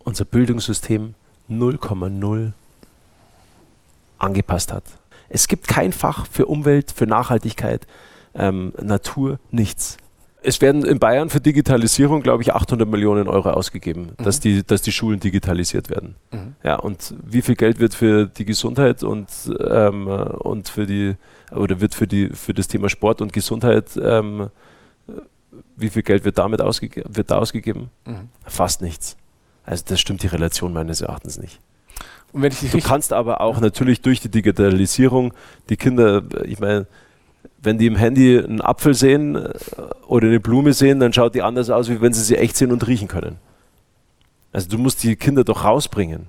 unser 0.00 0.24
Bildungssystem 0.24 1.14
0,0 1.48 2.52
angepasst 4.18 4.72
hat. 4.72 4.84
Es 5.28 5.48
gibt 5.48 5.68
kein 5.68 5.92
Fach 5.92 6.26
für 6.26 6.46
Umwelt, 6.46 6.90
für 6.90 7.06
Nachhaltigkeit, 7.06 7.86
ähm, 8.34 8.72
Natur, 8.80 9.38
nichts 9.50 9.98
es 10.48 10.62
werden 10.62 10.84
in 10.84 10.98
Bayern 10.98 11.28
für 11.28 11.40
Digitalisierung, 11.40 12.22
glaube 12.22 12.42
ich, 12.42 12.54
800 12.54 12.88
Millionen 12.88 13.28
Euro 13.28 13.50
ausgegeben, 13.50 14.14
mhm. 14.18 14.24
dass, 14.24 14.40
die, 14.40 14.64
dass 14.64 14.80
die 14.80 14.92
Schulen 14.92 15.20
digitalisiert 15.20 15.90
werden. 15.90 16.16
Mhm. 16.32 16.54
Ja, 16.64 16.76
und 16.76 17.14
wie 17.22 17.42
viel 17.42 17.54
Geld 17.54 17.78
wird 17.80 17.94
für 17.94 18.26
die 18.26 18.46
Gesundheit 18.46 19.02
und, 19.02 19.28
ähm, 19.68 20.06
und 20.06 20.68
für 20.70 20.86
die, 20.86 21.16
oder 21.52 21.82
wird 21.82 21.94
für, 21.94 22.06
die, 22.06 22.30
für 22.30 22.54
das 22.54 22.66
Thema 22.66 22.88
Sport 22.88 23.20
und 23.20 23.32
Gesundheit, 23.34 23.90
ähm, 24.02 24.48
wie 25.76 25.90
viel 25.90 26.02
Geld 26.02 26.24
wird 26.24 26.38
damit 26.38 26.62
ausgege 26.62 27.04
wird 27.08 27.30
da 27.30 27.38
ausgegeben? 27.38 27.90
Mhm. 28.06 28.30
Fast 28.44 28.80
nichts. 28.80 29.16
Also 29.64 29.84
das 29.86 30.00
stimmt 30.00 30.22
die 30.22 30.28
Relation 30.28 30.72
meines 30.72 31.02
Erachtens 31.02 31.38
nicht. 31.38 31.60
du 32.32 32.80
kannst 32.80 33.12
aber 33.12 33.42
auch 33.42 33.60
natürlich 33.60 34.00
durch 34.00 34.20
die 34.20 34.30
Digitalisierung 34.30 35.34
die 35.68 35.76
Kinder, 35.76 36.22
ich 36.44 36.58
meine, 36.58 36.86
wenn 37.60 37.78
die 37.78 37.86
im 37.86 37.96
Handy 37.96 38.38
einen 38.38 38.60
Apfel 38.60 38.94
sehen 38.94 39.36
äh, 39.36 39.52
oder 40.06 40.28
eine 40.28 40.40
Blume 40.40 40.72
sehen, 40.72 41.00
dann 41.00 41.12
schaut 41.12 41.34
die 41.34 41.42
anders 41.42 41.70
aus, 41.70 41.88
wie 41.88 42.00
wenn 42.00 42.12
sie 42.12 42.22
sie 42.22 42.36
echt 42.36 42.56
sehen 42.56 42.72
und 42.72 42.86
riechen 42.86 43.08
können. 43.08 43.38
Also 44.52 44.68
du 44.68 44.78
musst 44.78 45.02
die 45.02 45.16
Kinder 45.16 45.44
doch 45.44 45.64
rausbringen. 45.64 46.28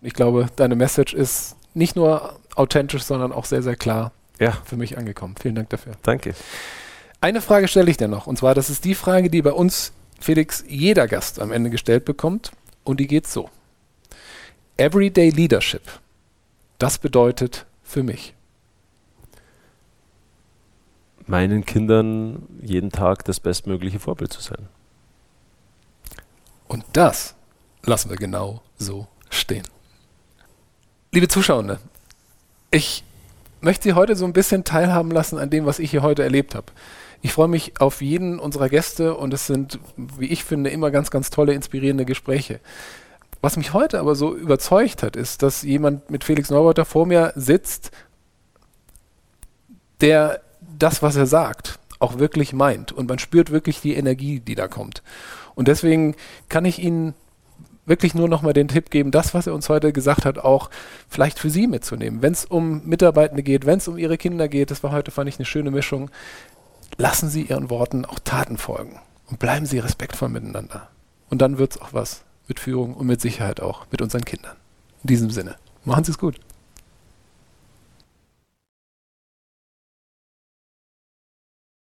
Ich 0.00 0.14
glaube, 0.14 0.46
deine 0.56 0.76
Message 0.76 1.14
ist 1.14 1.56
nicht 1.74 1.96
nur 1.96 2.38
authentisch, 2.54 3.02
sondern 3.02 3.32
auch 3.32 3.44
sehr, 3.44 3.62
sehr 3.62 3.76
klar 3.76 4.12
ja. 4.38 4.52
für 4.64 4.76
mich 4.76 4.98
angekommen. 4.98 5.34
Vielen 5.40 5.54
Dank 5.54 5.70
dafür. 5.70 5.94
Danke. 6.02 6.34
Eine 7.20 7.40
Frage 7.40 7.68
stelle 7.68 7.90
ich 7.90 7.96
dir 7.96 8.08
noch, 8.08 8.26
und 8.26 8.38
zwar, 8.38 8.54
das 8.54 8.68
ist 8.68 8.84
die 8.84 8.94
Frage, 8.94 9.30
die 9.30 9.42
bei 9.42 9.52
uns, 9.52 9.92
Felix, 10.20 10.64
jeder 10.68 11.06
Gast 11.06 11.40
am 11.40 11.52
Ende 11.52 11.70
gestellt 11.70 12.04
bekommt, 12.04 12.52
und 12.84 12.98
die 12.98 13.06
geht 13.06 13.28
so. 13.28 13.48
Everyday 14.76 15.30
Leadership, 15.30 15.82
das 16.78 16.98
bedeutet 16.98 17.64
für 17.84 18.02
mich 18.02 18.34
meinen 21.26 21.64
Kindern 21.64 22.42
jeden 22.60 22.90
Tag 22.90 23.24
das 23.24 23.40
bestmögliche 23.40 23.98
Vorbild 23.98 24.32
zu 24.32 24.40
sein. 24.40 24.68
Und 26.68 26.84
das 26.92 27.34
lassen 27.84 28.10
wir 28.10 28.16
genau 28.16 28.62
so 28.76 29.06
stehen. 29.30 29.64
Liebe 31.12 31.28
Zuschauer, 31.28 31.78
ich 32.70 33.04
möchte 33.60 33.84
Sie 33.84 33.92
heute 33.92 34.16
so 34.16 34.24
ein 34.24 34.32
bisschen 34.32 34.64
teilhaben 34.64 35.10
lassen 35.10 35.38
an 35.38 35.50
dem, 35.50 35.66
was 35.66 35.78
ich 35.78 35.90
hier 35.90 36.02
heute 36.02 36.22
erlebt 36.22 36.54
habe. 36.54 36.66
Ich 37.20 37.32
freue 37.32 37.48
mich 37.48 37.80
auf 37.80 38.02
jeden 38.02 38.38
unserer 38.38 38.68
Gäste 38.68 39.14
und 39.14 39.32
es 39.32 39.46
sind, 39.46 39.78
wie 39.96 40.26
ich 40.26 40.42
finde, 40.44 40.70
immer 40.70 40.90
ganz, 40.90 41.10
ganz 41.10 41.30
tolle, 41.30 41.52
inspirierende 41.52 42.04
Gespräche. 42.04 42.60
Was 43.40 43.56
mich 43.56 43.72
heute 43.72 44.00
aber 44.00 44.14
so 44.14 44.34
überzeugt 44.34 45.02
hat, 45.02 45.16
ist, 45.16 45.42
dass 45.42 45.62
jemand 45.62 46.10
mit 46.10 46.24
Felix 46.24 46.50
Neureuther 46.50 46.84
vor 46.84 47.06
mir 47.06 47.32
sitzt, 47.36 47.90
der 50.00 50.40
das, 50.78 51.02
was 51.02 51.16
er 51.16 51.26
sagt, 51.26 51.78
auch 51.98 52.18
wirklich 52.18 52.52
meint. 52.52 52.92
Und 52.92 53.08
man 53.08 53.18
spürt 53.18 53.50
wirklich 53.50 53.80
die 53.80 53.94
Energie, 53.94 54.40
die 54.40 54.54
da 54.54 54.68
kommt. 54.68 55.02
Und 55.54 55.68
deswegen 55.68 56.14
kann 56.48 56.64
ich 56.64 56.78
Ihnen 56.78 57.14
wirklich 57.86 58.14
nur 58.14 58.28
noch 58.28 58.42
mal 58.42 58.52
den 58.52 58.68
Tipp 58.68 58.90
geben, 58.90 59.10
das, 59.10 59.34
was 59.34 59.46
er 59.46 59.54
uns 59.54 59.68
heute 59.68 59.92
gesagt 59.92 60.24
hat, 60.24 60.38
auch 60.38 60.70
vielleicht 61.08 61.38
für 61.38 61.50
Sie 61.50 61.66
mitzunehmen. 61.66 62.22
Wenn 62.22 62.32
es 62.32 62.44
um 62.44 62.84
Mitarbeitende 62.84 63.42
geht, 63.42 63.66
wenn 63.66 63.78
es 63.78 63.88
um 63.88 63.98
Ihre 63.98 64.18
Kinder 64.18 64.48
geht, 64.48 64.70
das 64.70 64.82
war 64.82 64.92
heute, 64.92 65.10
fand 65.10 65.28
ich, 65.28 65.38
eine 65.38 65.46
schöne 65.46 65.70
Mischung. 65.70 66.10
Lassen 66.96 67.28
Sie 67.28 67.42
Ihren 67.42 67.70
Worten 67.70 68.04
auch 68.04 68.18
Taten 68.18 68.56
folgen 68.56 69.00
und 69.28 69.38
bleiben 69.38 69.66
Sie 69.66 69.78
respektvoll 69.78 70.28
miteinander. 70.28 70.88
Und 71.28 71.42
dann 71.42 71.58
wird 71.58 71.72
es 71.72 71.80
auch 71.80 71.92
was 71.92 72.22
mit 72.48 72.60
Führung 72.60 72.94
und 72.94 73.06
mit 73.06 73.20
Sicherheit 73.20 73.60
auch 73.60 73.86
mit 73.90 74.02
unseren 74.02 74.24
Kindern. 74.24 74.56
In 75.02 75.08
diesem 75.08 75.30
Sinne, 75.30 75.56
machen 75.84 76.04
Sie 76.04 76.12
es 76.12 76.18
gut. 76.18 76.38